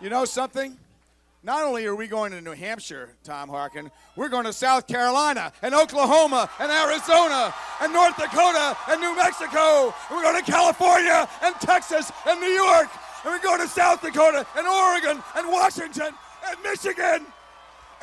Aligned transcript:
You 0.00 0.10
know 0.10 0.24
something? 0.24 0.76
Not 1.42 1.64
only 1.64 1.84
are 1.86 1.94
we 1.94 2.06
going 2.06 2.30
to 2.30 2.40
New 2.40 2.52
Hampshire, 2.52 3.14
Tom 3.24 3.48
Harkin, 3.48 3.90
we're 4.14 4.28
going 4.28 4.44
to 4.44 4.52
South 4.52 4.86
Carolina 4.86 5.52
and 5.60 5.74
Oklahoma 5.74 6.48
and 6.60 6.70
Arizona 6.70 7.52
and 7.80 7.92
North 7.92 8.16
Dakota 8.16 8.76
and 8.88 9.00
New 9.00 9.16
Mexico. 9.16 9.86
And 10.08 10.16
we're 10.16 10.22
going 10.22 10.44
to 10.44 10.48
California 10.48 11.28
and 11.42 11.54
Texas 11.56 12.12
and 12.28 12.40
New 12.40 12.46
York. 12.46 12.88
And 13.24 13.32
we're 13.32 13.42
going 13.42 13.60
to 13.60 13.66
South 13.66 14.00
Dakota 14.00 14.46
and 14.56 14.68
Oregon 14.68 15.20
and 15.36 15.48
Washington 15.48 16.14
and 16.46 16.62
Michigan. 16.62 17.26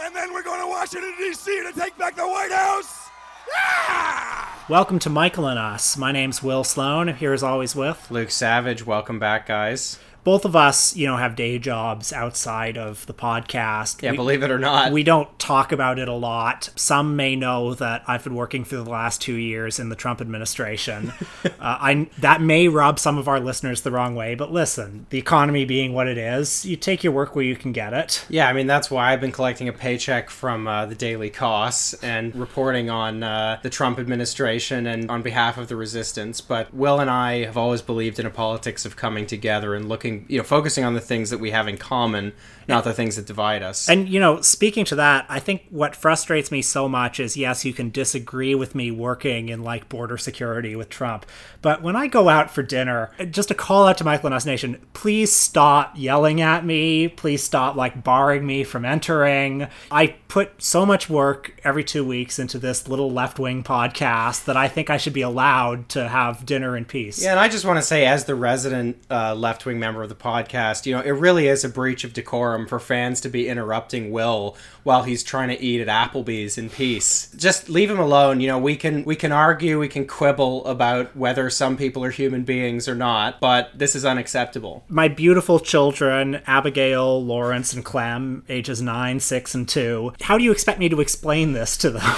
And 0.02 0.14
then 0.14 0.34
we're 0.34 0.44
going 0.44 0.60
to 0.60 0.68
Washington, 0.68 1.14
D.C. 1.18 1.64
to 1.64 1.72
take 1.80 1.98
back 1.98 2.18
the 2.18 2.28
White 2.28 2.52
House. 2.52 3.08
Yeah! 3.48 4.50
Welcome 4.68 5.00
to 5.00 5.10
Michael 5.10 5.48
and 5.48 5.60
Us. 5.60 5.96
My 5.96 6.12
name's 6.12 6.44
Will 6.44 6.66
Sloan, 6.66 7.08
here 7.10 7.32
as 7.32 7.44
always 7.44 7.74
with 7.74 8.12
Luke 8.12 8.32
Savage. 8.32 8.86
Welcome 8.86 9.20
back, 9.20 9.48
guys 9.48 9.98
both 10.26 10.44
of 10.44 10.56
us, 10.56 10.96
you 10.96 11.06
know, 11.06 11.18
have 11.18 11.36
day 11.36 11.60
jobs 11.60 12.12
outside 12.12 12.80
of 12.80 13.06
the 13.06 13.14
podcast. 13.14 14.02
Yeah, 14.02 14.10
we, 14.10 14.18
believe 14.18 14.42
it 14.42 14.50
or 14.50 14.58
not. 14.58 14.92
We 14.92 15.04
don't 15.04 15.38
talk 15.38 15.72
about 15.72 16.00
it 16.00 16.08
a 16.08 16.14
lot. 16.14 16.72
Some 16.76 17.16
may 17.16 17.36
know 17.36 17.76
that 17.76 18.04
I've 18.08 18.24
been 18.24 18.34
working 18.34 18.66
for 18.66 18.76
the 18.76 18.90
last 18.90 19.22
two 19.22 19.36
years 19.36 19.80
in 19.80 19.90
the 19.90 19.96
Trump 19.96 20.22
administration. 20.22 21.14
uh, 21.46 21.50
I 21.60 22.10
that 22.18 22.42
may 22.42 22.68
rub 22.68 22.98
some 22.98 23.20
of 23.20 23.28
our 23.28 23.40
listeners 23.40 23.82
the 23.82 23.92
wrong 23.92 24.16
way, 24.16 24.34
but 24.34 24.52
listen, 24.52 25.06
the 25.12 25.20
economy 25.20 25.64
being 25.64 25.94
what 25.94 26.08
it 26.08 26.18
is, 26.18 26.66
you 26.66 26.76
take 26.76 27.04
your 27.04 27.14
work 27.14 27.36
where 27.36 27.46
you 27.46 27.56
can 27.56 27.72
get 27.72 27.94
it. 27.94 28.26
Yeah, 28.28 28.50
I 28.50 28.54
mean 28.54 28.66
that's 28.66 28.90
why 28.90 29.14
I've 29.14 29.22
been 29.22 29.32
collecting 29.32 29.70
a 29.70 29.74
paycheck 29.74 30.32
from 30.32 30.68
uh, 30.68 30.88
the 30.88 30.96
Daily 30.96 31.30
Kos 31.30 31.94
and 32.02 32.36
reporting 32.36 32.90
on 32.90 33.22
uh, 33.22 33.60
the 33.62 33.70
Trump 33.70 34.00
administration 34.00 34.88
and 34.88 35.12
on 35.12 35.22
behalf 35.22 35.60
of 35.60 35.68
the 35.68 35.76
resistance. 35.76 36.42
But 36.42 36.74
Will 36.74 37.00
and 37.00 37.12
I 37.12 37.46
have 37.46 37.58
always 37.58 37.84
believed 37.84 38.20
in 38.20 38.26
a 38.26 38.32
politics 38.32 38.88
of 38.88 38.96
coming 38.96 39.28
together 39.28 39.76
and 39.76 39.88
looking 39.88 40.15
you 40.28 40.38
know 40.38 40.44
focusing 40.44 40.84
on 40.84 40.94
the 40.94 41.02
things 41.02 41.30
that 41.30 41.40
we 41.40 41.52
have 41.52 41.68
in 41.68 41.78
common 41.78 42.34
not 42.68 42.84
the 42.84 42.94
things 42.94 43.16
that 43.16 43.28
divide 43.28 43.62
us. 43.62 43.88
And 43.88 44.10
you 44.10 44.20
know 44.20 44.42
speaking 44.42 44.86
to 44.86 44.96
that 44.96 45.26
i 45.30 45.40
think 45.40 45.64
what 45.70 45.96
frustrates 45.96 46.52
me 46.52 46.62
so 46.62 46.88
much 46.88 47.20
is 47.20 47.36
yes 47.36 47.66
you 47.66 47.74
can 47.74 47.90
disagree 47.90 48.56
with 48.56 48.76
me 48.76 48.92
working 48.92 49.50
in 49.50 49.64
like 49.64 49.90
border 49.90 50.18
security 50.18 50.76
with 50.76 50.90
trump 50.90 51.26
but 51.62 51.82
when 51.82 51.96
i 51.96 52.08
go 52.08 52.30
out 52.30 52.52
for 52.52 52.64
dinner 52.64 53.12
just 53.30 53.52
a 53.52 53.56
call 53.56 53.88
out 53.88 53.98
to 53.98 54.04
michael 54.04 54.28
and 54.28 54.36
us 54.36 54.46
nation 54.46 54.80
please 54.94 55.32
stop 55.32 55.94
yelling 55.96 56.42
at 56.42 56.66
me. 56.66 57.08
Please 57.08 57.44
stop 57.44 57.76
like 57.76 58.04
barring 58.04 58.46
me 58.46 58.64
from 58.64 58.86
entering. 58.86 59.68
I 59.92 60.16
put 60.28 60.62
so 60.62 60.86
much 60.86 61.10
work 61.10 61.60
every 61.64 61.84
two 61.84 62.06
weeks 62.06 62.40
into 62.40 62.58
this 62.58 62.88
little 62.88 63.12
left-wing 63.12 63.64
podcast 63.64 64.46
that 64.46 64.58
i 64.58 64.68
think 64.68 64.90
i 64.90 64.98
should 64.98 65.14
be 65.14 65.22
allowed 65.22 65.88
to 65.90 66.08
have 66.08 66.46
dinner 66.46 66.76
in 66.76 66.86
peace. 66.86 67.24
Yeah 67.24 67.32
and 67.32 67.40
i 67.40 67.48
just 67.48 67.66
want 67.66 67.78
to 67.78 67.82
say 67.82 68.06
as 68.06 68.26
the 68.26 68.36
resident 68.36 68.98
uh, 69.10 69.34
left-wing 69.36 69.80
member 69.80 70.05
of 70.06 70.10
the 70.10 70.16
podcast, 70.16 70.86
you 70.86 70.96
know, 70.96 71.02
it 71.02 71.12
really 71.12 71.48
is 71.48 71.66
a 71.66 71.70
breach 71.70 72.06
of 72.06 72.14
decorum 72.14 72.68
for 72.68 72.80
fans 72.80 73.20
to 73.22 73.30
be 73.30 73.50
interrupting 73.50 74.12
Will 74.12 74.56
while 74.84 75.04
he's 75.04 75.24
trying 75.24 75.50
to 75.50 75.62
eat 75.62 75.86
at 75.86 75.88
Applebee's 75.88 76.58
in 76.58 76.70
peace. 76.70 77.30
Just 77.36 77.68
leave 77.68 77.92
him 77.92 78.00
alone. 78.00 78.40
You 78.40 78.48
know, 78.48 78.60
we 78.60 78.78
can 78.78 79.04
we 79.04 79.16
can 79.16 79.32
argue, 79.32 79.80
we 79.80 79.90
can 79.90 80.08
quibble 80.08 80.66
about 80.66 81.16
whether 81.18 81.50
some 81.50 81.76
people 81.76 82.04
are 82.06 82.12
human 82.12 82.44
beings 82.44 82.88
or 82.88 82.96
not, 82.96 83.42
but 83.42 83.78
this 83.78 83.96
is 83.96 84.06
unacceptable. 84.06 84.86
My 84.88 85.08
beautiful 85.08 85.60
children, 85.60 86.42
Abigail, 86.48 87.24
Lawrence, 87.24 87.74
and 87.74 87.84
Clem, 87.84 88.46
ages 88.48 88.82
nine, 88.82 89.20
six, 89.20 89.54
and 89.54 89.68
two. 89.68 90.14
How 90.22 90.38
do 90.38 90.44
you 90.44 90.52
expect 90.52 90.80
me 90.80 90.88
to 90.88 91.02
explain 91.02 91.54
this 91.54 91.76
to 91.78 91.90
them? 91.90 92.02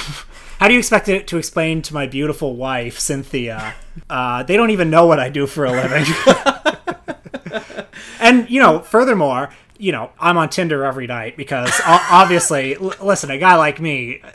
How 0.59 0.67
do 0.67 0.73
you 0.73 0.79
expect 0.79 1.07
it 1.07 1.27
to 1.27 1.37
explain 1.37 1.83
to 1.83 1.93
my 1.93 2.07
beautiful 2.07 2.55
wife, 2.55 2.99
Cynthia? 2.99 3.75
Uh, 4.11 4.43
they 4.43 4.55
don't 4.55 4.69
even 4.69 4.91
know 4.91 5.07
what 5.07 5.19
I 5.19 5.29
do 5.29 5.47
for 5.47 5.65
a 5.65 5.71
living. 5.71 6.05
and 8.27 8.49
you 8.49 8.59
know, 8.59 8.79
furthermore, 8.79 9.49
you 9.77 9.91
know, 9.91 10.11
I'm 10.19 10.37
on 10.37 10.49
Tinder 10.49 10.83
every 10.83 11.07
night 11.07 11.37
because 11.37 11.71
obviously, 11.85 12.75
l- 12.75 12.93
listen, 13.01 13.31
a 13.31 13.37
guy 13.37 13.55
like 13.55 13.79
me. 13.79 14.21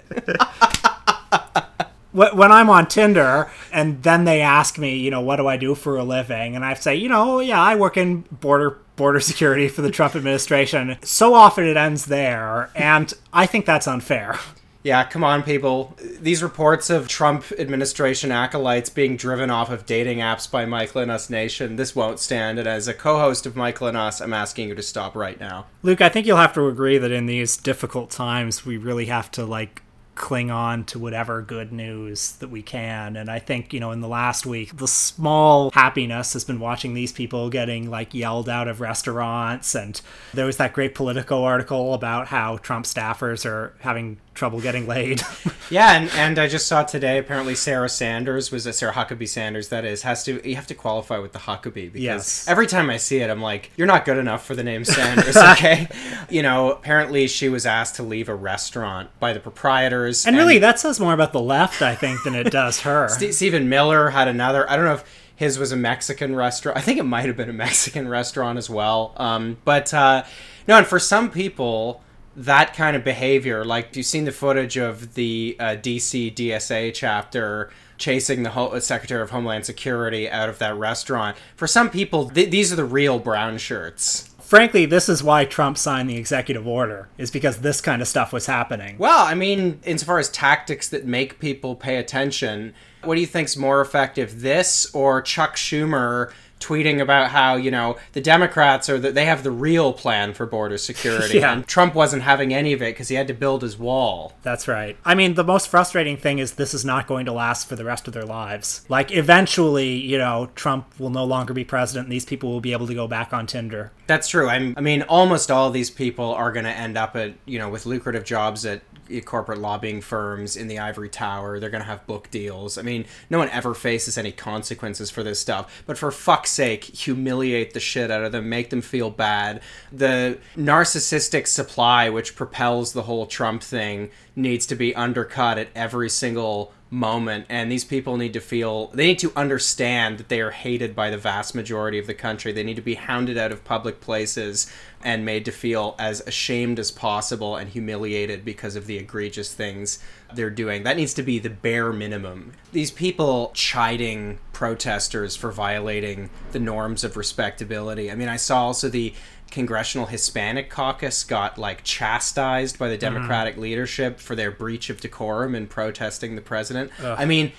when 2.13 2.53
I'm 2.53 2.69
on 2.69 2.89
Tinder 2.89 3.51
and 3.73 4.03
then 4.03 4.25
they 4.25 4.43
ask 4.43 4.77
me, 4.79 4.99
you 4.99 5.11
know, 5.11 5.23
what 5.23 5.37
do 5.37 5.47
I 5.47 5.57
do 5.57 5.75
for 5.75 5.97
a 5.97 6.05
living? 6.05 6.55
And 6.55 6.65
I 6.65 6.75
say, 6.75 6.95
you 6.95 7.09
know, 7.09 7.41
yeah, 7.41 7.61
I 7.61 7.75
work 7.75 7.97
in 7.97 8.21
border 8.31 8.79
border 8.97 9.21
security 9.31 9.69
for 9.69 9.83
the 9.83 9.91
Trump 9.91 10.15
administration. 10.15 10.97
So 11.03 11.35
often 11.35 11.65
it 11.65 11.77
ends 11.77 12.07
there, 12.07 12.71
and 12.75 13.13
I 13.33 13.47
think 13.47 13.67
that's 13.67 13.87
unfair. 13.87 14.39
Yeah, 14.83 15.05
come 15.05 15.23
on, 15.23 15.43
people. 15.45 15.97
These 16.21 16.43
reports 16.43 16.91
of 16.91 17.07
Trump 17.07 17.45
administration 17.57 18.33
acolytes 18.33 18.91
being 18.91 19.17
driven 19.17 19.49
off 19.49 19.71
of 19.71 19.87
dating 19.87 20.19
apps 20.19 20.51
by 20.51 20.65
Michael 20.65 21.03
and 21.03 21.11
Us 21.11 21.31
Nation, 21.31 21.77
this 21.77 21.95
won't 21.95 22.19
stand. 22.19 22.59
And 22.59 22.67
as 22.67 22.89
a 22.89 22.95
co 22.95 23.19
host 23.19 23.47
of 23.47 23.55
Michael 23.55 23.87
and 23.87 23.97
Us, 23.97 24.21
I'm 24.21 24.33
asking 24.33 24.69
you 24.69 24.75
to 24.75 24.83
stop 24.83 25.15
right 25.15 25.39
now. 25.39 25.67
Luke, 25.83 26.01
I 26.01 26.09
think 26.09 26.27
you'll 26.27 26.37
have 26.37 26.55
to 26.55 26.67
agree 26.67 26.99
that 26.99 27.13
in 27.13 27.27
these 27.27 27.57
difficult 27.57 28.11
times, 28.11 28.67
we 28.67 28.77
really 28.77 29.07
have 29.07 29.31
to, 29.33 29.45
like, 29.45 29.83
cling 30.15 30.51
on 30.51 30.85
to 30.85 30.99
whatever 30.99 31.41
good 31.41 31.73
news 31.73 32.33
that 32.33 32.49
we 32.49 32.63
can. 32.63 33.17
And 33.17 33.31
I 33.31 33.39
think, 33.39 33.73
you 33.73 33.81
know, 33.81 33.93
in 33.93 34.01
the 34.01 34.09
last 34.09 34.45
week, 34.45 34.77
the 34.77 34.89
small 34.89 35.71
happiness 35.71 36.35
has 36.35 36.45
been 36.45 36.61
watching 36.61 36.95
these 36.95 37.13
people 37.13 37.49
getting 37.49 37.91
like 37.91 38.13
yelled 38.13 38.49
out 38.49 38.69
of 38.69 38.81
restaurants. 38.81 39.75
And 39.75 40.01
there 40.35 40.47
was 40.47 40.59
that 40.59 40.75
great 40.75 40.95
Politico 40.95 41.45
article 41.45 41.95
about 41.95 42.29
how 42.29 42.59
Trump 42.59 42.85
staffers 42.85 43.47
are 43.47 43.75
having 43.81 44.19
trouble 44.35 44.61
getting 44.61 44.87
laid. 44.87 45.23
yeah, 45.71 45.93
and, 45.93 46.11
and 46.11 46.39
I 46.39 46.49
just 46.49 46.67
saw 46.67 46.83
today 46.83 47.19
apparently 47.19 47.55
Sarah 47.55 47.89
Sanders 47.89 48.51
was 48.51 48.67
a 48.67 48.73
Sarah 48.73 48.93
Huckabee 48.93 49.29
Sanders 49.29 49.69
that 49.69 49.85
is 49.85 50.03
has 50.03 50.25
to 50.25 50.47
you 50.49 50.57
have 50.57 50.67
to 50.69 50.75
qualify 50.75 51.19
with 51.19 51.33
the 51.33 51.41
Huckabee 51.41 51.93
because 51.93 52.01
yes. 52.01 52.49
every 52.49 52.67
time 52.67 52.91
I 52.91 52.97
see 52.97 53.19
it 53.19 53.31
I'm 53.31 53.43
like 53.43 53.71
you're 53.77 53.87
not 53.87 54.05
good 54.05 54.19
enough 54.19 54.45
for 54.45 54.55
the 54.55 54.65
name 54.65 54.85
Sanders, 54.85 55.37
okay? 55.37 55.89
you 56.31 56.43
know, 56.43 56.73
apparently 56.73 57.27
she 57.27 57.49
was 57.49 57.67
asked 57.67 57.97
to 57.97 58.03
leave 58.03 58.29
a 58.29 58.35
restaurant 58.35 59.11
by 59.21 59.33
the 59.33 59.41
proprietors. 59.41 60.25
And, 60.27 60.35
and 60.35 60.45
really 60.45 60.59
that 60.59 60.79
says 60.79 60.99
more 60.99 61.13
about 61.13 61.33
the 61.33 61.41
left 61.41 61.83
I 61.83 61.95
think 61.95 62.23
than 62.25 62.35
it 62.35 62.51
does 62.51 62.81
her. 62.83 63.09
St- 63.09 63.35
Stephen 63.35 63.69
Miller 63.69 64.11
had 64.11 64.29
another 64.29 64.69
I 64.71 64.77
don't 64.77 64.85
know 64.85 64.95
if 64.95 65.05
his 65.37 65.59
was 65.59 65.73
a 65.73 65.77
Mexican 65.77 66.37
restaurant. 66.37 66.79
I 66.79 66.81
think 66.81 67.01
it 67.01 67.05
might 67.05 67.27
have 67.27 67.37
been 67.37 67.51
a 67.51 67.55
Mexican 67.55 68.07
restaurant 68.09 68.59
as 68.59 68.71
well. 68.71 69.13
Um, 69.17 69.57
but 69.65 69.93
uh, 69.93 70.25
no, 70.69 70.79
and 70.79 70.87
for 70.87 71.01
some 71.01 71.31
people, 71.31 72.03
that 72.37 72.75
kind 72.75 72.97
of 72.97 73.05
behavior, 73.05 73.65
like 73.65 73.95
you've 73.97 74.07
seen 74.07 74.25
the 74.25 74.33
footage 74.33 74.77
of 74.77 75.15
the 75.15 75.57
uh, 75.59 75.65
DC 75.77 76.35
DSA 76.35 76.93
chapter 76.95 77.71
chasing 77.99 78.43
the 78.43 78.51
Ho- 78.51 78.79
Secretary 78.79 79.23
of 79.23 79.31
Homeland 79.31 79.65
Security 79.65 80.29
out 80.29 80.49
of 80.49 80.59
that 80.59 80.77
restaurant. 80.77 81.37
For 81.57 81.67
some 81.67 81.91
people, 81.91 82.31
th- 82.31 82.51
these 82.51 82.73
are 82.73 82.77
the 82.77 82.85
real 82.85 83.19
brown 83.19 83.59
shirts. 83.59 84.29
Frankly, 84.41 84.85
this 84.85 85.09
is 85.09 85.23
why 85.23 85.47
Trump 85.47 85.79
signed 85.79 86.11
the 86.11 86.17
executive 86.17 86.67
order, 86.67 87.09
is 87.17 87.31
because 87.31 87.59
this 87.59 87.81
kind 87.81 88.03
of 88.03 88.09
stuff 88.09 88.33
was 88.33 88.45
happening. 88.47 88.97
Well, 88.99 89.25
I 89.25 89.35
mean, 89.35 89.81
insofar 89.85 90.19
as 90.19 90.29
tactics 90.29 90.89
that 90.91 91.07
make 91.07 91.39
people 91.39 91.75
pay 91.75 91.97
attention, 91.97 92.75
what 93.03 93.15
do 93.15 93.23
you 93.23 93.27
think's 93.27 93.57
more 93.57 93.81
effective, 93.81 94.43
this 94.43 94.95
or 94.95 95.23
Chuck 95.23 95.57
Schumer 95.57 96.33
tweeting 96.63 97.01
about 97.01 97.31
how 97.31 97.57
you 97.57 97.71
know 97.71 97.97
the 98.13 98.21
Democrats 98.21 98.89
are 98.89 98.99
that 98.99 99.15
they 99.15 99.25
have 99.25 99.43
the 99.43 99.51
real 99.51 99.93
plan 99.93 100.35
for 100.35 100.47
border 100.47 100.79
security, 100.79 101.39
yeah. 101.41 101.53
and 101.53 101.67
Trump 101.67 101.95
wasn't 101.95 102.23
having 102.23 102.55
any 102.55 102.73
of 102.73 102.83
it 102.83 102.95
because 102.95 103.09
he 103.09 103.17
had 103.17 103.29
to 103.29 103.35
build 103.35 103.63
his 103.63 103.79
wall. 103.79 104.33
That's 104.43 104.69
right. 104.69 104.97
I 105.05 105.15
mean, 105.15 105.35
the 105.35 105.45
most 105.45 105.69
frustrating 105.69 106.17
thing 106.17 106.39
is 106.39 106.53
this 106.53 106.75
is 106.75 106.85
not 106.85 107.07
going 107.07 107.27
to 107.27 107.33
last 107.33 107.69
for 107.69 107.77
the 107.77 107.85
rest 107.85 108.07
of 108.07 108.15
their 108.15 108.25
lives. 108.25 108.85
Like, 108.89 109.13
eventually, 109.13 109.95
you 109.95 110.19
know, 110.19 110.51
Trump 110.55 110.99
will 110.99 111.11
no 111.11 111.25
longer 111.25 111.53
be 111.53 111.65
president, 111.65 112.07
and 112.07 112.13
these 112.13 112.25
people 112.25 112.51
will 112.51 112.61
be 112.61 112.73
able 112.73 112.87
to 112.87 112.95
go 112.95 113.07
back 113.07 113.33
on 113.33 113.47
Tinder. 113.47 113.93
That's 114.07 114.29
true. 114.29 114.49
I'm, 114.49 114.75
I 114.77 114.81
mean, 114.81 115.03
almost 115.03 115.51
all 115.51 115.71
these 115.71 115.91
people 115.91 116.35
are 116.35 116.53
going 116.53 116.65
to 116.65 116.71
end 116.71 116.97
up 116.99 117.17
at 117.17 117.35
you 117.47 117.59
know 117.59 117.69
with 117.69 117.87
lucrative 117.87 118.25
jobs 118.25 118.65
at 118.67 118.83
corporate 119.25 119.59
lobbying 119.59 120.01
firms 120.01 120.57
in 120.57 120.69
the 120.69 120.79
ivory 120.79 121.09
tower. 121.09 121.59
They're 121.59 121.71
going 121.71 121.83
to 121.83 121.89
have 121.89 122.07
book 122.07 122.31
deals. 122.31 122.79
I 122.79 122.83
mean, 122.83 123.05
no 123.31 123.39
one 123.39 123.49
ever 123.51 123.75
faces 123.75 124.17
any 124.17 124.33
consequences 124.33 125.11
for 125.11 125.23
this 125.23 125.41
stuff. 125.41 125.83
But 125.87 125.99
for 125.99 126.11
fuck's 126.11 126.51
sake, 126.51 126.85
humiliate 126.85 127.75
the 127.75 127.81
shit 127.81 128.11
out 128.11 128.25
of 128.25 128.33
them, 128.33 128.49
make 128.49 128.71
them 128.71 128.83
feel 128.83 129.11
bad. 129.11 129.61
The 129.93 130.39
narcissistic 130.57 131.47
supply, 131.47 132.09
which 132.09 132.37
propels 132.37 132.93
the 132.93 133.03
whole 133.03 133.27
Trump 133.27 133.63
thing, 133.63 134.11
needs 134.35 134.67
to 134.67 134.75
be 134.75 134.95
undercut 134.95 135.59
at 135.59 135.69
every 135.75 136.09
single 136.09 136.73
moment 136.93 137.47
and 137.49 137.73
these 137.73 137.87
people 137.87 138.19
need 138.19 138.35
to 138.35 138.41
feel 138.41 138.89
they 138.89 139.07
need 139.07 139.19
to 139.19 139.33
understand 139.35 140.19
that 140.19 140.29
they 140.29 140.43
are 140.43 140.51
hated 140.51 140.95
by 140.95 141.09
the 141.09 141.17
vast 141.17 141.55
majority 141.55 141.99
of 141.99 142.07
the 142.07 142.13
country 142.13 142.53
they 142.53 142.63
need 142.63 142.77
to 142.77 142.83
be 142.83 142.97
hounded 142.97 143.39
out 143.39 143.51
of 143.51 143.65
public 143.65 143.99
places 143.99 144.71
and 145.05 145.25
made 145.25 145.45
to 145.45 145.53
feel 145.53 145.95
as 145.99 146.21
ashamed 146.27 146.79
as 146.79 146.91
possible 146.91 147.57
and 147.57 147.71
humiliated 147.71 148.45
because 148.45 148.77
of 148.77 148.87
the 148.87 148.99
egregious 148.99 149.53
things 149.53 149.99
they're 150.35 150.51
doing 150.51 150.83
that 150.83 150.97
needs 150.97 151.15
to 151.15 151.23
be 151.23 151.39
the 151.39 151.51
bare 151.51 151.93
minimum 151.93 152.53
these 152.73 152.91
people 152.91 153.51
chiding 153.55 154.39
protesters 154.53 155.37
for 155.37 155.53
violating 155.53 156.31
the 156.53 156.59
norms 156.59 157.05
of 157.05 157.17
respectability 157.17 158.11
i 158.11 158.15
mean 158.15 158.29
i 158.29 158.37
saw 158.37 158.67
also 158.67 158.89
the 158.89 159.13
congressional 159.53 160.07
Hispanic 160.07 160.71
caucus 160.71 161.23
got 161.23 161.59
like 161.59 161.85
chastised 161.85 162.79
by 162.79 162.89
the 162.89 162.95
mm-hmm. 162.95 163.15
Democratic 163.15 163.55
mm-hmm. 163.55 163.63
leadership 163.63 164.19
for 164.19 164.35
their 164.35 164.51
breach 164.51 164.91
of 164.91 165.01
decorum 165.01 165.55
in 165.55 165.69
protesting 165.69 166.35
the 166.35 166.41
president. 166.41 166.91
Ugh. 167.01 167.17
I 167.19 167.27
mean, 167.27 167.53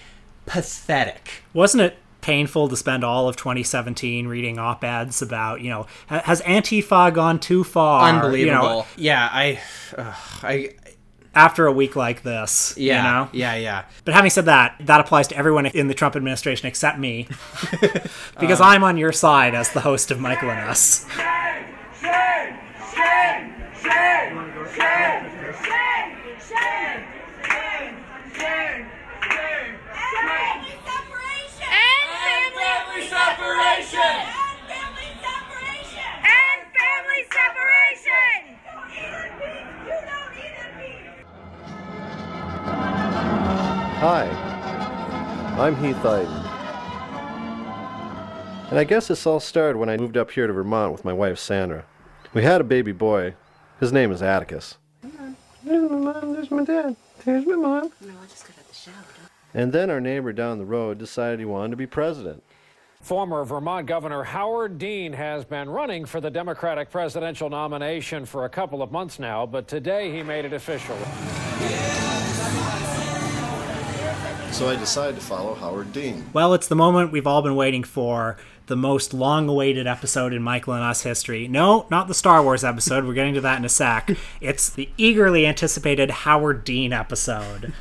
pathetic. 0.46 1.44
Wasn't 1.54 1.81
it 1.81 1.96
painful 2.24 2.70
to 2.70 2.75
spend 2.75 3.04
all 3.04 3.28
of 3.30 3.36
2017 3.36 4.28
reading 4.28 4.58
op-eds 4.58 5.22
about, 5.22 5.62
you 5.62 5.70
know, 5.70 5.86
has 6.08 6.42
Antifa 6.42 7.14
gone 7.14 7.38
too 7.40 7.64
far? 7.64 8.10
Unbelievable. 8.10 8.40
You 8.40 8.52
know, 8.52 8.86
yeah, 8.98 9.30
I, 9.31 9.60
uh, 9.98 10.16
I, 10.42 10.70
after 11.36 11.66
a 11.68 11.72
week 11.72 11.96
like 11.96 12.24
this, 12.24 12.74
yeah, 12.78 12.98
you 12.98 13.04
know? 13.04 13.30
yeah, 13.34 13.56
yeah. 13.56 13.86
But 14.06 14.14
having 14.14 14.30
said 14.31 14.46
that, 14.46 14.75
that 14.81 15.00
applies 15.02 15.28
to 15.30 15.38
everyone 15.38 15.66
in 15.66 15.88
the 15.88 15.94
Trump 15.94 16.16
administration 16.16 16.68
except 16.68 16.98
me, 16.98 17.28
because 18.40 18.62
I'm 18.62 18.84
on 18.84 18.98
your 18.98 19.12
side 19.12 19.54
as 19.56 19.72
the 19.72 19.81
host 19.81 20.12
of 20.12 20.20
Michael 20.20 20.50
and 20.52 20.60
Us. 20.70 21.06
Shame! 21.16 21.66
Shame! 22.02 22.56
Shame! 22.94 23.54
Shame! 23.81 24.38
Shame! 24.74 24.74
Shame! 24.74 25.30
Shame! 25.64 27.00
Shame! 27.44 27.96
Shame! 28.34 28.86
Shame! 29.24 29.74
Family 29.92 30.75
separation! 30.86 31.74
And 31.74 32.06
family 32.14 33.02
separation! 33.02 33.02
And 33.02 33.02
family 33.02 33.02
separation! 33.10 33.31
And 33.34 33.74
family 33.74 33.74
separation! 33.74 33.74
Don't 33.74 33.74
eat 33.74 33.74
it, 33.74 33.80
beef! 33.80 33.80
You 33.80 33.80
don't 33.80 33.80
eat 33.80 33.80
it, 33.80 33.80
beef! 33.80 33.81
Hi, 44.06 44.25
I'm 45.60 45.75
Heath 45.75 46.04
Iden. 46.04 46.28
And 48.72 48.80
I 48.80 48.84
guess 48.84 49.10
this 49.10 49.28
all 49.28 49.40
started 49.40 49.78
when 49.78 49.90
I 49.90 49.98
moved 49.98 50.18
up 50.18 50.31
here 50.31 50.48
to 50.48 50.54
Vermont 50.54 50.92
with 50.92 51.06
my 51.06 51.13
wife 51.13 51.38
Sandra. 51.38 51.86
We 52.34 52.42
had 52.42 52.62
a 52.62 52.63
baby 52.63 52.94
boy. 52.94 53.36
His 53.80 53.94
name 53.94 54.12
is 54.12 54.24
Atticus. 54.24 54.78
There's 55.63 55.92
my 55.92 55.98
mom, 55.98 56.34
there's 56.34 56.50
my 56.50 56.63
dad, 56.63 56.96
there's 57.25 57.46
my 57.46 57.56
mom. 57.56 57.92
No, 58.01 58.13
I 58.22 58.25
just 58.28 58.48
got 58.48 58.57
out 58.57 58.68
the 58.68 58.74
shower. 58.74 58.96
And 59.54 59.72
then 59.72 59.92
our 59.92 60.01
neighbor 60.01 60.34
down 60.34 60.57
the 60.57 60.66
road 60.66 60.98
decided 60.98 61.38
he 61.38 61.46
wanted 61.46 61.69
to 61.72 61.78
be 61.78 61.86
president. 61.86 62.44
Former 63.04 63.44
Vermont 63.44 63.86
Governor 63.86 64.24
Howard 64.24 64.78
Dean 64.78 65.12
has 65.12 65.44
been 65.44 65.70
running 65.70 66.06
for 66.06 66.22
the 66.22 66.32
Democratic 66.32 66.90
presidential 66.90 67.50
nomination 67.50 68.26
for 68.26 68.46
a 68.46 68.50
couple 68.50 68.82
of 68.82 68.94
months 68.94 69.20
now, 69.20 69.46
but 69.46 69.68
today 69.68 70.10
he 70.10 70.24
made 70.24 70.46
it 70.46 70.54
official. 70.54 70.96
So 74.54 74.70
I 74.70 74.78
decided 74.80 75.20
to 75.20 75.26
follow 75.26 75.54
Howard 75.54 75.92
Dean. 75.92 76.30
Well, 76.32 76.54
it's 76.54 76.70
the 76.70 76.78
moment 76.78 77.12
we've 77.12 77.28
all 77.28 77.42
been 77.42 77.58
waiting 77.58 77.84
for. 77.84 78.38
The 78.68 78.78
most 78.78 79.14
long 79.14 79.50
awaited 79.50 79.86
episode 79.86 80.32
in 80.32 80.42
Michael 80.42 80.72
and 80.72 80.84
Us 80.84 81.04
history. 81.04 81.50
No, 81.50 81.86
not 81.92 82.08
the 82.08 82.14
Star 82.14 82.42
Wars 82.42 82.64
episode. 82.64 83.04
We're 83.04 83.16
getting 83.16 83.34
to 83.34 83.42
that 83.42 83.60
in 83.60 83.66
a 83.66 83.70
sec. 83.70 84.12
It's 84.40 84.70
the 84.70 84.88
eagerly 84.96 85.46
anticipated 85.46 86.10
Howard 86.10 86.64
Dean 86.64 86.94
episode. 86.94 87.74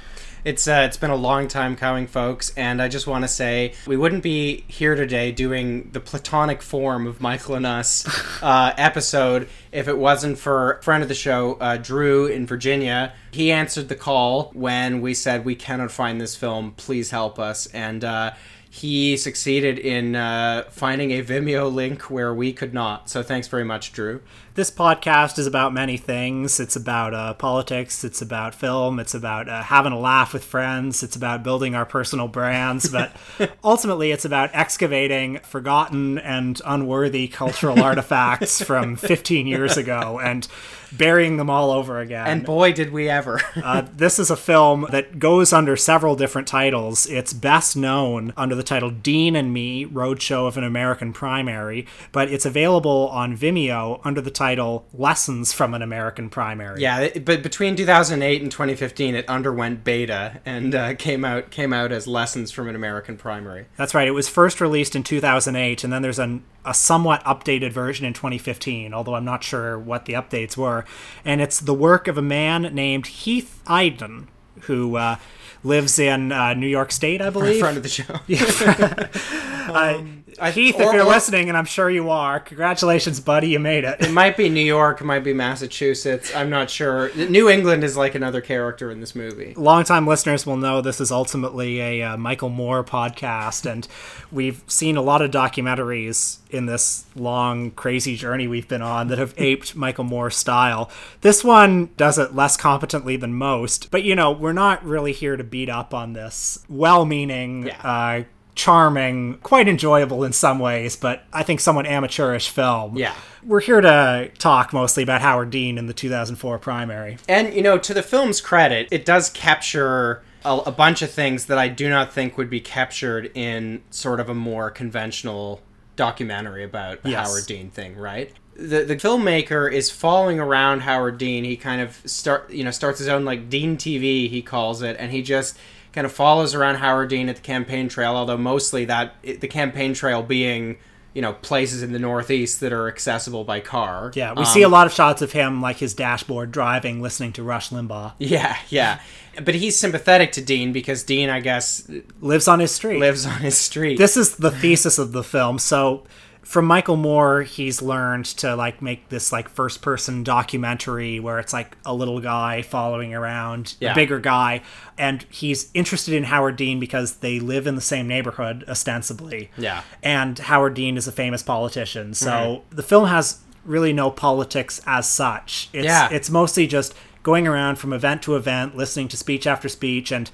It's 0.44 0.67
uh, 0.67 0.83
it's 0.87 0.97
been 0.97 1.11
a 1.11 1.17
long 1.17 1.47
time 1.47 1.77
coming, 1.77 2.09
folks, 2.09 2.53
and 2.56 2.83
I 2.83 2.89
just 2.89 3.06
want 3.06 3.23
to 3.23 3.29
say 3.29 3.75
we 3.87 3.97
wouldn't 3.97 4.25
be 4.25 4.65
here 4.67 4.97
today 4.97 5.31
doing 5.31 5.91
the 5.93 6.00
platonic 6.00 6.62
form 6.62 7.06
of 7.06 7.21
Michael 7.21 7.55
and 7.55 7.65
Us 7.65 8.05
uh, 8.43 8.73
episode 8.77 9.49
if 9.71 9.87
it 9.87 9.97
wasn't 9.97 10.39
for 10.39 10.73
a 10.73 10.83
friend 10.83 11.00
of 11.00 11.09
the 11.09 11.15
show, 11.15 11.55
uh, 11.61 11.77
Drew 11.77 12.27
in 12.27 12.44
Virginia. 12.44 13.12
He 13.31 13.53
answered 13.53 13.89
the 13.89 13.94
call 13.94 14.50
when 14.53 15.00
we 15.00 15.15
said 15.15 15.44
we 15.44 15.55
cannot 15.55 15.93
find 15.93 16.21
this 16.21 16.35
film. 16.35 16.73
Please 16.77 17.12
help 17.12 17.39
us, 17.39 17.67
and 17.67 18.03
uh, 18.03 18.33
he 18.75 19.19
succeeded 19.19 19.79
in 19.79 20.17
uh, 20.17 20.65
finding 20.71 21.11
a 21.11 21.23
Vimeo 21.23 21.71
link 21.71 22.11
where 22.11 22.33
we 22.33 22.55
could 22.55 22.73
not. 22.73 23.11
So 23.11 23.23
thanks 23.23 23.47
very 23.47 23.65
much, 23.65 23.93
Drew. 23.93 24.23
This 24.55 24.71
podcast 24.71 25.39
is 25.39 25.47
about 25.47 25.75
many 25.75 25.99
things. 25.99 26.59
It's 26.59 26.75
about 26.75 27.13
uh, 27.13 27.35
politics. 27.35 28.03
It's 28.03 28.23
about 28.23 28.55
film. 28.55 28.99
It's 28.99 29.13
about 29.13 29.47
uh, 29.47 29.63
having 29.63 29.93
a 29.93 29.99
laugh 29.99 30.33
with 30.33 30.43
friends. 30.43 31.03
It's 31.03 31.15
about 31.15 31.43
building 31.43 31.75
our 31.75 31.85
personal 31.85 32.29
brands. 32.29 32.89
But 32.89 33.15
ultimately, 33.63 34.11
it's 34.11 34.25
about 34.25 34.49
excavating 34.55 35.41
forgotten 35.41 36.17
and 36.17 36.59
unworthy 36.65 37.29
cultural 37.29 37.83
artifacts 37.83 38.63
from 38.63 38.97
15 38.97 39.47
years 39.47 39.77
ago 39.77 40.19
and 40.19 40.49
burying 40.97 41.37
them 41.37 41.49
all 41.50 41.71
over 41.71 42.00
again. 42.00 42.27
And 42.27 42.44
boy, 42.44 42.73
did 42.73 42.93
we 42.93 43.09
ever! 43.09 43.41
Uh, 43.62 43.87
this 43.97 44.19
is 44.19 44.29
a 44.31 44.37
film 44.37 44.87
that 44.91 45.19
goes 45.21 45.53
under 45.53 45.77
several 45.77 46.17
different 46.17 46.49
titles. 46.49 47.06
It's 47.06 47.33
best 47.33 47.77
known 47.77 48.33
under 48.37 48.55
the 48.56 48.62
title 48.65 48.91
Dean 48.91 49.37
and 49.37 49.53
Me 49.53 49.87
Roadshow 49.87 50.49
of 50.49 50.56
an 50.56 50.65
American 50.65 51.12
Primary, 51.12 51.87
but 52.11 52.29
it's 52.31 52.44
available 52.44 53.09
on 53.12 53.37
Vimeo 53.37 54.00
under 54.05 54.21
the 54.21 54.31
title 54.33 54.85
Lessons 54.93 55.53
from 55.53 55.75
an 55.75 55.83
American 55.83 56.29
Primary. 56.29 56.81
Yeah, 56.83 57.00
it- 57.00 57.25
but 57.25 57.43
between 57.43 57.77
2008 57.77 58.43
and 58.43 58.50
2015, 58.50 59.15
it 59.15 59.29
underwent 59.29 59.85
beta 59.85 60.41
and 60.44 60.75
uh, 60.75 60.94
came 60.94 61.25
out 61.25 61.50
came 61.50 61.73
out 61.73 61.93
as 61.93 62.06
lessons 62.09 62.50
from 62.50 62.69
an 62.69 62.75
American 62.75 63.17
primary. 63.17 63.67
That's 63.77 63.94
right. 63.94 64.09
It 64.09 64.12
was 64.12 64.29
first 64.29 64.61
released 64.61 64.97
in 64.97 65.03
2008, 65.05 65.85
and 65.85 65.93
then 65.93 66.03
there's 66.03 66.19
an, 66.19 66.43
a 66.65 66.75
somewhat 66.75 67.23
updated 67.25 67.73
version 67.73 68.06
in 68.06 68.12
2015, 68.12 68.93
although 68.93 69.15
I'm 69.15 69.25
not 69.25 69.44
sure 69.44 69.79
what 69.79 70.06
the 70.06 70.15
updates 70.15 70.56
were. 70.56 70.81
And 71.25 71.40
it's 71.40 71.61
the 71.61 71.75
work 71.75 72.08
of 72.08 72.19
a 72.19 72.23
man 72.23 72.62
named 72.75 73.06
Heath 73.06 73.62
Iden, 73.67 74.29
who 74.62 74.96
uh, 74.96 75.17
lives 75.64 75.99
in 75.99 76.32
uh, 76.32 76.55
New 76.55 76.67
York 76.67 76.93
State, 76.93 77.20
I 77.20 77.31
believe. 77.31 77.61
Front 77.61 77.76
of 77.76 77.82
the 77.82 77.88
show. 77.88 78.20
Uh, 79.69 80.03
I- 80.41 80.50
Heath, 80.50 80.76
or- 80.76 80.82
if 80.85 80.93
you're 80.94 81.03
or- 81.03 81.09
listening, 81.09 81.49
and 81.49 81.59
I'm 81.59 81.67
sure 81.67 81.91
you 81.91 82.09
are, 82.11 82.41
congratulations, 82.41 83.20
buddy, 83.20 83.49
you 83.50 83.59
made 83.59 83.85
it. 83.85 84.00
It 84.00 84.12
might 84.12 84.37
be 84.37 84.49
New 84.49 84.64
York, 84.64 85.00
it 85.00 85.05
might 85.05 85.23
be 85.25 85.32
Massachusetts. 85.35 86.35
I'm 86.35 86.49
not 86.50 86.70
sure. 86.70 87.11
New 87.14 87.49
England 87.50 87.85
is 87.85 87.97
like 87.97 88.14
another 88.14 88.41
character 88.41 88.91
in 88.91 89.00
this 89.00 89.14
movie. 89.14 89.53
Longtime 89.56 90.06
listeners 90.06 90.47
will 90.47 90.56
know 90.56 90.81
this 90.81 91.00
is 91.00 91.12
ultimately 91.12 91.81
a 91.81 92.03
uh, 92.03 92.17
Michael 92.17 92.49
Moore 92.49 92.82
podcast, 92.82 93.70
and 93.70 93.87
we've 94.31 94.62
seen 94.67 94.97
a 94.97 95.03
lot 95.03 95.20
of 95.23 95.31
documentaries 95.31 96.38
in 96.50 96.67
this 96.67 97.05
long, 97.15 97.70
crazy 97.70 98.17
journey 98.17 98.47
we've 98.47 98.69
been 98.69 98.82
on 98.82 99.08
that 99.08 99.19
have 99.19 99.35
aped 99.38 99.75
Michael 99.76 100.05
Moore's 100.05 100.37
style. 100.37 100.91
This 101.23 101.43
one 101.44 101.91
does 101.97 102.19
it 102.19 102.35
less 102.35 102.56
competently 102.56 103.17
than 103.17 103.35
most, 103.35 103.91
but 103.91 104.03
you 104.03 104.15
know, 104.15 104.31
we're 104.32 104.53
not 104.53 104.85
really 104.85 105.12
here 105.12 105.37
to 105.37 105.44
beat 105.44 105.69
up 105.69 105.94
on 105.94 106.12
this 106.15 106.58
well 106.69 107.05
meaning, 107.05 107.67
Yeah. 107.67 107.81
uh, 107.82 108.23
charming, 108.55 109.39
quite 109.39 109.69
enjoyable 109.69 110.25
in 110.25 110.33
some 110.33 110.59
ways, 110.59 110.97
but 110.97 111.25
I 111.33 111.43
think 111.43 111.61
somewhat 111.61 111.87
amateurish 111.87 112.49
film. 112.49 112.97
Yeah. 112.97 113.15
We're 113.43 113.61
here 113.61 113.81
to 113.81 114.31
talk 114.39 114.73
mostly 114.73 115.03
about 115.03 115.21
Howard 115.21 115.51
Dean 115.51 115.79
in 115.79 115.87
the 115.87 115.95
2004 115.95 116.59
primary. 116.59 117.19
And 117.29 117.53
you 117.55 117.63
know, 117.63 117.79
to 117.79 117.95
the 117.95 118.03
film's 118.03 118.41
credit, 118.41 118.89
it 118.91 119.05
does 119.05 119.31
capture 119.31 120.23
a, 120.45 120.57
a 120.67 120.73
bunch 120.73 121.03
of 121.03 121.11
things 121.11 121.47
that 121.47 121.59
I 121.59 121.69
do 121.69 121.89
not 121.89 122.13
think 122.13 122.37
would 122.37 122.51
be 122.51 122.61
captured 122.61 123.31
in 123.35 123.83
sort 123.91 124.21
of 124.21 124.29
a 124.29 124.35
more 124.35 124.71
conventional 124.71 125.61
documentary 125.97 126.65
about 126.65 127.03
the 127.03 127.11
Yes. 127.11 127.29
Howard 127.29 127.47
Dean 127.47 127.71
thing, 127.71 127.97
right? 127.97 128.33
The 128.55 128.85
the 128.85 128.97
filmmaker 128.97 129.73
is 129.73 129.91
following 129.91 130.39
around 130.39 130.81
Howard 130.81 131.17
Dean. 131.19 131.43
He 131.45 131.57
kind 131.57 131.81
of 131.81 132.01
start 132.05 132.51
you 132.51 132.63
know 132.65 132.71
starts 132.71 132.99
his 132.99 133.09
own 133.09 133.25
like 133.25 133.49
Dean 133.49 133.77
TV 133.77 134.29
he 134.29 134.43
calls 134.43 134.82
it, 134.82 134.97
and 134.99 135.11
he 135.11 135.23
just 135.23 135.56
kind 135.93 136.05
of 136.05 136.13
follows 136.13 136.55
around 136.55 136.77
Howard 136.77 137.08
Dean 137.11 137.29
at 137.29 137.37
the 137.37 137.43
campaign 137.43 137.89
trail. 137.89 138.17
Although 138.17 138.39
mostly 138.39 138.84
that 138.87 139.15
the 139.22 139.49
campaign 139.49 139.94
trail 139.94 140.22
being 140.22 140.77
you 141.15 141.20
know 141.20 141.34
places 141.34 141.82
in 141.82 141.93
the 141.93 141.99
Northeast 141.99 142.61
that 142.61 142.72
are 142.72 142.89
accessible 142.89 143.44
by 143.44 143.61
car. 143.61 144.11
Yeah, 144.15 144.32
we 144.32 144.39
Um, 144.41 144.44
see 144.46 144.63
a 144.63 144.69
lot 144.69 144.87
of 144.87 144.93
shots 144.94 145.20
of 145.20 145.32
him, 145.32 145.61
like 145.61 145.77
his 145.77 145.93
dashboard 145.94 146.51
driving, 146.53 147.03
listening 147.03 147.32
to 147.34 147.43
Rush 147.43 147.69
Limbaugh. 147.70 148.15
Yeah, 148.19 148.56
yeah. 148.70 149.01
But 149.44 149.55
he's 149.55 149.79
sympathetic 149.79 150.32
to 150.32 150.41
Dean 150.43 150.72
because 150.72 151.03
Dean, 151.03 151.29
I 151.31 151.41
guess, 151.41 151.87
Lives 152.20 152.49
on 152.49 152.61
his 152.61 152.70
street. 152.72 152.99
lives 152.99 153.25
on 153.27 153.41
his 153.41 153.58
street. 153.58 153.99
This 153.99 154.17
is 154.17 154.37
the 154.37 154.51
thesis 154.51 154.99
of 154.99 155.13
the 155.13 155.22
film. 155.22 155.58
So, 155.58 156.05
from 156.43 156.67
Michael 156.67 156.96
Moore, 156.96 157.43
he's 157.43 157.81
learned 157.81 158.25
to 158.25 158.56
like 158.56 158.82
make 158.82 159.08
this 159.08 159.32
like 159.32 159.49
first 159.49 159.81
person 159.81 160.25
documentary 160.25 161.20
where 161.20 161.39
it's 161.39 161.53
like 161.53 161.77
a 161.84 161.94
little 161.94 162.20
guy 162.20 162.63
following 162.63 163.15
around 163.15 163.75
Yeah. 163.81 163.93
a 163.93 163.94
bigger 163.94 164.19
guy, 164.19 164.63
and 164.99 165.25
he's 165.31 165.70
interested 165.72 166.15
in 166.15 166.25
Howard 166.25 166.56
Dean 166.56 166.81
because 166.81 167.17
they 167.17 167.39
live 167.39 167.67
in 167.67 167.75
the 167.77 167.81
same 167.81 168.08
neighborhood 168.08 168.65
ostensibly. 168.69 169.51
Yeah. 169.56 169.82
and 170.03 170.39
Howard 170.39 170.75
Dean 170.75 170.96
is 170.96 171.06
a 171.06 171.13
famous 171.13 171.43
politician. 171.43 172.13
So 172.15 172.63
the 172.70 172.82
film 172.82 173.06
has 173.08 173.39
really 173.65 173.93
no 173.93 174.11
politics 174.11 174.81
as 174.87 175.08
such. 175.08 175.69
It's, 175.72 175.84
Yeah. 175.84 176.08
it's 176.11 176.29
mostly 176.29 176.67
just 176.67 176.93
going 177.22 177.46
around 177.46 177.77
from 177.77 177.93
event 177.93 178.20
to 178.22 178.34
event, 178.34 178.77
listening 178.77 179.06
to 179.06 179.17
speech 179.17 179.46
after 179.46 179.69
speech, 179.69 180.11
and 180.11 180.29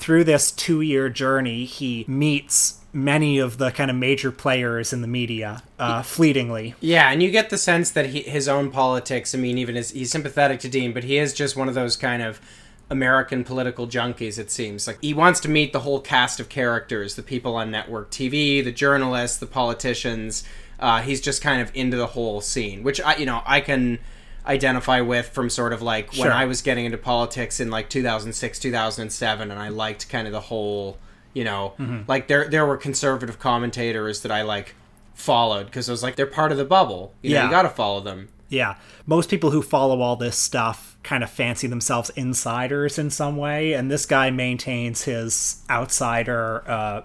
through 0.00 0.24
this 0.24 0.50
two 0.50 0.80
year 0.80 1.08
journey, 1.08 1.64
he 1.66 2.04
meets 2.08 2.80
many 2.92 3.38
of 3.38 3.58
the 3.58 3.70
kind 3.70 3.90
of 3.90 3.96
major 3.96 4.32
players 4.32 4.92
in 4.92 5.02
the 5.02 5.06
media 5.06 5.62
uh, 5.78 6.02
fleetingly. 6.02 6.74
yeah, 6.80 7.10
and 7.10 7.22
you 7.22 7.30
get 7.30 7.50
the 7.50 7.58
sense 7.58 7.90
that 7.90 8.06
he, 8.06 8.22
his 8.22 8.48
own 8.48 8.70
politics. 8.70 9.34
I 9.34 9.38
mean, 9.38 9.58
even 9.58 9.76
his, 9.76 9.90
he's 9.90 10.10
sympathetic 10.10 10.58
to 10.60 10.68
Dean, 10.68 10.92
but 10.92 11.04
he 11.04 11.18
is 11.18 11.32
just 11.32 11.54
one 11.54 11.68
of 11.68 11.74
those 11.74 11.96
kind 11.96 12.22
of 12.22 12.40
American 12.88 13.44
political 13.44 13.86
junkies. 13.86 14.38
It 14.38 14.50
seems 14.50 14.86
like 14.86 14.98
he 15.00 15.14
wants 15.14 15.38
to 15.40 15.48
meet 15.48 15.72
the 15.72 15.80
whole 15.80 16.00
cast 16.00 16.40
of 16.40 16.48
characters: 16.48 17.14
the 17.14 17.22
people 17.22 17.54
on 17.54 17.70
network 17.70 18.10
TV, 18.10 18.64
the 18.64 18.72
journalists, 18.72 19.36
the 19.36 19.46
politicians. 19.46 20.42
Uh, 20.80 21.02
he's 21.02 21.20
just 21.20 21.42
kind 21.42 21.60
of 21.60 21.70
into 21.74 21.98
the 21.98 22.06
whole 22.06 22.40
scene, 22.40 22.82
which 22.82 23.02
I, 23.02 23.16
you 23.16 23.26
know, 23.26 23.42
I 23.44 23.60
can 23.60 23.98
identify 24.46 25.00
with 25.00 25.28
from 25.28 25.50
sort 25.50 25.72
of 25.72 25.82
like 25.82 26.14
when 26.16 26.30
I 26.32 26.44
was 26.46 26.62
getting 26.62 26.84
into 26.84 26.98
politics 26.98 27.60
in 27.60 27.70
like 27.70 27.88
2006, 27.90 28.58
2007, 28.58 29.50
and 29.50 29.60
I 29.60 29.68
liked 29.68 30.08
kind 30.08 30.26
of 30.26 30.32
the 30.32 30.40
whole 30.40 30.98
You 31.34 31.44
know, 31.44 31.74
Mm-hmm. 31.78 32.02
like 32.08 32.26
there 32.28 32.48
there 32.48 32.66
were 32.66 32.76
conservative 32.76 33.38
commentators 33.38 34.22
that 34.22 34.32
I 34.32 34.42
like 34.42 34.74
followed 35.14 35.66
because 35.66 35.88
I 35.88 35.92
was 35.92 36.02
like 36.02 36.16
they're 36.16 36.26
part 36.26 36.50
of 36.52 36.58
the 36.58 36.64
bubble. 36.64 37.14
You 37.22 37.30
know, 37.30 37.36
Yeah. 37.36 37.44
you 37.44 37.50
got 37.50 37.62
to 37.62 37.68
follow 37.68 38.00
them. 38.00 38.28
Yeah. 38.48 38.74
Most 39.06 39.30
people 39.30 39.50
who 39.52 39.62
follow 39.62 40.00
all 40.00 40.16
this 40.16 40.36
stuff 40.36 40.96
kind 41.04 41.22
of 41.22 41.30
fancy 41.30 41.68
themselves 41.68 42.10
insiders 42.16 42.98
in 42.98 43.08
some 43.10 43.36
way, 43.36 43.74
and 43.74 43.88
this 43.90 44.06
guy 44.06 44.30
maintains 44.30 45.02
his 45.04 45.62
outsider 45.70 46.64
uh, 46.68 47.02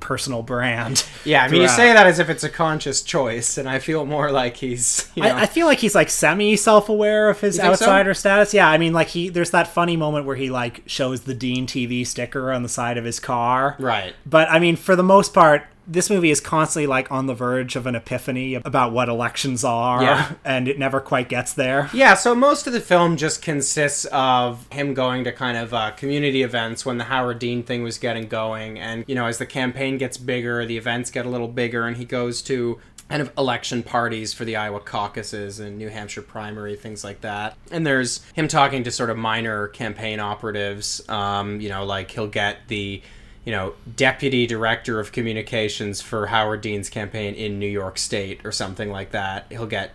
personal 0.00 0.42
brand. 0.42 1.04
Yeah, 1.26 1.42
I 1.42 1.48
mean, 1.48 1.62
you 1.62 1.68
say 1.68 1.90
that 1.90 2.06
as 2.06 2.18
if 2.18 2.28
it's 2.28 2.44
a 2.44 2.50
conscious 2.50 3.00
choice, 3.00 3.56
and 3.56 3.66
I 3.66 3.78
feel 3.78 4.04
more 4.04 4.30
like 4.30 4.58
he's. 4.58 5.10
You 5.14 5.22
know, 5.22 5.30
I, 5.30 5.42
I 5.42 5.46
feel 5.46 5.66
like 5.66 5.78
he's 5.78 5.94
like 5.94 6.10
semi 6.10 6.54
self 6.54 6.90
aware 6.90 7.30
of 7.30 7.40
his 7.40 7.56
think 7.56 7.64
so? 7.64 7.86
outsider 7.86 8.12
status. 8.12 8.52
Yeah, 8.52 8.68
I 8.68 8.76
mean, 8.76 8.92
like 8.92 9.08
he 9.08 9.30
there's 9.30 9.50
that 9.52 9.68
funny 9.68 9.96
moment 9.96 10.26
where 10.26 10.36
he 10.36 10.50
like 10.50 10.82
shows 10.84 11.22
the 11.22 11.32
Dean 11.32 11.66
TV 11.66 12.06
sticker 12.06 12.52
on 12.52 12.62
the 12.62 12.68
side 12.68 12.98
of 12.98 13.04
his 13.04 13.20
car. 13.20 13.76
Right. 13.78 14.14
But 14.26 14.50
I 14.50 14.58
mean, 14.58 14.76
for 14.76 14.94
the 14.94 15.02
most 15.02 15.32
part, 15.32 15.66
this 15.86 16.08
movie 16.08 16.30
is 16.30 16.40
constantly 16.40 16.86
like 16.86 17.10
on 17.12 17.26
the 17.26 17.34
verge 17.34 17.76
of 17.76 17.86
an 17.86 17.94
epiphany 17.94 18.54
about 18.54 18.92
what 18.92 19.08
elections 19.08 19.64
are, 19.64 20.02
Yeah. 20.02 20.32
and 20.44 20.66
it 20.68 20.78
never 20.78 21.00
quite 21.00 21.28
gets 21.28 21.52
there. 21.52 21.90
Yeah, 21.92 22.14
so 22.14 22.34
most 22.34 22.66
of 22.66 22.72
the 22.72 22.80
film 22.80 23.16
just 23.16 23.42
consists 23.42 24.04
of 24.06 24.66
him 24.72 24.94
going 24.94 25.24
to 25.24 25.32
kind 25.32 25.56
of 25.56 25.74
uh, 25.74 25.90
community 25.92 26.42
events 26.42 26.86
when 26.86 26.98
the 26.98 27.04
Howard 27.04 27.38
Dean 27.38 27.62
thing 27.62 27.82
was 27.82 27.98
getting 27.98 28.28
going. 28.28 28.78
And, 28.78 29.04
you 29.06 29.14
know, 29.14 29.26
as 29.26 29.38
the 29.38 29.46
campaign 29.46 29.98
gets 29.98 30.16
bigger, 30.16 30.64
the 30.64 30.76
events 30.78 31.10
get 31.10 31.26
a 31.26 31.28
little 31.28 31.48
bigger, 31.48 31.86
and 31.86 31.96
he 31.96 32.04
goes 32.04 32.40
to 32.42 32.78
kind 33.10 33.20
of 33.20 33.30
election 33.36 33.82
parties 33.82 34.32
for 34.32 34.46
the 34.46 34.56
Iowa 34.56 34.80
caucuses 34.80 35.60
and 35.60 35.76
New 35.76 35.90
Hampshire 35.90 36.22
primary, 36.22 36.74
things 36.74 37.04
like 37.04 37.20
that. 37.20 37.54
And 37.70 37.86
there's 37.86 38.24
him 38.32 38.48
talking 38.48 38.82
to 38.84 38.90
sort 38.90 39.10
of 39.10 39.18
minor 39.18 39.68
campaign 39.68 40.20
operatives. 40.20 41.06
Um, 41.10 41.60
you 41.60 41.68
know, 41.68 41.84
like 41.84 42.10
he'll 42.10 42.26
get 42.26 42.68
the. 42.68 43.02
You 43.44 43.52
know, 43.52 43.74
deputy 43.96 44.46
director 44.46 45.00
of 45.00 45.12
communications 45.12 46.00
for 46.00 46.28
Howard 46.28 46.62
Dean's 46.62 46.88
campaign 46.88 47.34
in 47.34 47.58
New 47.58 47.68
York 47.68 47.98
State 47.98 48.40
or 48.44 48.50
something 48.52 48.90
like 48.90 49.10
that. 49.10 49.46
He'll 49.50 49.66
get 49.66 49.92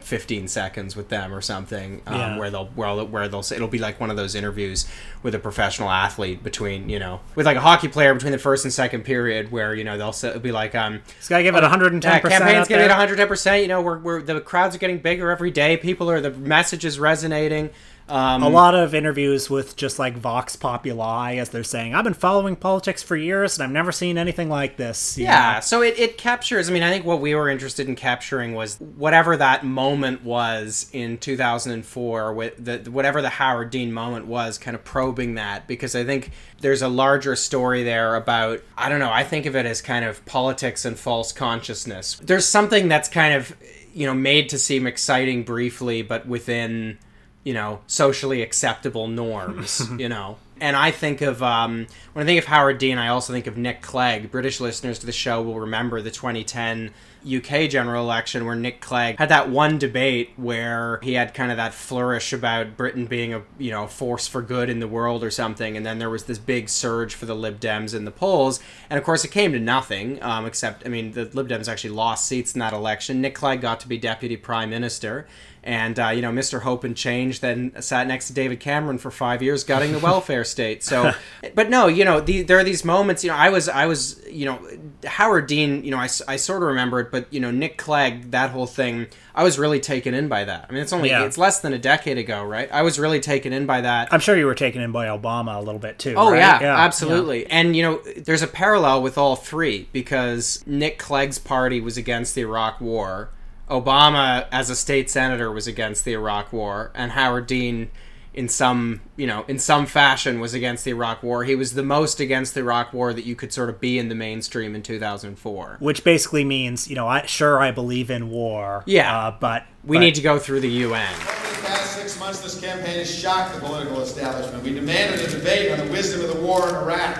15 0.00 0.46
seconds 0.48 0.94
with 0.96 1.08
them 1.08 1.34
or 1.34 1.40
something 1.40 2.00
um, 2.06 2.14
Yeah. 2.14 2.38
where 2.38 2.48
they'll 2.50 2.66
where, 2.68 3.04
where 3.04 3.28
they'll 3.28 3.42
say 3.42 3.56
it'll 3.56 3.66
be 3.68 3.80
like 3.80 3.98
one 3.98 4.08
of 4.08 4.16
those 4.16 4.34
interviews 4.36 4.86
with 5.26 5.34
a 5.34 5.40
professional 5.40 5.90
athlete 5.90 6.44
between 6.44 6.88
you 6.88 7.00
know 7.00 7.18
with 7.34 7.46
like 7.46 7.56
a 7.56 7.60
hockey 7.60 7.88
player 7.88 8.14
between 8.14 8.30
the 8.30 8.38
first 8.38 8.64
and 8.64 8.72
second 8.72 9.02
period 9.02 9.50
where 9.50 9.74
you 9.74 9.82
know 9.82 9.98
they'll 9.98 10.14
it'll 10.30 10.38
be 10.38 10.52
like 10.52 10.72
um 10.76 11.02
This 11.18 11.28
guy 11.28 11.42
give 11.42 11.56
it 11.56 11.62
110 11.62 12.08
yeah, 12.08 12.20
percent. 12.20 12.44
campaign's 12.44 12.68
getting 12.68 12.84
at 12.84 12.90
110 12.90 13.26
percent 13.26 13.60
you 13.60 13.66
know 13.66 13.82
we're, 13.82 13.98
we're 13.98 14.22
the 14.22 14.40
crowds 14.40 14.76
are 14.76 14.78
getting 14.78 14.98
bigger 14.98 15.28
every 15.28 15.50
day 15.50 15.76
people 15.76 16.08
are 16.08 16.20
the 16.20 16.30
message 16.30 16.84
is 16.84 17.00
resonating 17.00 17.70
um 18.08 18.44
a 18.44 18.48
lot 18.48 18.76
of 18.76 18.94
interviews 18.94 19.50
with 19.50 19.74
just 19.74 19.98
like 19.98 20.16
Vox 20.16 20.54
Populi 20.54 21.36
as 21.36 21.48
they're 21.50 21.64
saying, 21.64 21.94
I've 21.94 22.04
been 22.04 22.14
following 22.14 22.54
politics 22.54 23.02
for 23.02 23.16
years 23.16 23.58
and 23.58 23.64
I've 23.64 23.72
never 23.72 23.90
seen 23.90 24.16
anything 24.16 24.48
like 24.48 24.76
this. 24.76 25.18
Yeah, 25.18 25.54
know? 25.54 25.60
so 25.60 25.82
it, 25.82 25.98
it 25.98 26.16
captures. 26.16 26.70
I 26.70 26.72
mean, 26.72 26.84
I 26.84 26.90
think 26.90 27.04
what 27.04 27.20
we 27.20 27.34
were 27.34 27.48
interested 27.48 27.88
in 27.88 27.96
capturing 27.96 28.54
was 28.54 28.78
whatever 28.78 29.36
that 29.36 29.64
moment 29.64 30.22
was 30.22 30.88
in 30.92 31.18
2004, 31.18 32.32
with 32.32 32.64
the 32.64 32.90
whatever 32.90 33.20
the 33.20 33.28
Howard 33.28 33.70
Dean 33.70 33.92
moment 33.92 34.26
was, 34.26 34.56
kind 34.56 34.76
of 34.76 34.84
probing 35.16 35.34
that 35.34 35.66
because 35.66 35.96
I 35.96 36.04
think 36.04 36.30
there's 36.60 36.82
a 36.82 36.88
larger 36.88 37.34
story 37.36 37.82
there 37.82 38.14
about. 38.14 38.60
I 38.76 38.88
don't 38.88 39.00
know. 39.00 39.10
I 39.10 39.24
think 39.24 39.46
of 39.46 39.56
it 39.56 39.66
as 39.66 39.80
kind 39.80 40.04
of 40.04 40.24
politics 40.26 40.84
and 40.84 40.98
false 40.98 41.32
consciousness. 41.32 42.20
There's 42.22 42.46
something 42.46 42.88
that's 42.88 43.08
kind 43.08 43.34
of 43.34 43.56
you 43.94 44.06
know 44.06 44.14
made 44.14 44.50
to 44.50 44.58
seem 44.58 44.86
exciting 44.86 45.42
briefly, 45.44 46.02
but 46.02 46.26
within 46.26 46.98
you 47.44 47.54
know 47.54 47.80
socially 47.86 48.42
acceptable 48.42 49.06
norms 49.06 49.88
you 49.98 50.08
know 50.08 50.36
and 50.60 50.74
i 50.74 50.90
think 50.90 51.20
of 51.20 51.44
um, 51.44 51.86
when 52.12 52.24
i 52.24 52.26
think 52.26 52.40
of 52.40 52.44
howard 52.44 52.76
dean 52.76 52.98
i 52.98 53.06
also 53.06 53.32
think 53.32 53.46
of 53.46 53.56
nick 53.56 53.80
clegg 53.82 54.32
british 54.32 54.58
listeners 54.58 54.98
to 54.98 55.06
the 55.06 55.12
show 55.12 55.40
will 55.40 55.60
remember 55.60 56.02
the 56.02 56.10
2010 56.10 56.90
uk 57.26 57.70
general 57.70 58.04
election 58.04 58.44
where 58.44 58.54
nick 58.54 58.80
clegg 58.80 59.18
had 59.18 59.28
that 59.28 59.48
one 59.48 59.78
debate 59.78 60.30
where 60.36 61.00
he 61.02 61.14
had 61.14 61.34
kind 61.34 61.50
of 61.50 61.56
that 61.56 61.74
flourish 61.74 62.32
about 62.32 62.76
britain 62.76 63.06
being 63.06 63.34
a 63.34 63.42
you 63.58 63.70
know 63.70 63.86
force 63.86 64.26
for 64.26 64.42
good 64.42 64.70
in 64.70 64.80
the 64.80 64.88
world 64.88 65.24
or 65.24 65.30
something 65.30 65.76
and 65.76 65.84
then 65.84 65.98
there 65.98 66.10
was 66.10 66.24
this 66.24 66.38
big 66.38 66.68
surge 66.68 67.14
for 67.14 67.26
the 67.26 67.34
lib 67.34 67.58
dems 67.58 67.94
in 67.94 68.04
the 68.04 68.10
polls 68.10 68.60
and 68.90 68.98
of 68.98 69.04
course 69.04 69.24
it 69.24 69.30
came 69.30 69.52
to 69.52 69.58
nothing 69.58 70.22
um, 70.22 70.46
except 70.46 70.84
i 70.86 70.88
mean 70.88 71.12
the 71.12 71.24
lib 71.32 71.48
dems 71.48 71.68
actually 71.68 71.90
lost 71.90 72.26
seats 72.26 72.54
in 72.54 72.60
that 72.60 72.72
election. 72.72 73.20
Nick 73.20 73.34
clegg 73.34 73.60
got 73.60 73.80
to 73.80 73.88
be 73.88 73.98
deputy 73.98 74.36
prime 74.36 74.70
minister 74.70 75.26
and 75.66 75.98
uh, 75.98 76.08
you 76.10 76.22
know, 76.22 76.30
Mr. 76.30 76.62
Hope 76.62 76.84
and 76.84 76.96
Change 76.96 77.40
then 77.40 77.72
sat 77.82 78.06
next 78.06 78.28
to 78.28 78.32
David 78.32 78.60
Cameron 78.60 78.98
for 78.98 79.10
five 79.10 79.42
years, 79.42 79.64
gutting 79.64 79.90
the 79.90 79.98
welfare 79.98 80.44
state. 80.54 80.84
So, 80.84 81.12
but 81.54 81.68
no, 81.68 81.88
you 81.88 82.04
know, 82.04 82.20
the, 82.20 82.42
there 82.42 82.56
are 82.58 82.64
these 82.64 82.84
moments. 82.84 83.24
You 83.24 83.30
know, 83.30 83.36
I 83.36 83.50
was, 83.50 83.68
I 83.68 83.86
was, 83.86 84.24
you 84.30 84.46
know, 84.46 84.60
Howard 85.04 85.48
Dean. 85.48 85.84
You 85.84 85.90
know, 85.90 85.96
I, 85.98 86.04
I 86.28 86.36
sort 86.36 86.62
of 86.62 86.68
remember 86.68 87.00
it, 87.00 87.10
but 87.10 87.26
you 87.32 87.40
know, 87.40 87.50
Nick 87.50 87.78
Clegg, 87.78 88.30
that 88.30 88.50
whole 88.50 88.66
thing, 88.68 89.08
I 89.34 89.42
was 89.42 89.58
really 89.58 89.80
taken 89.80 90.14
in 90.14 90.28
by 90.28 90.44
that. 90.44 90.66
I 90.68 90.72
mean, 90.72 90.82
it's 90.82 90.92
only, 90.92 91.10
Yeah. 91.10 91.24
it's 91.24 91.36
less 91.36 91.58
than 91.60 91.72
a 91.72 91.78
decade 91.78 92.16
ago, 92.16 92.44
right? 92.44 92.70
I 92.72 92.82
was 92.82 92.98
really 92.98 93.18
taken 93.20 93.52
in 93.52 93.66
by 93.66 93.80
that. 93.80 94.12
I'm 94.12 94.20
sure 94.20 94.36
you 94.36 94.46
were 94.46 94.54
taken 94.54 94.80
in 94.80 94.92
by 94.92 95.08
Obama 95.08 95.56
a 95.56 95.60
little 95.60 95.80
bit 95.80 95.98
too. 95.98 96.14
Oh 96.16 96.30
right? 96.30 96.38
yeah, 96.38 96.76
absolutely. 96.78 97.46
And 97.48 97.74
you 97.74 97.82
know, 97.82 98.00
there's 98.16 98.42
a 98.42 98.46
parallel 98.46 99.02
with 99.02 99.18
all 99.18 99.34
three 99.34 99.88
because 99.92 100.62
Nick 100.64 100.98
Clegg's 101.00 101.40
party 101.40 101.80
was 101.80 101.96
against 101.96 102.36
the 102.36 102.42
Iraq 102.42 102.80
War. 102.80 103.30
Obama, 103.68 104.46
as 104.52 104.70
a 104.70 104.76
state 104.76 105.10
senator, 105.10 105.50
was 105.50 105.66
against 105.66 106.04
the 106.04 106.12
Iraq 106.12 106.52
War, 106.52 106.90
and 106.94 107.12
Howard 107.12 107.46
Dean, 107.46 107.90
in 108.32 108.48
some 108.48 109.00
you 109.16 109.26
know, 109.26 109.44
in 109.48 109.58
some 109.58 109.86
fashion, 109.86 110.40
was 110.40 110.52
against 110.54 110.84
the 110.84 110.90
Iraq 110.90 111.22
War. 111.22 111.44
He 111.44 111.54
was 111.54 111.72
the 111.74 111.82
most 111.82 112.20
against 112.20 112.54
the 112.54 112.60
Iraq 112.60 112.92
War 112.92 113.12
that 113.12 113.24
you 113.24 113.34
could 113.34 113.52
sort 113.52 113.68
of 113.70 113.80
be 113.80 113.98
in 113.98 114.08
the 114.08 114.14
mainstream 114.14 114.74
in 114.74 114.82
2004. 114.82 115.76
Which 115.80 116.04
basically 116.04 116.44
means, 116.44 116.86
you 116.88 116.94
know, 116.94 117.08
I 117.08 117.24
sure 117.26 117.58
I 117.60 117.70
believe 117.70 118.10
in 118.10 118.28
war. 118.30 118.82
Yeah. 118.86 119.16
uh, 119.28 119.30
but 119.40 119.64
We 119.84 119.96
but- 119.96 120.00
need 120.00 120.14
to 120.16 120.22
go 120.22 120.38
through 120.38 120.60
the 120.60 120.68
UN. 120.68 121.12
Over 121.14 121.22
the 121.62 121.66
past 121.66 121.92
six 121.96 122.20
months, 122.20 122.40
this 122.40 122.60
campaign 122.60 122.98
has 122.98 123.12
shocked 123.12 123.54
the 123.54 123.60
political 123.60 124.00
establishment. 124.02 124.62
We 124.62 124.74
demanded 124.74 125.20
a 125.20 125.30
debate 125.30 125.72
on 125.72 125.84
the 125.86 125.90
wisdom 125.90 126.20
of 126.20 126.32
the 126.36 126.40
war 126.40 126.68
in 126.68 126.74
Iraq. 126.74 127.18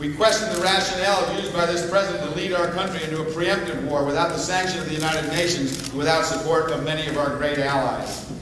We 0.00 0.14
question 0.14 0.50
the 0.54 0.62
rationale 0.62 1.36
used 1.36 1.52
by 1.52 1.66
this 1.66 1.90
president 1.90 2.24
to 2.24 2.34
lead 2.34 2.54
our 2.54 2.68
country 2.68 3.04
into 3.04 3.20
a 3.20 3.26
preemptive 3.26 3.84
war 3.84 4.02
without 4.02 4.30
the 4.30 4.38
sanction 4.38 4.78
of 4.80 4.88
the 4.88 4.94
United 4.94 5.28
Nations, 5.28 5.90
and 5.90 5.98
without 5.98 6.24
support 6.24 6.70
of 6.70 6.84
many 6.84 7.06
of 7.06 7.18
our 7.18 7.36
great 7.36 7.58
allies. 7.58 8.32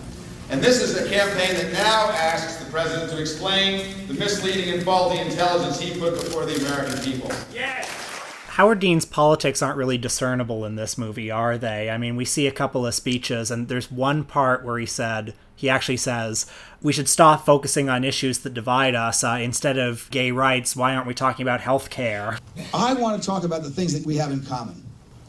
And 0.50 0.62
this 0.62 0.80
is 0.80 0.96
a 0.96 1.08
campaign 1.10 1.56
that 1.56 1.72
now 1.72 2.12
asks 2.12 2.64
the 2.64 2.70
president 2.70 3.10
to 3.10 3.20
explain 3.20 4.06
the 4.06 4.14
misleading 4.14 4.72
and 4.72 4.84
faulty 4.84 5.18
intelligence 5.18 5.80
he 5.80 5.98
put 5.98 6.14
before 6.14 6.46
the 6.46 6.54
American 6.64 6.96
people. 7.00 7.28
Yes. 7.52 7.88
Howard 8.50 8.78
Dean's 8.78 9.04
politics 9.04 9.60
aren't 9.60 9.78
really 9.78 9.98
discernible 9.98 10.64
in 10.64 10.76
this 10.76 10.96
movie, 10.96 11.28
are 11.28 11.58
they? 11.58 11.90
I 11.90 11.98
mean, 11.98 12.14
we 12.14 12.24
see 12.24 12.46
a 12.46 12.52
couple 12.52 12.86
of 12.86 12.94
speeches, 12.94 13.50
and 13.50 13.66
there's 13.66 13.90
one 13.90 14.22
part 14.22 14.64
where 14.64 14.78
he 14.78 14.86
said, 14.86 15.34
he 15.56 15.68
actually 15.68 15.96
says, 15.96 16.46
we 16.82 16.92
should 16.92 17.08
stop 17.08 17.44
focusing 17.44 17.88
on 17.88 18.04
issues 18.04 18.38
that 18.40 18.54
divide 18.54 18.94
us. 18.94 19.24
Uh, 19.24 19.38
instead 19.40 19.78
of 19.78 20.08
gay 20.10 20.30
rights, 20.30 20.76
why 20.76 20.94
aren't 20.94 21.06
we 21.06 21.14
talking 21.14 21.42
about 21.42 21.60
health 21.60 21.90
care? 21.90 22.38
I 22.72 22.94
want 22.94 23.20
to 23.20 23.26
talk 23.26 23.44
about 23.44 23.62
the 23.62 23.70
things 23.70 23.92
that 23.92 24.06
we 24.06 24.16
have 24.16 24.30
in 24.30 24.44
common. 24.44 24.82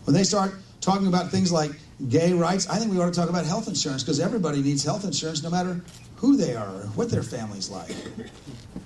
When 0.05 0.13
they 0.13 0.23
start 0.23 0.53
talking 0.81 1.07
about 1.07 1.31
things 1.31 1.51
like 1.51 1.71
gay 2.07 2.33
rights, 2.33 2.69
I 2.69 2.77
think 2.77 2.91
we 2.91 2.99
ought 2.99 3.11
to 3.11 3.19
talk 3.19 3.29
about 3.29 3.45
health 3.45 3.67
insurance 3.67 4.03
because 4.03 4.19
everybody 4.19 4.61
needs 4.61 4.83
health 4.83 5.03
insurance 5.05 5.43
no 5.43 5.49
matter 5.49 5.81
who 6.17 6.37
they 6.37 6.55
are 6.55 6.67
or 6.67 6.87
what 6.95 7.09
their 7.09 7.23
family's 7.23 7.69
like. 7.69 7.95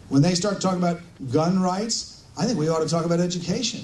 When 0.10 0.22
they 0.22 0.36
start 0.36 0.62
talking 0.62 0.80
about 0.80 1.02
gun 1.32 1.62
rights, 1.62 2.24
I 2.38 2.46
think 2.46 2.58
we 2.58 2.70
ought 2.70 2.80
to 2.80 2.90
talk 2.90 3.06
about 3.06 3.20
education. 3.20 3.82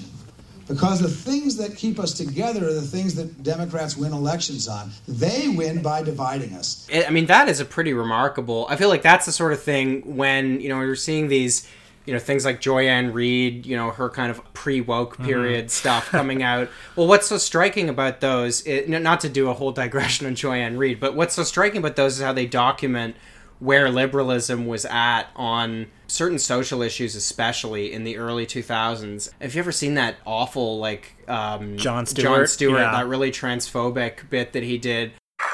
Because 0.70 1.00
the 1.00 1.08
things 1.08 1.56
that 1.56 1.76
keep 1.76 1.98
us 1.98 2.12
together 2.14 2.68
are 2.68 2.72
the 2.72 2.80
things 2.80 3.16
that 3.16 3.42
Democrats 3.42 3.96
win 3.96 4.12
elections 4.12 4.68
on. 4.68 4.92
They 5.08 5.48
win 5.48 5.82
by 5.82 6.02
dividing 6.02 6.54
us. 6.54 6.86
I 6.92 7.04
I 7.04 7.10
mean, 7.10 7.26
that 7.26 7.48
is 7.48 7.58
a 7.58 7.64
pretty 7.64 7.92
remarkable. 7.92 8.66
I 8.70 8.76
feel 8.76 8.88
like 8.88 9.02
that's 9.02 9.26
the 9.26 9.32
sort 9.32 9.52
of 9.52 9.60
thing 9.60 10.16
when 10.16 10.60
you 10.60 10.68
know 10.68 10.80
you're 10.80 10.94
seeing 10.94 11.26
these, 11.26 11.68
you 12.06 12.12
know, 12.12 12.20
things 12.20 12.44
like 12.44 12.60
Joy-Ann 12.60 13.12
Reid, 13.12 13.66
you 13.66 13.76
know, 13.76 13.90
her 13.90 14.08
kind 14.08 14.30
of 14.30 14.40
pre 14.54 14.80
woke 14.80 15.14
mm-hmm. 15.14 15.24
period 15.24 15.70
stuff 15.72 16.08
coming 16.10 16.44
out. 16.44 16.68
Well, 16.94 17.08
what's 17.08 17.26
so 17.26 17.36
striking 17.36 17.88
about 17.88 18.20
those? 18.20 18.64
It, 18.64 18.88
not 18.88 19.20
to 19.22 19.28
do 19.28 19.50
a 19.50 19.54
whole 19.54 19.72
digression 19.72 20.28
on 20.28 20.36
Joy-Ann 20.36 20.78
Reid, 20.78 21.00
but 21.00 21.16
what's 21.16 21.34
so 21.34 21.42
striking 21.42 21.78
about 21.78 21.96
those 21.96 22.18
is 22.18 22.22
how 22.22 22.32
they 22.32 22.46
document 22.46 23.16
where 23.60 23.90
liberalism 23.90 24.66
was 24.66 24.84
at 24.86 25.24
on 25.36 25.86
certain 26.06 26.38
social 26.38 26.82
issues, 26.82 27.14
especially 27.14 27.92
in 27.92 28.04
the 28.04 28.16
early 28.16 28.46
2000s. 28.46 29.30
Have 29.40 29.54
you 29.54 29.58
ever 29.60 29.70
seen 29.72 29.94
that 29.94 30.16
awful 30.26 30.78
like 30.78 31.12
um, 31.28 31.76
Jon 31.76 32.06
Stewart? 32.06 32.48
Stewart, 32.48 32.80
Yeah. 32.80 32.90
that 32.92 33.06
really 33.06 33.30
transphobic 33.30 34.28
bit 34.30 34.52
that 34.54 34.62
he 34.62 34.78
did? 34.78 35.12
But, 35.38 35.46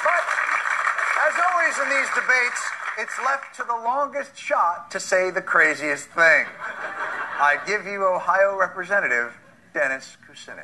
as 1.28 1.34
always 1.50 1.78
in 1.78 1.88
these 1.90 2.08
debates, 2.14 2.62
it's 2.98 3.18
left 3.24 3.54
to 3.56 3.64
the 3.64 3.74
longest 3.74 4.38
shot 4.38 4.90
to 4.92 5.00
say 5.00 5.30
the 5.30 5.42
craziest 5.42 6.06
thing. 6.10 6.46
I 7.38 7.58
give 7.66 7.84
you 7.86 8.04
Ohio 8.06 8.56
Representative 8.56 9.36
Dennis 9.74 10.16
Kucinich. 10.26 10.62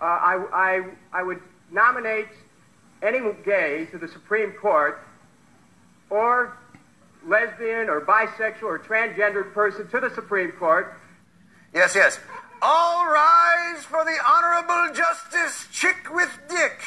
Uh, 0.00 0.04
I, 0.04 0.44
I, 0.52 0.82
I 1.12 1.22
would 1.22 1.40
nominate 1.70 2.28
any 3.02 3.20
gay 3.44 3.86
to 3.92 3.98
the 3.98 4.08
Supreme 4.08 4.52
Court 4.52 5.00
or 6.10 6.56
lesbian 7.26 7.88
or 7.88 8.00
bisexual 8.00 8.62
or 8.64 8.78
transgendered 8.78 9.52
person 9.54 9.88
to 9.88 10.00
the 10.00 10.10
Supreme 10.10 10.52
Court 10.52 10.94
Yes, 11.72 11.94
yes. 11.94 12.18
All 12.62 13.06
rise 13.06 13.84
for 13.84 14.04
the 14.04 14.16
Honorable 14.26 14.92
Justice 14.92 15.68
Chick 15.72 16.12
with 16.12 16.36
Dick. 16.48 16.82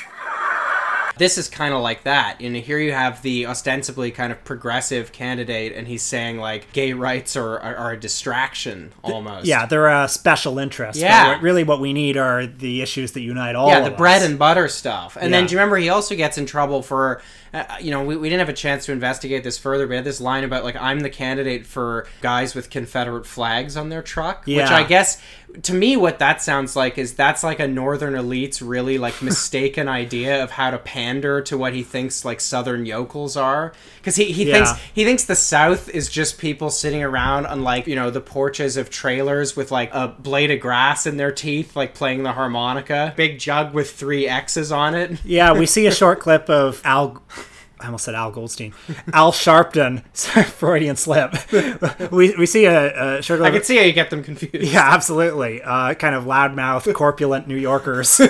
This 1.18 1.38
is 1.38 1.48
kind 1.48 1.74
of 1.74 1.82
like 1.82 2.03
that. 2.03 2.38
And 2.42 2.56
here 2.56 2.77
you 2.80 2.92
have 2.92 3.22
the 3.22 3.46
ostensibly 3.48 4.12
kind 4.12 4.32
of 4.34 4.44
progressive 4.44 5.12
candidate, 5.13 5.72
and 5.74 5.88
he's 5.88 6.01
saying 6.03 6.38
like 6.38 6.74
gay 6.74 6.92
rights 6.94 7.36
are, 7.38 7.60
are, 7.60 7.75
are 7.77 7.92
a 7.94 8.00
distraction 8.00 8.92
almost. 9.03 9.46
Yeah, 9.46 9.65
they're 9.65 9.88
a 9.88 10.08
special 10.10 10.60
interest. 10.60 11.00
but 11.00 11.06
Yeah. 11.06 11.27
what- 11.30 11.42
really, 11.42 11.63
what 11.63 11.80
we 11.80 11.94
need 11.94 12.18
are 12.18 12.46
the 12.46 12.82
issues 12.82 13.13
that 13.13 13.22
unite 13.22 13.56
all. 13.56 13.70
yeah, 13.70 13.77
of 13.80 13.86
the 13.86 13.92
us. 13.94 13.98
bread 13.98 14.22
and 14.24 14.38
butter 14.38 14.68
stuff. 14.68 15.18
And 15.20 15.34
then 15.34 15.46
do 15.46 15.53
you 15.53 15.60
remember 15.60 15.77
he 15.77 15.88
also 15.89 16.15
gets 16.15 16.38
in 16.38 16.46
trouble 16.46 16.82
for, 16.84 17.22
uh, 17.53 17.63
you 17.79 17.91
know, 17.91 18.03
we, 18.03 18.15
we 18.17 18.29
didn't 18.29 18.39
have 18.39 18.50
a 18.50 18.53
chance 18.53 18.86
to 18.88 18.91
investigate 18.91 19.43
this 19.43 19.57
further, 19.57 19.86
but 19.88 19.95
had 19.98 20.03
this 20.05 20.19
line 20.22 20.43
about 20.43 20.63
like 20.63 20.75
I'm 20.75 21.01
the 21.01 21.10
candidate 21.10 21.65
for 21.67 22.07
guys 22.22 22.55
with 22.55 22.69
Confederate 22.69 23.25
flags 23.25 23.77
on 23.77 23.89
their 23.89 24.01
truck, 24.01 24.45
which 24.48 24.57
I 24.57 24.83
guess 24.83 25.22
to 25.62 25.74
me 25.75 25.95
what 25.95 26.17
that 26.17 26.41
sounds 26.41 26.75
like 26.75 26.98
is 26.98 27.13
that's 27.13 27.43
like 27.43 27.60
a 27.60 27.67
northern 27.67 28.15
elite's 28.15 28.60
really 28.60 28.98
like 28.98 29.22
mistaken 29.22 29.88
idea 29.88 30.43
of 30.43 30.50
how 30.50 30.72
to 30.72 30.79
pander 30.79 31.41
to 31.41 31.55
what 31.55 31.74
he 31.75 31.83
thinks 31.83 32.25
like 32.25 32.41
southern 32.41 32.88
yokels 32.88 33.38
are 33.38 33.72
because 33.98 34.15
he, 34.15 34.31
he 34.31 34.45
Yeah. 34.50 34.53
thinks 34.65 34.81
he 34.95 35.03
thinks 35.05 35.25
the 35.25 35.36
south 35.36 35.89
is 35.89 36.10
just 36.10 36.39
people 36.39 36.72
sitting 36.72 37.03
around 37.03 37.45
on 37.45 37.62
like 37.62 37.86
you 37.86 37.95
know 37.95 38.10
the 38.10 38.19
porches 38.19 38.77
of 38.77 38.89
trailers 38.89 39.55
with 39.55 39.69
like 39.72 39.93
a 39.93 40.07
blade 40.07 40.50
of 40.50 40.60
grass 40.60 41.05
in 41.05 41.17
their 41.17 41.31
teeth 41.31 41.75
like 41.75 41.93
playing 41.93 42.24
the 42.24 42.31
harmonica 42.31 43.13
big 43.15 43.38
jug 43.38 43.75
with 43.75 43.91
three 43.91 44.27
x's 44.27 44.72
on 44.72 44.95
it 44.95 45.24
Yeah, 45.24 45.53
we 45.53 45.67
see 45.67 45.86
a 45.86 45.91
short 46.01 46.19
clip 46.19 46.50
of 46.50 46.81
Al. 46.83 47.22
I 47.84 47.88
almost 47.88 48.06
said 48.06 48.16
Al 48.16 48.32
Goldstein. 48.32 48.74
Al 49.13 49.34
Sharpton. 49.34 50.04
Sorry, 50.13 50.46
Freudian 50.46 50.96
slip. 50.96 51.34
we, 52.12 52.34
we 52.38 52.46
see 52.46 52.66
a, 52.66 53.18
a 53.18 53.22
short 53.22 53.42
i 53.42 53.52
can 53.52 53.63
see 53.63 53.75
how 53.78 53.84
you 53.84 53.92
get 53.92 54.10
them 54.10 54.24
confused 54.24 54.56
Yeah, 54.56 54.94
absolutely. 54.94 55.62
Uh, 55.62 55.94
kind 55.96 56.16
of 56.16 56.24
loudmouth, 56.24 56.92
corpulent 56.94 57.48
New 57.48 57.58
Yorkers. 57.58 58.20
uh, 58.22 58.28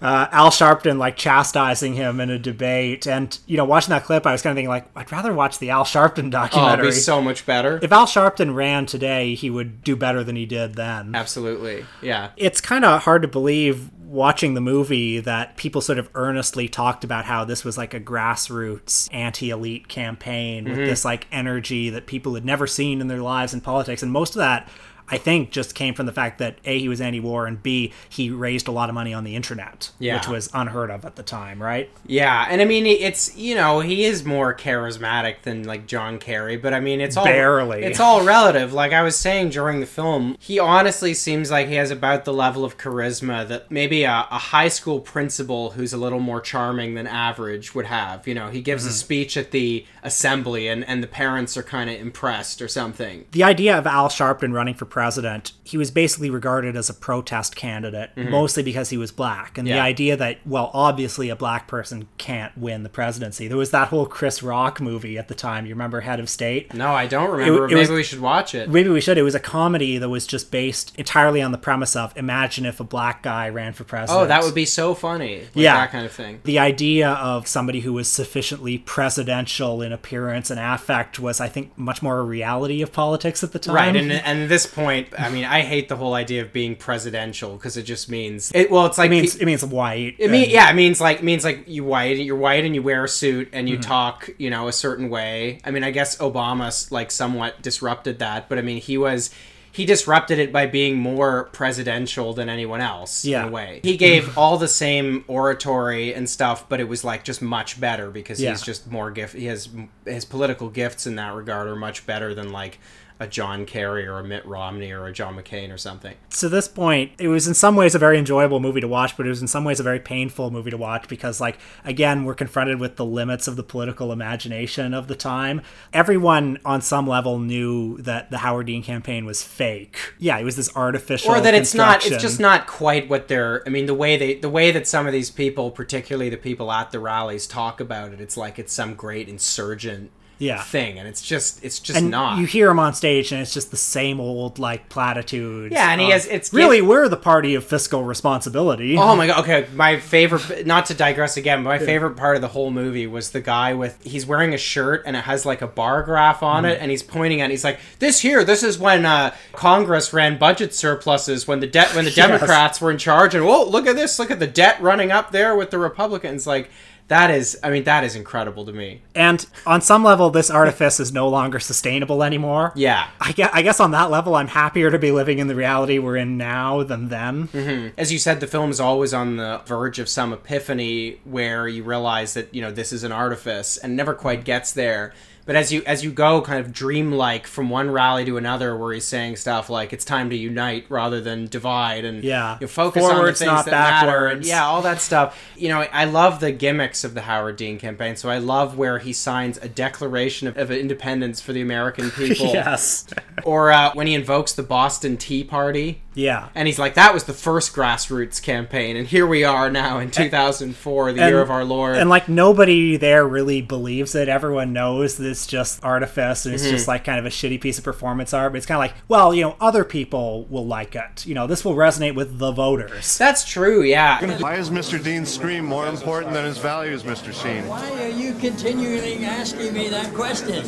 Al 0.00 0.50
Sharpton 0.50 0.96
like 0.98 1.16
chastising 1.16 1.94
him 1.94 2.18
in 2.18 2.30
a 2.30 2.38
debate, 2.38 3.06
and 3.06 3.38
you 3.46 3.56
know, 3.58 3.64
watching 3.64 3.90
that 3.90 4.04
clip, 4.04 4.26
I 4.26 4.32
was 4.32 4.40
kind 4.40 4.52
of 4.52 4.56
thinking 4.56 4.70
like, 4.70 4.86
I'd 4.96 5.12
rather 5.12 5.32
watch 5.34 5.58
the 5.58 5.70
Al 5.70 5.84
Sharpton 5.84 6.28
oh 6.28 6.30
documentary. 6.30 6.88
be 6.88 6.92
so 6.92 7.20
much 7.20 7.44
better 7.44 7.78
if 7.82 7.92
Al 7.92 8.06
Sharpton 8.06 8.54
ran 8.54 8.86
today, 8.86 9.34
he 9.34 9.50
would 9.50 9.84
do 9.84 9.96
better 9.96 10.24
than 10.24 10.36
he 10.36 10.46
did 10.46 10.74
then. 10.74 11.14
absolutely 11.14 11.84
yeah 12.00 12.30
It's 12.36 12.60
kind 12.60 12.84
of 12.84 13.02
hard 13.02 13.22
to 13.22 13.28
believe 13.28 13.90
watching 14.12 14.52
the 14.52 14.60
movie 14.60 15.20
that 15.20 15.56
people 15.56 15.80
sort 15.80 15.98
of 15.98 16.06
earnestly 16.14 16.68
talked 16.68 17.02
about 17.02 17.24
how 17.24 17.44
this 17.46 17.64
was 17.64 17.78
like 17.78 17.94
a 17.94 18.00
grassroots 18.00 19.08
anti-elite 19.12 19.88
campaign 19.88 20.64
with 20.64 20.76
Mhm. 20.78 20.86
this 20.86 21.02
like 21.04 21.26
energy 21.32 21.88
that 21.90 22.06
people 22.06 22.34
had 22.34 22.44
never 22.44 22.66
seen 22.66 23.00
in 23.00 23.08
their 23.08 23.22
lives 23.22 23.54
in 23.54 23.60
politics 23.62 24.02
and 24.02 24.12
most 24.12 24.34
of 24.34 24.40
that 24.40 24.68
I 25.08 25.18
think 25.18 25.50
just 25.50 25.74
came 25.74 25.94
from 25.94 26.06
the 26.06 26.12
fact 26.12 26.38
that 26.38 26.56
A 26.64 26.78
he 26.78 26.88
was 26.88 27.00
anti-war 27.00 27.46
and 27.46 27.62
B 27.62 27.92
he 28.08 28.30
raised 28.30 28.68
a 28.68 28.70
lot 28.70 28.88
of 28.88 28.94
money 28.94 29.12
on 29.12 29.24
the 29.24 29.36
internet 29.36 29.90
Yeah. 29.98 30.16
which 30.16 30.28
was 30.28 30.48
unheard 30.54 30.90
of 30.90 31.04
at 31.04 31.16
the 31.16 31.22
time 31.22 31.62
right 31.62 31.90
Yeah, 32.06 32.46
and 32.48 32.60
I 32.62 32.64
mean 32.64 32.86
it's 32.86 33.36
you 33.36 33.54
know 33.54 33.80
he 33.80 34.04
is 34.04 34.24
more 34.24 34.54
charismatic 34.54 35.42
than 35.42 35.64
like 35.64 35.86
John 35.86 36.18
Kerry, 36.18 36.56
but 36.56 36.72
I 36.74 36.80
mean 36.80 37.00
it's 37.00 37.16
all 37.16 37.24
Barely. 37.24 37.82
It's 37.82 38.00
all 38.00 38.24
relative. 38.24 38.72
Like 38.72 38.92
I 38.92 39.02
was 39.02 39.16
saying 39.16 39.50
during 39.50 39.80
the 39.80 39.86
film, 39.86 40.36
he 40.38 40.58
honestly 40.58 41.14
seems 41.14 41.50
like 41.50 41.68
he 41.68 41.74
has 41.74 41.90
about 41.90 42.24
the 42.24 42.32
level 42.32 42.64
of 42.64 42.78
charisma 42.78 43.46
that 43.48 43.70
maybe 43.70 44.04
a, 44.04 44.26
a 44.30 44.38
high 44.38 44.68
school 44.68 45.00
principal 45.00 45.70
who's 45.72 45.92
a 45.92 45.96
little 45.98 46.20
more 46.20 46.40
charming 46.40 46.94
than 46.94 47.06
average 47.06 47.74
would 47.74 47.86
have. 47.86 48.26
You 48.26 48.34
know, 48.34 48.48
he 48.48 48.60
gives 48.62 48.86
a 48.86 48.90
Mhm. 48.90 48.92
speech 48.92 49.36
at 49.36 49.50
the 49.50 49.84
assembly, 50.02 50.68
and 50.68 50.84
and 50.86 51.02
the 51.02 51.06
parents 51.06 51.56
are 51.56 51.62
kind 51.62 51.88
of 51.90 51.96
impressed 51.96 52.60
or 52.62 52.68
something. 52.68 53.24
the 53.32 53.42
idea 53.44 53.76
of 53.76 53.86
Al 53.86 54.08
Sharpton 54.08 54.52
running 54.52 54.74
for 54.74 54.84
president, 54.92 55.52
he 55.64 55.78
was 55.78 55.90
basically 55.90 56.28
regarded 56.28 56.76
as 56.76 56.90
a 56.90 56.94
protest 56.94 57.56
candidate, 57.56 58.10
Mhm. 58.14 58.28
mostly 58.28 58.62
because 58.62 58.90
he 58.90 58.98
was 58.98 59.10
black. 59.10 59.56
And 59.56 59.66
the 59.66 59.72
idea 59.80 60.18
that, 60.18 60.36
well, 60.44 60.70
obviously 60.74 61.30
a 61.30 61.34
black 61.36 61.66
person 61.66 62.08
can't 62.18 62.52
win 62.58 62.82
the 62.82 62.90
presidency. 62.90 63.48
There 63.48 63.56
was 63.56 63.70
that 63.70 63.88
whole 63.88 64.04
Chris 64.04 64.42
Rock 64.42 64.82
movie 64.82 65.16
at 65.16 65.28
the 65.28 65.34
time. 65.34 65.64
You 65.64 65.72
remember 65.72 66.02
Head 66.02 66.20
of 66.20 66.28
State? 66.28 66.74
No, 66.74 66.92
I 66.92 67.06
don't 67.06 67.30
remember. 67.30 67.64
it 67.64 67.68
maybe 67.68 67.80
was- 67.80 67.90
we 67.90 68.02
should 68.02 68.20
watch 68.20 68.54
it. 68.54 68.68
Maybe 68.68 68.90
we 68.90 69.00
should. 69.00 69.16
It 69.16 69.22
was 69.22 69.34
a 69.34 69.40
comedy 69.40 69.96
that 69.96 70.10
was 70.10 70.26
just 70.26 70.50
based 70.50 70.92
entirely 70.98 71.40
on 71.40 71.52
the 71.52 71.58
premise 71.58 71.96
of 71.96 72.12
imagine 72.14 72.66
if 72.66 72.78
a 72.78 72.84
black 72.84 73.22
guy 73.22 73.48
ran 73.48 73.72
for 73.72 73.84
president. 73.84 74.24
Oh, 74.24 74.26
that 74.26 74.42
would 74.44 74.54
be 74.54 74.66
so 74.66 74.94
funny. 74.94 75.36
Like 75.38 75.48
yeah, 75.54 75.74
that 75.76 75.90
kind 75.90 76.04
of 76.04 76.12
thing. 76.12 76.40
The 76.44 76.58
idea 76.58 77.08
of 77.08 77.46
somebody 77.48 77.80
who 77.80 77.94
was 77.94 78.08
sufficiently 78.08 78.76
presidential 78.76 79.80
in 79.82 79.92
appearance 79.92 80.50
and 80.50 80.60
affect 80.60 81.18
was, 81.18 81.40
I 81.40 81.48
think, 81.48 81.70
much 81.78 82.02
more 82.02 82.18
a 82.18 82.22
reality 82.22 82.82
of 82.82 82.92
politics 82.92 83.42
at 83.42 83.52
the 83.52 83.58
time. 83.58 83.74
Right, 83.74 83.96
and 83.96 84.12
and 84.12 84.42
at 84.42 84.48
this 84.50 84.66
point, 84.66 84.81
I 84.88 85.28
mean, 85.30 85.44
I 85.44 85.60
hate 85.62 85.88
the 85.88 85.96
whole 85.96 86.14
idea 86.14 86.42
of 86.42 86.52
being 86.52 86.76
presidential 86.76 87.54
because 87.56 87.76
it 87.76 87.82
just 87.84 88.08
means 88.08 88.50
it. 88.54 88.70
Well, 88.70 88.86
it's 88.86 88.98
like 88.98 89.08
it 89.08 89.10
means 89.10 89.36
it 89.36 89.44
means 89.46 89.64
white. 89.64 90.16
It 90.18 90.30
mean, 90.30 90.50
yeah, 90.50 90.70
it 90.70 90.74
means 90.74 91.00
like 91.00 91.18
it 91.18 91.24
means 91.24 91.44
like 91.44 91.64
you 91.66 91.84
white, 91.84 92.16
you're 92.18 92.36
white, 92.36 92.64
and 92.64 92.74
you 92.74 92.82
wear 92.82 93.04
a 93.04 93.08
suit, 93.08 93.48
and 93.52 93.68
you 93.68 93.78
Mhm. 93.78 93.82
talk, 93.82 94.30
you 94.38 94.50
know, 94.50 94.68
a 94.68 94.72
certain 94.72 95.08
way. 95.10 95.58
I 95.64 95.70
mean, 95.70 95.84
I 95.84 95.90
guess 95.90 96.16
Obama 96.18 96.90
like 96.90 97.10
somewhat 97.10 97.62
disrupted 97.62 98.18
that, 98.20 98.48
but 98.48 98.58
I 98.58 98.62
mean, 98.62 98.80
he 98.80 98.96
was 98.98 99.30
he 99.74 99.86
disrupted 99.86 100.38
it 100.38 100.52
by 100.52 100.66
being 100.66 100.96
more 100.98 101.44
presidential 101.54 102.34
than 102.34 102.50
anyone 102.50 102.82
else 102.82 103.24
Yeah. 103.24 103.40
in 103.44 103.48
a 103.48 103.50
way. 103.50 103.80
He 103.82 103.96
gave 103.96 104.36
all 104.36 104.58
the 104.58 104.68
same 104.68 105.24
oratory 105.28 106.12
and 106.12 106.28
stuff, 106.28 106.68
but 106.68 106.78
it 106.78 106.88
was 106.88 107.04
like 107.04 107.24
just 107.24 107.40
much 107.40 107.80
better 107.80 108.10
because 108.10 108.38
Yeah. 108.38 108.50
he's 108.50 108.60
just 108.60 108.90
more 108.90 109.10
gift. 109.10 109.34
He 109.34 109.46
has 109.46 109.70
his 110.04 110.26
political 110.26 110.68
gifts 110.68 111.06
in 111.06 111.16
that 111.16 111.32
regard 111.34 111.68
are 111.68 111.74
much 111.76 112.04
better 112.06 112.34
than 112.34 112.52
like 112.52 112.78
a 113.22 113.26
John 113.28 113.64
Kerry 113.66 114.06
or 114.06 114.18
a 114.18 114.24
Mitt 114.24 114.44
Romney 114.44 114.90
or 114.90 115.06
a 115.06 115.12
John 115.12 115.36
McCain 115.36 115.72
or 115.72 115.78
something. 115.78 116.16
to 116.30 116.48
this 116.48 116.66
point, 116.66 117.12
it 117.18 117.28
was 117.28 117.46
in 117.46 117.54
some 117.54 117.76
ways 117.76 117.94
a 117.94 117.98
very 117.98 118.18
enjoyable 118.18 118.58
movie 118.58 118.80
to 118.80 118.88
watch, 118.88 119.16
but 119.16 119.26
it 119.26 119.28
was 119.28 119.40
in 119.40 119.48
some 119.48 119.64
ways 119.64 119.78
a 119.78 119.82
very 119.82 120.00
painful 120.00 120.50
movie 120.50 120.70
to 120.70 120.76
watch 120.76 121.08
because, 121.08 121.40
like, 121.40 121.58
again, 121.84 122.24
we're 122.24 122.34
confronted 122.34 122.80
with 122.80 122.96
the 122.96 123.04
limits 123.04 123.46
of 123.46 123.56
the 123.56 123.62
political 123.62 124.12
imagination 124.12 124.92
of 124.92 125.06
the 125.06 125.14
time. 125.14 125.62
Everyone 125.92 126.58
on 126.64 126.80
some 126.82 127.06
level 127.06 127.38
knew 127.38 127.98
that 127.98 128.30
the 128.30 128.38
Howard 128.38 128.66
Dean 128.66 128.82
campaign 128.82 129.24
was 129.24 129.42
fake. 129.42 130.14
Yeah, 130.18 130.38
it 130.38 130.44
was 130.44 130.56
this 130.56 130.74
artificial, 130.76 131.30
or 131.30 131.40
that 131.40 131.54
it's 131.54 131.74
not 131.74 132.04
it's 132.04 132.20
just 132.20 132.40
not 132.40 132.66
quite 132.66 133.08
what 133.08 133.28
they're 133.28 133.62
i 133.66 133.70
mean 133.70 133.86
the 133.86 133.94
way 133.94 134.16
they 134.16 134.34
the 134.34 134.50
way 134.50 134.70
that 134.70 134.86
some 134.86 135.06
of 135.06 135.12
these 135.12 135.30
people 135.30 135.70
particularly 135.70 136.28
the 136.28 136.36
people 136.36 136.72
at 136.72 136.90
the 136.90 136.98
rallies 136.98 137.46
talk 137.46 137.80
about 137.80 138.12
it 138.12 138.20
it's 138.20 138.36
like 138.36 138.58
it's 138.58 138.72
some 138.72 138.94
great 138.94 139.28
insurgent 139.28 140.10
Yeah. 140.42 140.62
thing 140.62 140.98
and 140.98 141.06
it's 141.06 141.22
just 141.22 141.64
it's 141.64 141.78
just 141.78 141.98
and 141.98 142.10
not 142.10 142.38
you 142.38 142.46
hear 142.46 142.68
him 142.70 142.78
on 142.78 142.94
stage, 142.94 143.30
and 143.32 143.40
it's 143.40 143.54
just 143.54 143.70
the 143.70 143.76
same 143.76 144.20
old 144.20 144.58
like 144.58 144.88
platitudes. 144.88 145.72
Yeah, 145.72 145.90
and 145.92 146.00
he 146.00 146.10
has- 146.10 146.26
it's- 146.26 146.52
really 146.52 146.80
we're 146.82 147.08
the 147.08 147.16
party 147.16 147.54
of 147.54 147.64
fiscal 147.64 148.02
responsibility. 148.04 148.96
Oh 148.96 149.14
my 149.16 149.26
god! 149.26 149.40
Okay, 149.40 149.66
my 149.74 149.98
favorite. 149.98 150.66
Not 150.66 150.86
to 150.86 150.94
digress 150.94 151.36
again, 151.36 151.62
but 151.62 151.68
my 151.70 151.78
favorite 151.78 152.16
part 152.16 152.36
of 152.36 152.42
the 152.42 152.48
whole 152.48 152.70
movie 152.70 153.06
was 153.06 153.30
the 153.30 153.40
guy 153.40 153.74
with. 153.74 153.98
He's 154.04 154.26
wearing 154.26 154.52
a 154.54 154.58
shirt 154.58 155.02
and 155.06 155.16
it 155.16 155.24
has 155.24 155.46
like 155.46 155.62
a 155.62 155.66
bar 155.66 156.02
graph 156.02 156.42
on 156.42 156.64
it, 156.64 156.78
Mhm. 156.78 156.82
and 156.82 156.90
he's 156.90 157.02
pointing 157.02 157.40
at. 157.40 157.50
it. 157.50 157.52
He's 157.52 157.64
like, 157.64 157.78
"This 157.98 158.20
here, 158.20 158.42
this 158.44 158.62
is 158.62 158.78
when 158.78 159.04
uh, 159.06 159.32
Congress 159.52 160.12
ran 160.12 160.38
budget 160.38 160.74
surpluses 160.74 161.46
when 161.46 161.60
the 161.60 161.66
debt 161.66 161.94
when 161.94 162.04
the 162.04 162.10
Yes. 162.16 162.26
Democrats 162.28 162.80
were 162.80 162.90
in 162.90 162.98
charge, 162.98 163.34
and 163.34 163.44
whoa, 163.44 163.64
look 163.64 163.86
at 163.86 163.96
this! 163.96 164.18
Look 164.18 164.30
at 164.30 164.40
the 164.40 164.46
debt 164.46 164.80
running 164.80 165.12
up 165.12 165.30
there 165.32 165.54
with 165.56 165.70
the 165.70 165.78
Republicans. 165.78 166.46
Like 166.46 166.70
that 167.12 167.30
is, 167.30 167.58
I 167.62 167.68
mean, 167.68 167.84
that 167.84 168.04
is 168.04 168.16
incredible 168.16 168.64
to 168.64 168.72
me. 168.72 169.02
And 169.14 169.44
on 169.66 169.82
some 169.82 170.02
level, 170.02 170.30
this 170.30 170.50
artifice 170.50 170.98
is 170.98 171.12
no 171.12 171.28
longer 171.28 171.60
sustainable 171.60 172.22
anymore. 172.22 172.72
Yeah. 172.74 173.06
I 173.20 173.32
guess, 173.32 173.50
I 173.52 173.60
guess 173.60 173.80
on 173.80 173.90
that 173.90 174.10
level, 174.10 174.34
I'm 174.34 174.48
happier 174.48 174.90
to 174.90 174.98
be 174.98 175.12
living 175.12 175.38
in 175.38 175.46
the 175.46 175.54
reality 175.54 175.98
we're 175.98 176.16
in 176.16 176.38
now 176.38 176.82
than 176.82 177.10
then. 177.10 177.48
hmm 177.48 177.88
As 177.98 178.10
you 178.10 178.18
said, 178.18 178.40
the 178.40 178.46
film 178.46 178.70
is 178.70 178.80
always 178.80 179.12
on 179.12 179.36
the 179.36 179.60
verge 179.66 179.98
of 179.98 180.08
some 180.08 180.32
epiphany 180.32 181.20
where 181.24 181.68
you 181.68 181.82
realize 181.82 182.32
that 182.32 182.54
you 182.54 182.62
know 182.62 182.72
this 182.72 182.94
is 182.94 183.04
an 183.04 183.12
artifice 183.12 183.76
and 183.76 183.94
never 183.94 184.14
quite 184.14 184.44
gets 184.44 184.72
there. 184.72 185.12
But 185.44 185.56
as 185.56 185.72
you 185.72 185.82
as 185.86 186.04
you 186.04 186.12
go, 186.12 186.40
kind 186.40 186.60
of 186.64 186.72
dreamlike 186.72 187.46
from 187.48 187.68
one 187.68 187.90
rally 187.90 188.24
to 188.26 188.36
another, 188.36 188.76
where 188.76 188.92
he's 188.94 189.04
saying 189.06 189.36
stuff 189.36 189.68
like 189.68 189.92
"it's 189.92 190.04
time 190.04 190.30
to 190.30 190.36
unite 190.36 190.86
rather 190.88 191.20
than 191.20 191.46
divide," 191.46 192.04
and 192.04 192.22
Yeah. 192.22 192.54
you 192.60 192.60
know, 192.62 192.68
focus 192.68 193.02
on 193.02 193.08
the 193.08 193.14
Forwards, 193.16 193.38
things 193.40 193.50
not 193.50 193.64
that 193.64 193.70
matter, 193.72 194.26
and 194.26 194.28
backwards. 194.40 194.48
yeah, 194.48 194.64
all 194.64 194.82
that 194.82 195.00
stuff. 195.00 195.36
You 195.56 195.68
know, 195.70 195.80
I 195.92 196.04
love 196.04 196.38
the 196.38 196.52
gimmicks 196.52 197.02
of 197.02 197.14
the 197.14 197.22
Howard 197.22 197.56
Dean 197.56 197.78
campaign. 197.78 198.14
So 198.14 198.30
I 198.30 198.38
love 198.38 198.78
where 198.78 198.98
he 198.98 199.12
signs 199.12 199.58
a 199.58 199.68
declaration 199.68 200.46
of, 200.46 200.56
of 200.56 200.70
independence 200.70 201.40
for 201.40 201.52
the 201.52 201.60
American 201.60 202.10
people. 202.12 202.46
yes. 202.46 203.06
Or 203.42 203.72
uh, 203.72 203.90
when 203.94 204.06
he 204.06 204.14
invokes 204.14 204.52
the 204.52 204.62
Boston 204.62 205.16
Tea 205.16 205.42
Party. 205.42 206.02
Yeah. 206.14 206.48
And 206.54 206.66
he's 206.68 206.78
like, 206.78 206.94
that 206.94 207.14
was 207.14 207.24
the 207.24 207.32
first 207.32 207.74
grassroots 207.74 208.42
campaign, 208.42 208.96
and 208.96 209.06
here 209.06 209.26
we 209.26 209.44
are 209.44 209.70
now 209.70 209.98
in 209.98 210.10
2004, 210.10 211.12
the 211.12 211.20
And- 211.22 211.30
year 211.30 211.40
of 211.40 211.50
our 211.50 211.64
Lord. 211.64 211.96
And 211.96 212.10
like 212.10 212.28
nobody 212.28 212.96
there 212.96 213.26
really 213.26 213.62
believes 213.62 214.14
it. 214.14 214.28
Everyone 214.28 214.72
knows 214.72 215.16
that 215.16 215.26
it's 215.26 215.46
just 215.46 215.82
artifice 215.84 216.44
and 216.44 216.54
it's 216.54 216.66
Mhm. 216.66 216.70
just 216.70 216.88
like 216.88 217.04
kind 217.04 217.18
of 217.18 217.24
a 217.26 217.30
shitty 217.30 217.60
piece 217.60 217.78
of 217.78 217.84
performance 217.84 218.34
art. 218.34 218.52
But 218.52 218.58
it's 218.58 218.66
kind 218.66 218.76
of 218.76 218.80
like, 218.80 218.94
well, 219.08 219.32
you 219.34 219.42
know, 219.42 219.56
other 219.60 219.84
people 219.84 220.46
will 220.50 220.66
like 220.66 220.94
it. 220.94 221.24
You 221.26 221.34
know, 221.34 221.46
this 221.46 221.64
will 221.64 221.74
resonate 221.76 222.14
with 222.14 222.38
the 222.38 222.52
voters. 222.52 223.16
That's 223.16 223.44
true, 223.44 223.82
yeah. 223.82 224.20
Why 224.40 224.54
is 224.56 224.70
Mr. 224.70 225.02
Dean's 225.02 225.32
scream 225.32 225.64
more 225.64 225.86
important 225.86 226.32
than 226.34 226.44
his 226.44 226.58
values, 226.58 227.04
Mr. 227.04 227.32
Sheen? 227.32 227.66
Why 227.68 227.88
are 228.02 228.08
you 228.08 228.34
continually 228.34 229.24
asking 229.24 229.72
me 229.72 229.88
that 229.88 230.12
question? 230.14 230.62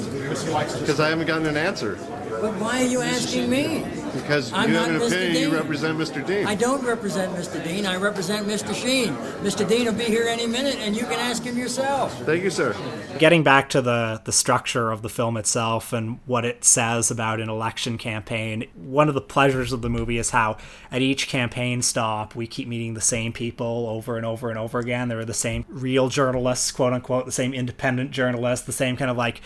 Because 0.81 1.01
I 1.01 1.09
haven't 1.11 1.27
gotten 1.27 1.47
an 1.47 1.57
answer. 1.57 1.99
But 2.41 2.55
why 2.55 2.83
are 2.83 2.87
you 2.87 3.01
asking 3.03 3.49
me? 3.51 3.85
Because 4.15 4.53
I'm 4.53 4.71
you 4.71 4.75
not 4.77 4.89
have 4.89 5.03
an 5.03 5.09
Mr. 5.09 5.13
opinion, 5.13 5.43
you 5.43 5.57
represent 5.57 5.99
Mr. 5.99 6.27
Dean. 6.27 6.47
I 6.47 6.55
don't 6.55 6.85
represent 6.85 7.35
Mr. 7.35 7.63
Dean. 7.63 7.85
I 7.85 7.97
represent 7.97 8.47
Mr. 8.47 8.75
Sheen. 8.75 9.15
Mr. 9.43 9.69
Dean 9.69 9.87
will 9.87 9.93
be 9.93 10.05
here 10.05 10.27
any 10.29 10.47
minute, 10.47 10.77
and 10.77 10.97
you 10.97 11.03
can 11.03 11.19
ask 11.19 11.43
him 11.43 11.59
yourself. 11.59 12.17
Thank 12.25 12.45
you, 12.45 12.51
sir. 12.51 12.77
Getting 13.19 13.43
back 13.43 13.69
to 13.71 13.83
the 13.83 14.23
the 14.25 14.33
structure 14.33 14.91
of 14.91 15.03
the 15.03 15.09
film 15.09 15.37
itself 15.37 15.93
and 15.93 16.21
what 16.27 16.45
it 16.45 16.65
says 16.65 17.11
about 17.11 17.41
an 17.41 17.49
election 17.49 17.99
campaign, 17.99 18.67
one 18.75 19.09
of 19.09 19.15
the 19.15 19.21
pleasures 19.21 19.73
of 19.73 19.83
the 19.83 19.91
movie 19.91 20.19
is 20.19 20.31
how 20.31 20.57
at 20.91 21.03
each 21.03 21.29
campaign 21.29 21.83
stop 21.83 22.35
we 22.35 22.47
keep 22.47 22.69
meeting 22.69 22.95
the 22.95 23.01
same 23.01 23.33
people 23.33 23.87
over 23.89 24.17
and 24.17 24.25
over 24.25 24.49
and 24.49 24.59
over 24.59 24.79
again. 24.79 25.09
There 25.09 25.19
are 25.19 25.25
the 25.25 25.35
same 25.35 25.65
real 25.69 26.09
journalists, 26.09 26.71
quote 26.71 26.93
unquote, 26.93 27.27
the 27.27 27.33
same 27.33 27.53
independent 27.53 28.11
journalists, 28.13 28.67
the 28.67 28.73
same 28.73 28.97
kind 28.97 29.11
of 29.11 29.17
like 29.17 29.41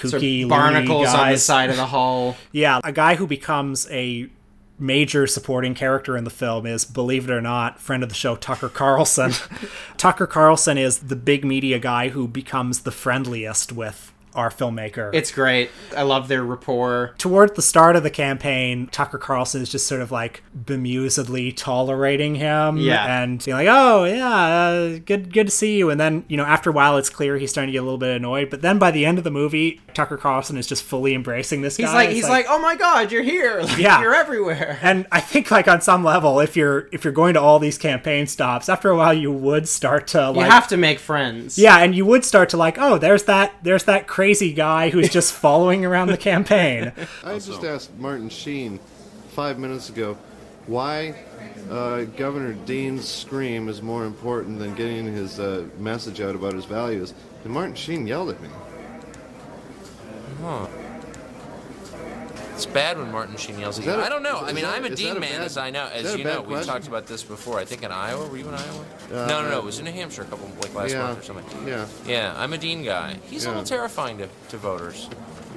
Sort 0.00 0.14
of 0.14 0.22
kooky 0.22 0.48
barnacles 0.48 1.08
on 1.08 1.32
the 1.32 1.38
side 1.38 1.70
of 1.70 1.76
the 1.76 1.86
hull. 1.86 2.36
Yeah, 2.52 2.80
a 2.84 2.92
guy 2.92 3.16
who 3.16 3.26
becomes 3.26 3.88
a 3.90 4.28
major 4.78 5.26
supporting 5.26 5.74
character 5.74 6.16
in 6.16 6.24
the 6.24 6.30
film 6.30 6.66
is, 6.66 6.84
believe 6.84 7.28
it 7.28 7.32
or 7.32 7.40
not, 7.40 7.80
friend 7.80 8.02
of 8.02 8.08
the 8.08 8.14
show 8.14 8.36
Tucker 8.36 8.68
Carlson. 8.68 9.32
Tucker 9.96 10.26
Carlson 10.26 10.76
is 10.78 10.98
the 10.98 11.16
big 11.16 11.44
media 11.44 11.78
guy 11.78 12.08
who 12.10 12.28
becomes 12.28 12.80
the 12.80 12.90
friendliest 12.90 13.72
with 13.72 14.12
our 14.36 14.50
filmmaker. 14.50 15.10
It's 15.14 15.32
great. 15.32 15.70
I 15.96 16.02
love 16.02 16.28
their 16.28 16.44
rapport. 16.44 17.14
Toward 17.18 17.56
the 17.56 17.62
start 17.62 17.96
of 17.96 18.02
the 18.02 18.10
campaign, 18.10 18.86
Tucker 18.92 19.18
Carlson 19.18 19.62
is 19.62 19.68
just 19.70 19.86
sort 19.86 20.00
of 20.00 20.12
like 20.12 20.42
bemusedly 20.56 21.54
tolerating 21.56 22.36
him, 22.36 22.76
Yeah. 22.76 23.22
and 23.22 23.42
being 23.44 23.56
like, 23.56 23.68
"Oh 23.70 24.04
yeah, 24.04 24.28
uh, 24.28 24.98
good, 25.04 25.32
good 25.32 25.46
to 25.46 25.50
see 25.50 25.76
you." 25.78 25.90
And 25.90 26.00
then 26.00 26.24
you 26.28 26.36
know, 26.36 26.44
after 26.44 26.70
a 26.70 26.72
while, 26.72 26.96
it's 26.96 27.10
clear 27.10 27.36
he's 27.38 27.50
starting 27.50 27.68
to 27.68 27.72
get 27.72 27.78
a 27.80 27.82
little 27.84 27.98
bit 27.98 28.16
annoyed. 28.16 28.50
But 28.50 28.62
then 28.62 28.78
by 28.78 28.90
the 28.90 29.04
end 29.06 29.18
of 29.18 29.24
the 29.24 29.30
movie, 29.30 29.80
Tucker 29.94 30.16
Carlson 30.16 30.56
is 30.56 30.66
just 30.66 30.82
fully 30.82 31.14
embracing 31.14 31.62
this 31.62 31.76
He's 31.76 31.86
guy. 31.86 31.94
like 31.94 32.08
It's 32.10 32.16
he's 32.16 32.28
like, 32.28 32.46
oh 32.48 32.58
my 32.58 32.76
god, 32.76 33.10
you're 33.12 33.22
here. 33.22 33.60
Like, 33.66 33.78
Yeah. 33.78 34.00
you're 34.00 34.14
everywhere. 34.14 34.78
and 34.82 35.06
I 35.10 35.20
think 35.20 35.50
like 35.50 35.66
on 35.68 35.80
some 35.80 36.04
level, 36.04 36.40
if 36.40 36.56
you're 36.56 36.88
if 36.92 37.04
you're 37.04 37.12
going 37.12 37.34
to 37.34 37.40
all 37.40 37.58
these 37.58 37.78
campaign 37.78 38.26
stops, 38.26 38.68
after 38.68 38.90
a 38.90 38.96
while 38.96 39.14
you 39.14 39.32
would 39.32 39.66
start 39.68 40.06
to 40.08 40.30
like 40.30 40.44
You 40.46 40.50
have 40.50 40.68
to 40.68 40.76
make 40.76 40.98
friends. 40.98 41.58
yeah, 41.58 41.78
and 41.78 41.94
you 41.94 42.04
would 42.06 42.24
start 42.24 42.48
to 42.50 42.56
like, 42.56 42.76
oh, 42.78 42.98
there's 42.98 43.24
that 43.24 43.54
there's 43.62 43.84
that 43.84 44.06
crazy 44.06 44.25
guy 44.34 44.90
who's 44.90 45.08
just 45.08 45.32
following 45.42 45.84
around 45.84 46.08
the 46.08 46.16
campaign. 46.16 46.92
I 47.24 47.38
just 47.38 47.64
asked 47.64 47.96
Martin 47.98 48.28
Sheen 48.28 48.78
five 49.30 49.58
minutes 49.58 49.88
ago 49.88 50.16
why 50.66 51.14
uh, 51.70 52.04
Governor 52.04 52.54
Dean's 52.54 53.06
scream 53.08 53.68
is 53.68 53.82
more 53.82 54.04
important 54.04 54.58
than 54.58 54.74
getting 54.74 55.06
his 55.06 55.38
uh, 55.38 55.66
message 55.78 56.20
out 56.20 56.34
about 56.34 56.54
his 56.54 56.64
values. 56.64 57.14
And 57.44 57.52
Martin 57.52 57.74
Sheen 57.74 58.06
yelled 58.06 58.30
at 58.30 58.40
me. 58.42 58.48
Huh. 60.42 60.66
It's 62.56 62.64
bad 62.66 62.96
when 62.96 63.12
Martin 63.12 63.36
Sheen 63.36 63.58
yells 63.58 63.76
at 63.78 63.82
Is 63.82 63.86
you. 63.86 63.92
that 63.92 64.00
a- 64.00 64.06
I 64.06 64.08
don't 64.08 64.22
know. 64.22 64.38
I 64.40 64.52
mean, 64.54 64.64
that- 64.64 64.74
I'm 64.74 64.84
a 64.86 64.90
Dean 64.90 65.18
a 65.18 65.20
man, 65.20 65.32
bad- 65.40 65.42
as 65.42 65.58
I 65.58 65.68
know. 65.70 65.88
As 65.92 66.16
you 66.16 66.24
bad 66.24 66.36
know, 66.36 66.42
we've 66.42 66.64
talked 66.64 66.88
about 66.88 67.06
this 67.06 67.22
before. 67.22 67.58
I 67.58 67.66
think 67.66 67.82
in 67.82 67.92
Iowa. 67.92 68.26
Were 68.26 68.36
you 68.38 68.48
in 68.48 68.54
Iowa? 68.54 68.84
Uh, 69.12 69.26
no, 69.26 69.42
no, 69.42 69.50
no. 69.50 69.58
It 69.58 69.64
was 69.64 69.78
in 69.78 69.84
New 69.84 69.92
Hampshire 69.92 70.22
a 70.22 70.24
couple, 70.24 70.48
like 70.62 70.74
last 70.74 70.92
Yeah, 70.92 71.02
month 71.02 71.18
or 71.18 71.22
something. 71.22 71.68
yeah. 71.68 71.84
Yeah, 72.06 72.34
I'm 72.36 72.54
a 72.54 72.58
Dean 72.58 72.82
guy. 72.82 73.16
He's 73.28 73.44
a 73.44 73.48
little 73.48 73.62
terrifying 73.62 74.16
to, 74.18 74.28
to 74.48 74.56
voters. 74.56 75.08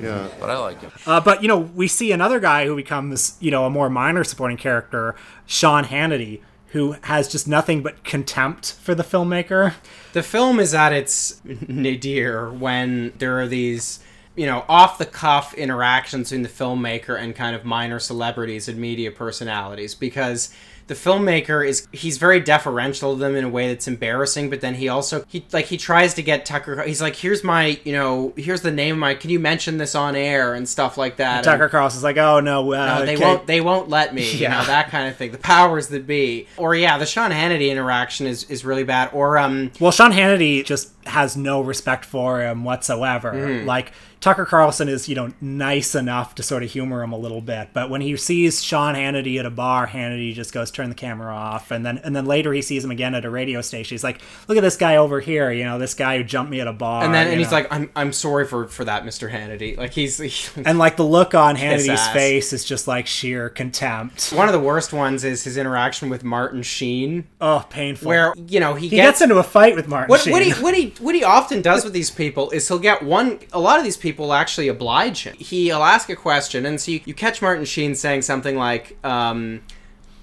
Yeah. 0.01 0.27
But 0.41 0.49
I 0.49 0.57
like 0.57 0.81
him. 0.81 0.91
Uh, 1.07 1.21
but 1.21 1.41
you 1.41 1.47
know, 1.47 1.57
we 1.57 1.87
see 1.87 2.11
another 2.11 2.39
guy 2.41 2.65
who 2.65 2.75
becomes 2.75 3.37
you 3.39 3.49
know 3.51 3.65
a 3.65 3.69
more 3.69 3.89
minor 3.89 4.23
supporting 4.25 4.57
character, 4.57 5.15
Sean 5.45 5.85
Hannity, 5.85 6.41
who 6.67 6.97
has 7.03 7.27
just 7.29 7.47
nothing 7.47 7.81
but 7.81 8.03
contempt 8.03 8.73
for 8.81 8.93
the 8.93 9.03
filmmaker. 9.03 9.73
The 10.13 10.21
film 10.23 10.59
is 10.59 10.73
at 10.73 10.91
its 10.91 11.41
nadir 11.45 12.49
when 12.51 13.13
there 13.17 13.39
are 13.39 13.47
these, 13.47 13.99
you 14.35 14.45
know, 14.45 14.63
off 14.69 14.97
the 14.97 15.05
cuff 15.05 15.53
interactions 15.53 16.29
between 16.29 16.43
the 16.43 16.49
filmmaker 16.49 17.19
and 17.19 17.35
kind 17.35 17.55
of 17.55 17.65
minor 17.65 17.99
celebrities 17.99 18.67
and 18.67 18.79
media 18.79 19.11
personalities 19.11 19.95
because 19.95 20.53
the 20.87 20.95
filmmaker 20.95 21.67
is 21.67 21.87
he's 21.91 22.17
very 22.17 22.39
deferential 22.39 23.13
to 23.13 23.19
them 23.19 23.35
in 23.35 23.43
a 23.43 23.49
way 23.49 23.67
that's 23.67 23.87
embarrassing 23.87 24.49
but 24.49 24.59
then 24.59 24.73
he 24.73 24.89
also 24.89 25.23
he 25.27 25.45
like 25.51 25.65
he 25.65 25.77
tries 25.77 26.15
to 26.15 26.23
get 26.23 26.47
tucker 26.47 26.81
he's 26.81 26.99
like 26.99 27.15
here's 27.15 27.43
my 27.43 27.79
you 27.83 27.91
know 27.93 28.33
here's 28.35 28.61
the 28.61 28.71
name 28.71 28.95
of 28.95 28.99
my 28.99 29.13
can 29.13 29.29
you 29.29 29.39
mention 29.39 29.77
this 29.77 29.93
on 29.93 30.15
air 30.15 30.55
and 30.55 30.67
stuff 30.67 30.97
like 30.97 31.17
that 31.17 31.45
And 31.47 31.59
Tucker 31.59 31.85
is 31.85 32.01
like, 32.01 32.17
oh 32.17 32.39
no, 32.39 32.73
uh, 32.73 32.99
no, 33.01 33.05
they 33.05 33.13
okay." 33.15 33.23
won't. 33.23 33.45
They 33.45 33.61
won't 33.61 33.87
let 33.89 34.15
me. 34.15 34.31
You 34.31 34.39
Yeah. 34.39 34.57
know 34.61 34.65
that 34.65 34.89
kind 34.89 35.07
of 35.07 35.15
thing. 35.15 35.31
The 35.31 35.37
powers 35.37 35.89
that 35.89 36.07
be. 36.07 36.47
Or 36.57 36.73
yeah, 36.73 36.97
the 36.97 37.05
Sean 37.05 37.29
Hannity 37.29 37.69
interaction 37.69 38.25
is, 38.25 38.45
is 38.45 38.65
really 38.65 38.83
bad. 38.83 39.11
Or 39.13 39.37
um, 39.37 39.71
Well, 39.79 39.91
Sean 39.91 40.11
Hannity 40.11 40.65
just 40.65 40.91
has 41.09 41.35
no 41.37 41.61
respect 41.61 42.05
for 42.05 42.41
him 42.41 42.63
whatsoever. 42.63 43.33
Mhm. 43.33 43.65
Like 43.65 43.91
Tucker 44.21 44.45
Carlson 44.45 44.89
is, 44.89 45.07
you 45.07 45.15
know, 45.15 45.31
nice 45.39 45.95
enough 45.95 46.35
to 46.35 46.43
sort 46.43 46.61
of 46.61 46.69
humor 46.69 47.01
him 47.03 47.13
a 47.13 47.17
little 47.17 47.39
bit, 47.39 47.69
but 47.71 47.89
when 47.89 48.01
he 48.01 48.17
sees 48.17 48.61
Sean 48.61 48.93
Hannity 48.93 49.39
at 49.39 49.45
a 49.45 49.49
bar, 49.49 49.87
Hannity 49.87 50.33
just 50.33 50.51
goes 50.51 50.71
turn 50.71 50.89
the 50.89 50.95
camera 50.95 51.33
off, 51.33 51.71
and 51.71 51.85
then 51.85 52.01
and 52.03 52.13
then 52.13 52.25
later 52.25 52.51
he 52.51 52.61
sees 52.61 52.83
him 52.83 52.91
again 52.91 53.15
at 53.15 53.23
a 53.23 53.29
radio 53.29 53.61
station. 53.61 53.93
He's 53.95 54.03
like, 54.03 54.19
"Look 54.49 54.57
at 54.57 54.61
this 54.61 54.75
guy 54.75 54.97
over 54.97 55.21
here, 55.21 55.51
you 55.51 55.63
know, 55.63 55.79
this 55.79 55.93
guy 55.93 56.17
who 56.17 56.25
jumped 56.25 56.51
me 56.51 56.59
at 56.59 56.67
a 56.67 56.73
bar." 56.73 57.05
and 57.05 57.13
then 57.13 57.27
and 57.29 57.39
he's 57.39 57.51
like, 57.53 57.67
I'm 57.71 57.89
I'm 57.95 58.11
sorry 58.11 58.45
for 58.45 58.67
for 58.67 58.83
that, 58.83 59.05
Mr. 59.05 59.31
Hannity. 59.31 59.77
Like 59.77 59.93
he's 59.93 60.19
and 60.65 60.77
like 60.77 60.97
the 60.97 61.05
look 61.05 61.33
on 61.33 61.55
Hannity's 61.55 62.05
face 62.09 62.51
is 62.51 62.65
just 62.65 62.89
like 62.89 63.07
sheer 63.07 63.47
contempt. 63.47 64.33
One 64.33 64.47
of 64.49 64.53
the 64.53 64.59
worst 64.59 64.91
ones 64.91 65.23
is 65.23 65.45
his 65.45 65.55
interaction 65.55 66.09
with 66.09 66.25
Martin 66.25 66.61
Sheen. 66.61 67.25
Oh, 67.39 67.65
painful. 67.69 68.09
Where 68.09 68.33
you 68.35 68.59
know 68.59 68.73
he, 68.73 68.89
He 68.89 68.97
gets 68.97 69.21
into 69.21 69.37
a 69.37 69.43
fight 69.43 69.75
with 69.77 69.87
Martin 69.87 70.09
What, 70.09 70.19
Sheen. 70.21 70.33
what 70.33 70.43
he 70.43 70.51
what 70.61 70.75
he 70.75 70.93
what 70.99 71.15
he 71.15 71.23
often 71.23 71.61
does 71.61 71.83
with 71.83 71.93
these 71.93 72.11
people 72.11 72.49
is 72.51 72.67
he'll 72.67 72.79
get 72.79 73.03
one. 73.03 73.39
A 73.53 73.59
lot 73.59 73.77
of 73.77 73.83
these 73.83 73.97
people 73.97 74.33
actually 74.33 74.67
oblige 74.67 75.23
him. 75.23 75.35
He'll 75.35 75.83
ask 75.83 76.09
a 76.09 76.15
question, 76.15 76.65
and 76.65 76.79
so 76.79 76.91
you, 76.91 77.01
you 77.05 77.13
catch 77.13 77.41
Martin 77.41 77.65
Sheen 77.65 77.95
saying 77.95 78.21
something 78.23 78.55
like, 78.57 78.97
um, 79.05 79.61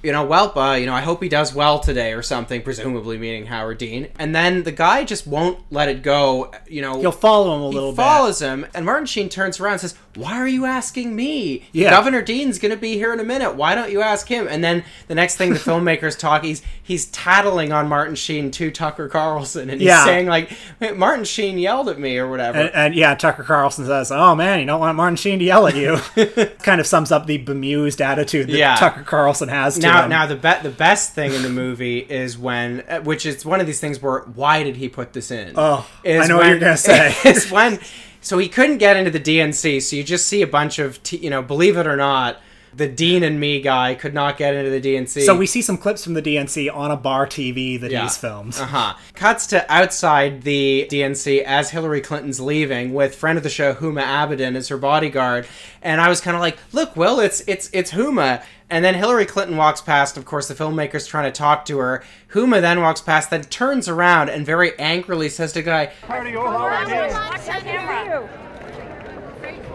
you 0.02 0.12
know, 0.12 0.24
well, 0.24 0.56
uh, 0.56 0.74
you 0.74 0.86
know, 0.86 0.94
I 0.94 1.00
hope 1.00 1.22
he 1.22 1.28
does 1.28 1.54
well 1.54 1.80
today, 1.80 2.12
or 2.12 2.22
something, 2.22 2.62
presumably 2.62 3.18
meaning 3.18 3.46
Howard 3.46 3.78
Dean. 3.78 4.08
And 4.18 4.34
then 4.34 4.62
the 4.62 4.72
guy 4.72 5.04
just 5.04 5.26
won't 5.26 5.60
let 5.70 5.88
it 5.88 6.02
go. 6.02 6.52
You 6.68 6.82
know, 6.82 7.00
He'll 7.00 7.12
follow 7.12 7.56
him 7.56 7.62
a 7.62 7.68
he 7.68 7.74
little 7.74 7.92
bit. 7.92 8.02
He 8.02 8.08
follows 8.08 8.40
him, 8.40 8.66
and 8.74 8.84
Martin 8.84 9.06
Sheen 9.06 9.28
turns 9.28 9.58
around 9.58 9.72
and 9.72 9.80
says, 9.80 9.94
"Why 10.16 10.34
are 10.34 10.48
you 10.48 10.64
asking 10.64 11.14
me? 11.14 11.64
Yeah. 11.72 11.90
Governor 11.90 12.22
Dean's 12.22 12.58
going 12.58 12.72
to 12.74 12.76
be 12.80 12.94
here 12.94 13.12
in 13.12 13.20
a 13.20 13.24
minute. 13.24 13.54
Why 13.54 13.74
don't 13.74 13.90
you 13.90 14.00
ask 14.02 14.26
him?" 14.28 14.46
And 14.48 14.62
then 14.64 14.84
the 15.08 15.14
next 15.14 15.36
thing 15.36 15.52
the 15.52 15.58
filmmakers 15.70 16.18
talk, 16.18 16.42
he's 16.44 16.62
he's 16.82 17.06
tattling 17.06 17.72
on 17.72 17.88
Martin 17.88 18.14
Sheen 18.14 18.50
to 18.52 18.70
Tucker 18.70 19.08
Carlson, 19.08 19.70
and 19.70 19.80
he's 19.80 19.88
Yeah. 19.88 20.04
saying 20.04 20.26
like, 20.26 20.50
"Martin 20.96 21.24
Sheen 21.24 21.58
yelled 21.58 21.88
at 21.88 21.98
me" 21.98 22.18
or 22.18 22.28
whatever. 22.28 22.58
And, 22.58 22.70
and 22.74 22.94
yeah, 22.94 23.14
Tucker 23.14 23.42
Carlson 23.42 23.86
says, 23.86 24.10
"Oh 24.10 24.34
man, 24.34 24.60
you 24.60 24.66
don't 24.66 24.80
want 24.80 24.96
Martin 24.96 25.16
Sheen 25.16 25.38
to 25.38 25.44
yell 25.44 25.66
at 25.66 25.76
you." 25.76 25.96
kind 26.62 26.80
of 26.80 26.86
sums 26.86 27.12
up 27.12 27.26
the 27.26 27.38
bemused 27.38 28.00
attitude 28.00 28.46
that 28.48 28.56
Yeah. 28.56 28.76
Tucker 28.76 29.02
Carlson 29.02 29.48
has 29.48 29.76
to 29.76 29.82
now, 29.82 30.02
him. 30.04 30.10
now 30.10 30.26
the 30.26 30.36
be- 30.36 30.62
the 30.62 30.70
best 30.70 31.14
thing 31.14 31.32
in 31.32 31.42
the 31.42 31.48
movie 31.48 31.98
is 31.98 32.38
when, 32.38 32.82
uh, 32.88 33.00
which 33.00 33.26
is 33.26 33.44
one 33.44 33.60
of 33.60 33.66
these 33.66 33.80
things 33.80 34.00
where 34.00 34.20
why 34.34 34.62
did 34.62 34.76
he 34.76 34.88
put 34.88 35.12
this 35.12 35.30
in? 35.30 35.52
Oh, 35.56 35.86
Is 36.04 36.24
I 36.24 36.26
know 36.28 36.38
what 36.38 36.46
you're 36.48 36.58
gonna 36.58 36.76
say. 36.76 37.14
Is 37.24 37.50
when, 37.50 37.78
so 38.20 38.38
he 38.38 38.48
couldn't 38.48 38.78
get 38.78 38.96
into 38.96 39.10
the 39.10 39.20
DNC, 39.20 39.82
so 39.82 39.96
you 39.96 40.02
just 40.04 40.26
see 40.26 40.42
a 40.42 40.46
bunch 40.46 40.78
of, 40.78 41.02
t- 41.02 41.18
you 41.18 41.30
know, 41.30 41.42
believe 41.42 41.76
it 41.76 41.86
or 41.86 41.96
not, 41.96 42.40
the 42.76 42.86
Dean 42.86 43.22
and 43.22 43.40
me 43.40 43.60
guy 43.60 43.94
could 43.94 44.12
not 44.14 44.36
get 44.36 44.54
into 44.54 44.70
the 44.70 44.80
DNC. 44.80 45.24
so 45.24 45.34
we 45.36 45.46
see 45.46 45.62
some 45.62 45.78
clips 45.78 46.04
from 46.04 46.14
the 46.14 46.22
DNC 46.22 46.72
on 46.74 46.90
a 46.90 46.96
bar 46.96 47.26
TV 47.26 47.80
that 47.80 47.90
he's 48.02 48.16
filmed. 48.16 48.54
Uh 48.60 48.66
huh. 48.66 48.94
Cuts 49.14 49.46
to 49.48 49.70
outside 49.72 50.42
the 50.42 50.86
DNC 50.90 51.42
as 51.42 51.70
Hillary 51.70 52.00
Clinton's 52.00 52.38
leaving 52.40 52.92
with 52.94 53.14
friend 53.14 53.36
of 53.38 53.42
the 53.42 53.50
show 53.50 53.74
Huma 53.74 54.02
Abedin 54.02 54.54
as 54.56 54.68
her 54.68 54.76
bodyguard, 54.76 55.46
and 55.82 56.00
I 56.00 56.08
was 56.08 56.20
kind 56.20 56.36
of 56.36 56.40
like, 56.40 56.58
"Look, 56.72 56.96
Will, 56.96 57.18
it's 57.20 57.42
it's 57.46 57.70
it's 57.72 57.92
Huma." 57.92 58.42
And 58.68 58.84
then 58.84 58.94
Hillary 58.94 59.26
Clinton 59.26 59.56
walks 59.56 59.80
past. 59.80 60.16
Of 60.16 60.24
course, 60.24 60.48
the 60.48 60.54
filmmaker's 60.54 61.06
trying 61.06 61.30
to 61.32 61.38
talk 61.38 61.64
to 61.66 61.78
her. 61.78 62.02
Huma 62.32 62.60
then 62.60 62.80
walks 62.80 63.00
past, 63.00 63.30
then 63.30 63.44
turns 63.44 63.88
around 63.88 64.28
and 64.28 64.44
very 64.44 64.76
angrily 64.78 65.28
says 65.28 65.52
to 65.52 65.60
the 65.60 65.62
guy, 65.62 65.92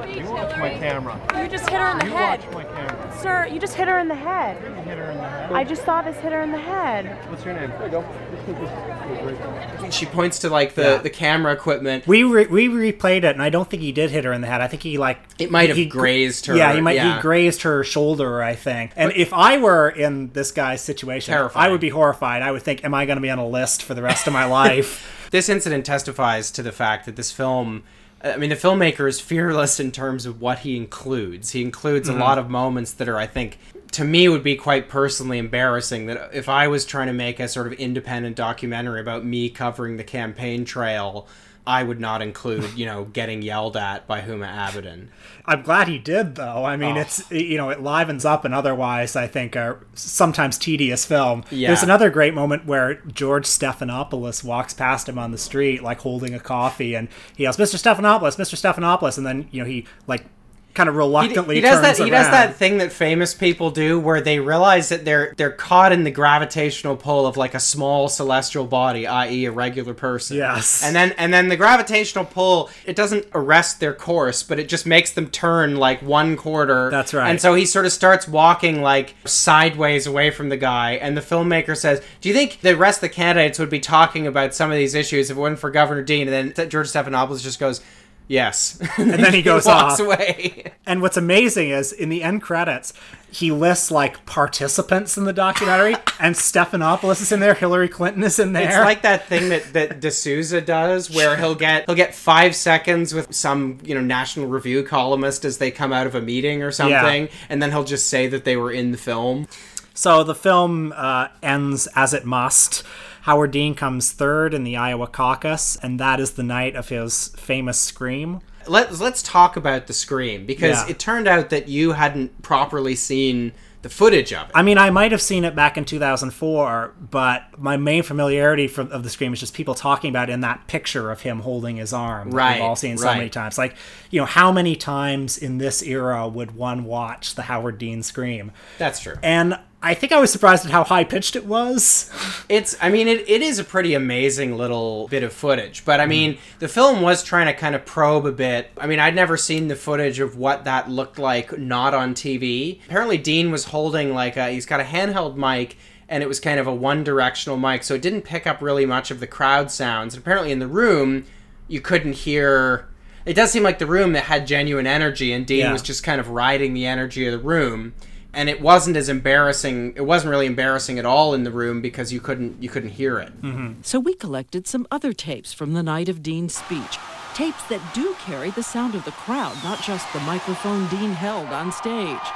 You 0.09 0.25
watch 0.31 0.57
my 0.57 0.69
camera. 0.69 1.19
You 1.41 1.47
just 1.49 1.69
hit 1.69 1.79
her 1.79 1.91
in 1.91 1.99
the 1.99 2.05
You 2.05 2.11
head. 2.11 2.39
watch 2.43 2.53
my 2.53 2.63
camera. 2.63 3.17
Sir, 3.21 3.45
you 3.47 3.59
just 3.59 3.73
hit 3.75 3.87
her 3.87 3.99
in 3.99 4.07
the 4.07 4.15
head. 4.15 4.57
hit 4.85 4.97
her 4.97 5.11
in 5.11 5.17
the 5.17 5.23
head. 5.29 5.51
I 5.51 5.63
just 5.63 5.85
saw 5.85 6.01
this 6.01 6.17
hit 6.17 6.31
her 6.31 6.41
in 6.41 6.51
the 6.51 6.57
head. 6.59 7.05
What's 7.29 7.45
your 7.45 7.53
name? 7.53 7.69
There 7.71 7.85
you 7.85 7.91
go. 7.91 9.89
she 9.91 10.05
points 10.05 10.39
to 10.39 10.49
like 10.49 10.75
the, 10.75 10.81
Yeah. 10.83 10.97
the 10.97 11.09
camera 11.09 11.51
equipment. 11.53 12.07
We 12.07 12.23
re- 12.23 12.47
we 12.47 12.67
replayed 12.69 13.17
it, 13.23 13.25
and 13.25 13.41
I 13.41 13.49
don't 13.49 13.69
think 13.69 13.81
he 13.83 13.91
did 13.91 14.09
hit 14.11 14.23
her 14.25 14.33
in 14.33 14.41
the 14.41 14.47
head. 14.47 14.61
I 14.61 14.67
think 14.67 14.83
he 14.83 14.97
like 14.97 15.19
It 15.39 15.51
might 15.51 15.69
have 15.69 15.77
he 15.77 15.85
grazed 15.85 16.45
her, 16.47 16.55
Yeah, 16.55 16.73
he 16.73 16.81
might 16.81 16.95
yeah. 16.95 17.15
he 17.15 17.21
grazed 17.21 17.63
her 17.63 17.83
shoulder. 17.83 18.41
I 18.41 18.55
think. 18.55 18.91
And 18.95 19.11
if 19.15 19.33
I 19.33 19.57
were 19.57 19.89
in 19.89 20.31
this 20.33 20.51
guy's 20.51 20.81
situation, 20.81 21.33
Terrifying. 21.33 21.67
I 21.67 21.71
would 21.71 21.81
be 21.81 21.89
horrified. 21.89 22.41
I 22.41 22.51
would 22.51 22.61
think, 22.63 22.83
"Am 22.83 22.93
I 22.93 23.05
going 23.05 23.17
to 23.17 23.21
be 23.21 23.29
on 23.29 23.39
a 23.39 23.47
list 23.47 23.83
for 23.83 23.93
the 23.93 24.01
rest 24.01 24.27
of 24.27 24.33
my 24.33 24.45
life?" 24.61 25.27
this 25.31 25.47
incident 25.49 25.85
testifies 25.85 26.51
to 26.51 26.61
the 26.63 26.71
fact 26.71 27.05
that 27.05 27.15
this 27.15 27.31
film 27.31 27.83
I 28.23 28.37
mean 28.37 28.49
the 28.51 28.55
filmmaker 28.55 29.07
is 29.09 29.19
fearless 29.19 29.79
in 29.79 29.91
terms 29.91 30.25
of 30.25 30.39
what 30.41 30.59
he 30.59 30.77
includes. 30.77 31.51
He 31.51 31.61
includes 31.61 32.07
Mhm. 32.09 32.17
a 32.17 32.19
lot 32.19 32.37
of 32.37 32.49
moments 32.49 32.91
that 32.93 33.09
are 33.09 33.17
I 33.17 33.25
think 33.27 33.57
to 33.91 34.03
me 34.03 34.29
would 34.29 34.43
be 34.43 34.55
quite 34.55 34.87
personally 34.89 35.37
embarrassing 35.37 36.05
that 36.07 36.31
if 36.33 36.47
I 36.47 36.67
was 36.67 36.85
trying 36.85 37.07
to 37.07 37.13
make 37.13 37.39
a 37.39 37.47
sort 37.47 37.67
of 37.67 37.73
independent 37.73 38.35
documentary 38.35 39.01
about 39.01 39.25
me 39.25 39.49
covering 39.49 39.97
the 39.97 40.03
campaign 40.03 40.65
trail 40.65 41.27
I 41.65 41.83
would 41.83 41.99
not 41.99 42.23
include, 42.23 42.73
you 42.75 42.87
know, 42.87 43.05
getting 43.05 43.43
yelled 43.43 43.77
at 43.77 44.07
by 44.07 44.21
Huma 44.21 44.47
Abedin. 44.51 45.09
I'm 45.45 45.61
glad 45.61 45.87
he 45.87 45.99
did, 45.99 46.33
though. 46.33 46.65
I 46.65 46.75
mean, 46.75 46.97
Oh. 46.97 47.01
it's 47.01 47.29
you 47.29 47.55
know 47.55 47.69
it 47.69 47.81
livens 47.81 48.25
up 48.25 48.45
an 48.45 48.53
otherwise 48.53 49.15
I 49.15 49.27
think 49.27 49.55
a 49.55 49.77
sometimes 49.93 50.57
tedious 50.57 51.05
film. 51.05 51.43
Yeah. 51.51 51.67
There's 51.67 51.83
another 51.83 52.09
great 52.09 52.33
moment 52.33 52.65
where 52.65 52.95
George 52.95 53.45
Stephanopoulos 53.45 54.43
walks 54.43 54.73
past 54.73 55.07
him 55.07 55.19
on 55.19 55.31
the 55.31 55.37
street, 55.37 55.83
like 55.83 55.99
holding 55.99 56.33
a 56.33 56.39
coffee, 56.39 56.95
and 56.95 57.07
he 57.35 57.43
yells, 57.43 57.57
"Mr. 57.57 57.75
Stephanopoulos, 57.77 58.37
Mr. 58.37 58.55
Stephanopoulos," 58.55 59.17
and 59.19 59.27
then 59.27 59.47
you 59.51 59.61
know 59.61 59.67
he 59.67 59.85
like 60.07 60.25
kind 60.73 60.89
of 60.89 60.95
He, 60.95 60.99
reluctantly 60.99 61.55
he 61.55 61.61
does 61.61 61.81
turns 61.81 61.97
that. 61.97 62.03
He 62.03 62.09
does 62.09 62.29
that 62.29 62.55
thing 62.55 62.77
that 62.79 62.91
famous 62.91 63.33
people 63.33 63.71
do, 63.71 63.99
where 63.99 64.21
they 64.21 64.39
realize 64.39 64.89
that 64.89 65.05
they're 65.05 65.33
they're 65.37 65.51
caught 65.51 65.91
in 65.91 66.03
the 66.03 66.11
gravitational 66.11 66.95
pull 66.95 67.25
of 67.27 67.37
like 67.37 67.53
a 67.53 67.59
small 67.59 68.09
celestial 68.09 68.65
body, 68.65 69.07
i.e., 69.07 69.45
a 69.45 69.51
regular 69.51 69.93
person. 69.93 70.37
Yes. 70.37 70.83
And 70.83 70.95
then 70.95 71.13
and 71.17 71.33
then 71.33 71.49
the 71.49 71.57
gravitational 71.57 72.25
pull 72.25 72.69
it 72.85 72.95
doesn't 72.95 73.25
arrest 73.33 73.79
their 73.79 73.93
course, 73.93 74.43
but 74.43 74.59
it 74.59 74.69
just 74.69 74.85
makes 74.85 75.11
them 75.11 75.29
turn 75.29 75.75
like 75.75 76.01
one 76.01 76.37
quarter. 76.37 76.89
That's 76.89 77.13
right. 77.13 77.29
And 77.29 77.41
so 77.41 77.53
he 77.53 77.65
sort 77.65 77.85
of 77.85 77.91
starts 77.91 78.27
walking 78.27 78.81
like 78.81 79.15
sideways 79.25 80.07
away 80.07 80.31
from 80.31 80.49
the 80.49 80.57
guy, 80.57 80.93
and 80.93 81.15
the 81.17 81.21
filmmaker 81.21 81.75
says, 81.75 82.01
"Do 82.21 82.29
you 82.29 82.35
think 82.35 82.61
the 82.61 82.75
rest 82.75 82.97
of 82.97 83.01
the 83.01 83.09
candidates 83.09 83.59
would 83.59 83.69
be 83.69 83.79
talking 83.79 84.27
about 84.27 84.53
some 84.53 84.71
of 84.71 84.77
these 84.77 84.95
issues 84.95 85.29
if 85.29 85.37
it 85.37 85.39
wasn't 85.39 85.59
for 85.59 85.69
Governor 85.69 86.03
Dean?" 86.03 86.27
And 86.27 86.53
then 86.55 86.69
George 86.69 86.87
Stephanopoulos 86.87 87.43
just 87.43 87.59
goes. 87.59 87.81
Yes, 88.27 88.79
and 88.97 89.11
then 89.11 89.33
he 89.33 89.41
goes 89.41 89.65
walks 89.65 89.99
off. 89.99 90.05
away. 90.05 90.71
And 90.85 91.01
what's 91.01 91.17
amazing 91.17 91.69
is 91.69 91.91
in 91.91 92.09
the 92.09 92.23
end 92.23 92.41
credits, 92.41 92.93
he 93.29 93.51
lists 93.51 93.91
like 93.91 94.25
participants 94.25 95.17
in 95.17 95.25
the 95.25 95.33
documentary, 95.33 95.95
and 96.19 96.35
Stephanopoulos 96.35 97.21
is 97.21 97.31
in 97.31 97.39
there, 97.39 97.53
Hillary 97.53 97.89
Clinton 97.89 98.23
is 98.23 98.39
in 98.39 98.53
there. 98.53 98.67
It's 98.67 98.77
like 98.77 99.01
that 99.01 99.27
thing 99.27 99.49
that 99.49 99.73
that 99.73 99.99
D'Souza 99.99 100.61
does, 100.61 101.09
where 101.09 101.35
he'll 101.37 101.55
get 101.55 101.85
he'll 101.85 101.95
get 101.95 102.15
five 102.15 102.55
seconds 102.55 103.13
with 103.13 103.33
some 103.35 103.79
you 103.83 103.95
know 103.95 104.01
National 104.01 104.47
Review 104.47 104.83
columnist 104.83 105.43
as 105.45 105.57
they 105.57 105.71
come 105.71 105.91
out 105.91 106.07
of 106.07 106.15
a 106.15 106.21
meeting 106.21 106.63
or 106.63 106.71
something, 106.71 107.27
and 107.49 107.61
then 107.61 107.71
he'll 107.71 107.83
just 107.83 108.07
say 108.07 108.27
that 108.27 108.45
they 108.45 108.55
were 108.57 108.71
in 108.71 108.91
the 108.91 108.97
film. 108.97 109.47
So 109.93 110.23
the 110.23 110.35
film 110.35 110.93
uh, 110.95 111.27
ends 111.43 111.87
as 111.95 112.13
it 112.13 112.25
must. 112.25 112.83
Howard 113.21 113.51
Dean 113.51 113.75
comes 113.75 114.11
third 114.11 114.53
in 114.53 114.63
the 114.63 114.77
Iowa 114.77 115.07
caucus, 115.07 115.75
and 115.81 115.99
that 115.99 116.19
is 116.19 116.31
the 116.31 116.43
night 116.43 116.75
of 116.75 116.89
his 116.89 117.29
famous 117.29 117.79
scream. 117.79 118.39
Let's 118.67 118.99
let's 119.01 119.23
talk 119.23 119.55
about 119.57 119.87
the 119.87 119.93
scream 119.93 120.45
because 120.45 120.83
Yeah. 120.85 120.91
it 120.91 120.99
turned 120.99 121.27
out 121.27 121.49
that 121.49 121.67
you 121.67 121.93
hadn't 121.93 122.41
properly 122.43 122.95
seen 122.95 123.53
the 123.81 123.89
footage 123.89 124.31
of 124.31 124.47
it. 124.49 124.51
I 124.53 124.61
mean, 124.61 124.77
I 124.77 124.91
might 124.91 125.11
have 125.11 125.21
seen 125.23 125.43
it 125.43 125.55
back 125.55 125.75
in 125.75 125.85
2004, 125.85 126.93
but 127.09 127.45
my 127.57 127.77
main 127.77 128.03
familiarity 128.03 128.67
from, 128.67 128.91
of 128.91 129.01
the 129.01 129.09
scream 129.09 129.33
is 129.33 129.39
just 129.39 129.55
people 129.55 129.73
talking 129.73 130.11
about 130.11 130.29
it 130.29 130.33
in 130.33 130.41
that 130.41 130.67
picture 130.67 131.09
of 131.09 131.21
him 131.21 131.39
holding 131.39 131.77
his 131.77 131.91
arm. 131.91 132.29
Right, 132.29 132.57
We've 132.57 132.63
all 132.63 132.75
seen 132.75 132.99
so 132.99 133.07
right. 133.07 133.17
many 133.17 133.29
times. 133.31 133.57
Like, 133.57 133.75
you 134.11 134.19
know, 134.19 134.27
how 134.27 134.51
many 134.51 134.75
times 134.75 135.35
in 135.35 135.57
this 135.57 135.81
era 135.81 136.27
would 136.27 136.51
one 136.51 136.83
watch 136.83 137.33
the 137.33 137.43
Howard 137.43 137.79
Dean 137.79 138.03
scream? 138.03 138.51
That's 138.77 138.99
true. 138.99 139.15
And 139.23 139.57
I 139.83 139.95
think 139.95 140.11
I 140.11 140.19
was 140.19 140.31
surprised 140.31 140.63
at 140.65 140.71
how 140.71 140.83
high 140.83 141.03
pitched 141.03 141.35
it 141.35 141.45
was. 141.45 142.11
It's, 142.47 142.77
I 142.81 142.89
mean, 142.89 143.07
it, 143.07 143.27
it 143.27 143.41
is 143.41 143.57
a 143.57 143.63
pretty 143.63 143.95
amazing 143.95 144.55
little 144.55 145.07
bit 145.07 145.23
of 145.23 145.33
footage, 145.33 145.83
but 145.85 145.99
I 145.99 146.05
mm. 146.05 146.09
mean, 146.09 146.37
the 146.59 146.67
film 146.67 147.01
was 147.01 147.23
trying 147.23 147.47
to 147.47 147.53
kind 147.53 147.73
of 147.73 147.85
probe 147.85 148.25
a 148.25 148.31
bit. 148.31 148.69
I 148.77 148.85
mean, 148.85 148.99
I'd 148.99 149.15
never 149.15 149.37
seen 149.37 149.69
the 149.69 149.75
footage 149.75 150.19
of 150.19 150.37
what 150.37 150.65
that 150.65 150.89
looked 150.89 151.17
like 151.17 151.57
not 151.57 151.93
on 151.95 152.13
TV. 152.13 152.79
Apparently, 152.85 153.17
Dean 153.17 153.51
was 153.51 153.65
holding 153.65 154.13
like 154.13 154.37
a, 154.37 154.49
he's 154.49 154.65
got 154.65 154.79
a 154.79 154.83
handheld 154.83 155.35
mic. 155.35 155.77
And 156.09 156.21
it 156.21 156.27
was 156.27 156.41
kind 156.41 156.59
of 156.59 156.67
a 156.67 156.75
one 156.75 157.05
directional 157.05 157.57
mic, 157.57 157.85
so 157.85 157.93
it 157.93 158.01
didn't 158.01 158.23
pick 158.23 158.45
up 158.45 158.61
really 158.61 158.85
much 158.85 159.11
of 159.11 159.21
the 159.21 159.27
crowd 159.27 159.71
sounds. 159.71 160.13
And 160.13 160.21
apparently, 160.21 160.51
in 160.51 160.59
the 160.59 160.67
room, 160.67 161.23
you 161.69 161.79
couldn't 161.79 162.13
hear. 162.13 162.89
It 163.25 163.33
does 163.33 163.49
seem 163.49 163.63
like 163.63 163.79
the 163.79 163.85
room 163.85 164.11
that 164.11 164.25
had 164.25 164.45
genuine 164.45 164.85
energy, 164.85 165.31
and 165.31 165.45
Dean 165.45 165.59
Yeah. 165.59 165.71
was 165.71 165.81
just 165.81 166.03
kind 166.03 166.19
of 166.19 166.27
riding 166.27 166.73
the 166.73 166.85
energy 166.85 167.25
of 167.27 167.31
the 167.31 167.39
room 167.39 167.93
and 168.33 168.49
it 168.49 168.61
wasn't 168.61 168.95
as 168.95 169.09
embarrassing 169.09 169.93
it 169.95 170.05
wasn't 170.05 170.29
really 170.29 170.45
embarrassing 170.45 170.97
at 170.99 171.05
all 171.05 171.33
in 171.33 171.43
the 171.43 171.51
room 171.51 171.81
because 171.81 172.13
you 172.13 172.19
couldn't 172.19 172.61
you 172.61 172.69
couldn't 172.69 172.89
hear 172.89 173.19
it 173.19 173.41
mm-hmm. 173.41 173.71
So 173.83 173.99
we 173.99 174.13
collected 174.13 174.67
some 174.67 174.87
other 174.91 175.11
tapes 175.11 175.53
from 175.53 175.73
the 175.73 175.83
night 175.83 176.07
of 176.07 176.21
Dean's 176.21 176.55
speech. 176.55 176.97
Tapes 177.33 177.63
that 177.67 177.81
do 177.93 178.15
carry 178.25 178.51
the 178.51 178.63
sound 178.63 178.95
of 178.95 179.03
the 179.05 179.11
crowd, 179.11 179.55
not 179.63 179.81
just 179.81 180.11
the 180.13 180.19
microphone 180.21 180.87
Dean 180.87 181.11
held 181.11 181.47
on 181.47 181.71
stage. 181.71 182.27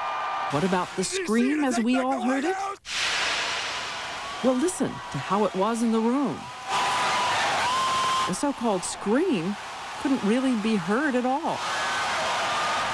What 0.52 0.64
about 0.64 0.88
the 0.96 1.04
scream 1.04 1.64
as 1.64 1.80
we 1.80 1.98
all 1.98 2.22
heard 2.22 2.46
it? 2.46 2.56
Well, 4.44 4.56
listen 4.56 4.90
to 4.90 5.18
how 5.18 5.46
it 5.46 5.56
was 5.56 5.82
in 5.84 5.92
the 5.92 6.00
room. 6.00 6.40
The 8.28 8.34
so 8.34 8.52
called 8.54 8.84
scream 8.84 9.56
couldn't 10.02 10.24
really 10.24 10.56
be 10.58 10.76
heard 10.76 11.16
at 11.16 11.26
all. 11.26 11.58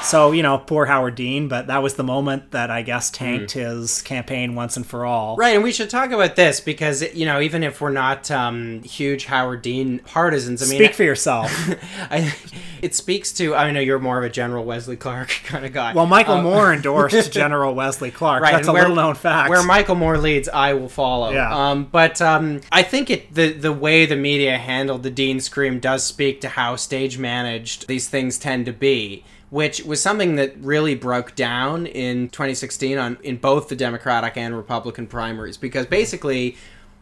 So, 0.03 0.31
you 0.31 0.43
know, 0.43 0.57
poor 0.57 0.85
Howard 0.87 1.15
Dean, 1.15 1.47
but 1.47 1.67
that 1.67 1.83
was 1.83 1.93
the 1.93 2.03
moment 2.03 2.51
that 2.51 2.69
I 2.71 2.81
guess 2.81 3.09
tanked 3.11 3.51
his 3.51 4.01
campaign 4.01 4.55
once 4.55 4.75
and 4.77 4.85
for 4.85 5.05
all. 5.05 5.35
right 5.37 5.55
and 5.55 5.63
we 5.63 5.71
should 5.71 5.89
talk 5.89 6.11
about 6.11 6.35
this 6.35 6.59
because 6.59 7.01
you 7.13 7.25
know 7.25 7.39
even 7.39 7.63
if 7.63 7.79
we're 7.81 7.91
not 7.91 8.29
um, 8.31 8.81
huge 8.83 9.25
howard 9.25 9.61
dean 9.61 9.99
partisans 9.99 10.61
i 10.63 10.65
mean 10.65 10.79
Speak 10.79 10.93
for 10.93 11.03
yourself. 11.03 11.51
I, 12.11 12.33
it 12.81 12.95
speaks 12.95 13.31
to 13.33 13.53
i 13.55 13.69
know 13.71 13.79
you're 13.79 13.99
more 13.99 14.17
of 14.17 14.23
a 14.23 14.29
general 14.29 14.63
wesley 14.65 14.95
clark 14.95 15.29
kind 15.45 15.65
of 15.65 15.73
guy 15.73 15.93
Well, 15.93 16.05
Michael 16.07 16.35
Um, 16.35 16.43
Moore 16.43 16.73
endorsed 16.73 17.31
General 17.41 17.73
Wesley 17.75 18.11
Clark. 18.11 18.41
Right, 18.43 18.53
That's 18.53 18.67
a 18.67 18.71
little 18.73 18.95
known 18.95 19.15
fact. 19.15 19.49
Where 19.49 19.63
Michael 19.63 19.95
Moore 19.95 20.17
leads, 20.17 20.49
I 20.49 20.73
will 20.73 20.89
follow. 20.89 21.31
Yeah. 21.31 21.53
Um, 21.69 21.85
but 21.85 22.21
um, 22.21 22.61
I 22.71 22.83
think 22.83 23.09
it 23.09 23.33
the 23.33 23.51
the 23.53 23.71
way 23.73 24.05
the 24.05 24.15
media 24.15 24.57
handled 24.57 25.03
the 25.03 25.09
Dean 25.11 25.39
scream 25.39 25.79
does 25.79 26.03
speak 26.03 26.41
to 26.41 26.49
how 26.49 26.75
stage 26.75 27.17
managed 27.17 27.87
these 27.87 28.09
things 28.09 28.37
tend 28.37 28.65
to 28.65 28.73
be. 28.73 29.23
Which 29.51 29.83
was 29.83 30.01
something 30.01 30.37
that 30.37 30.55
really 30.57 30.95
broke 30.95 31.35
down 31.35 31.85
in 31.85 32.29
2016 32.29 32.97
on 32.97 33.17
in 33.21 33.35
both 33.35 33.67
the 33.67 33.75
Democratic 33.75 34.37
and 34.37 34.55
Republican 34.55 35.07
primaries 35.07 35.57
because 35.57 35.85
basically, 35.85 36.55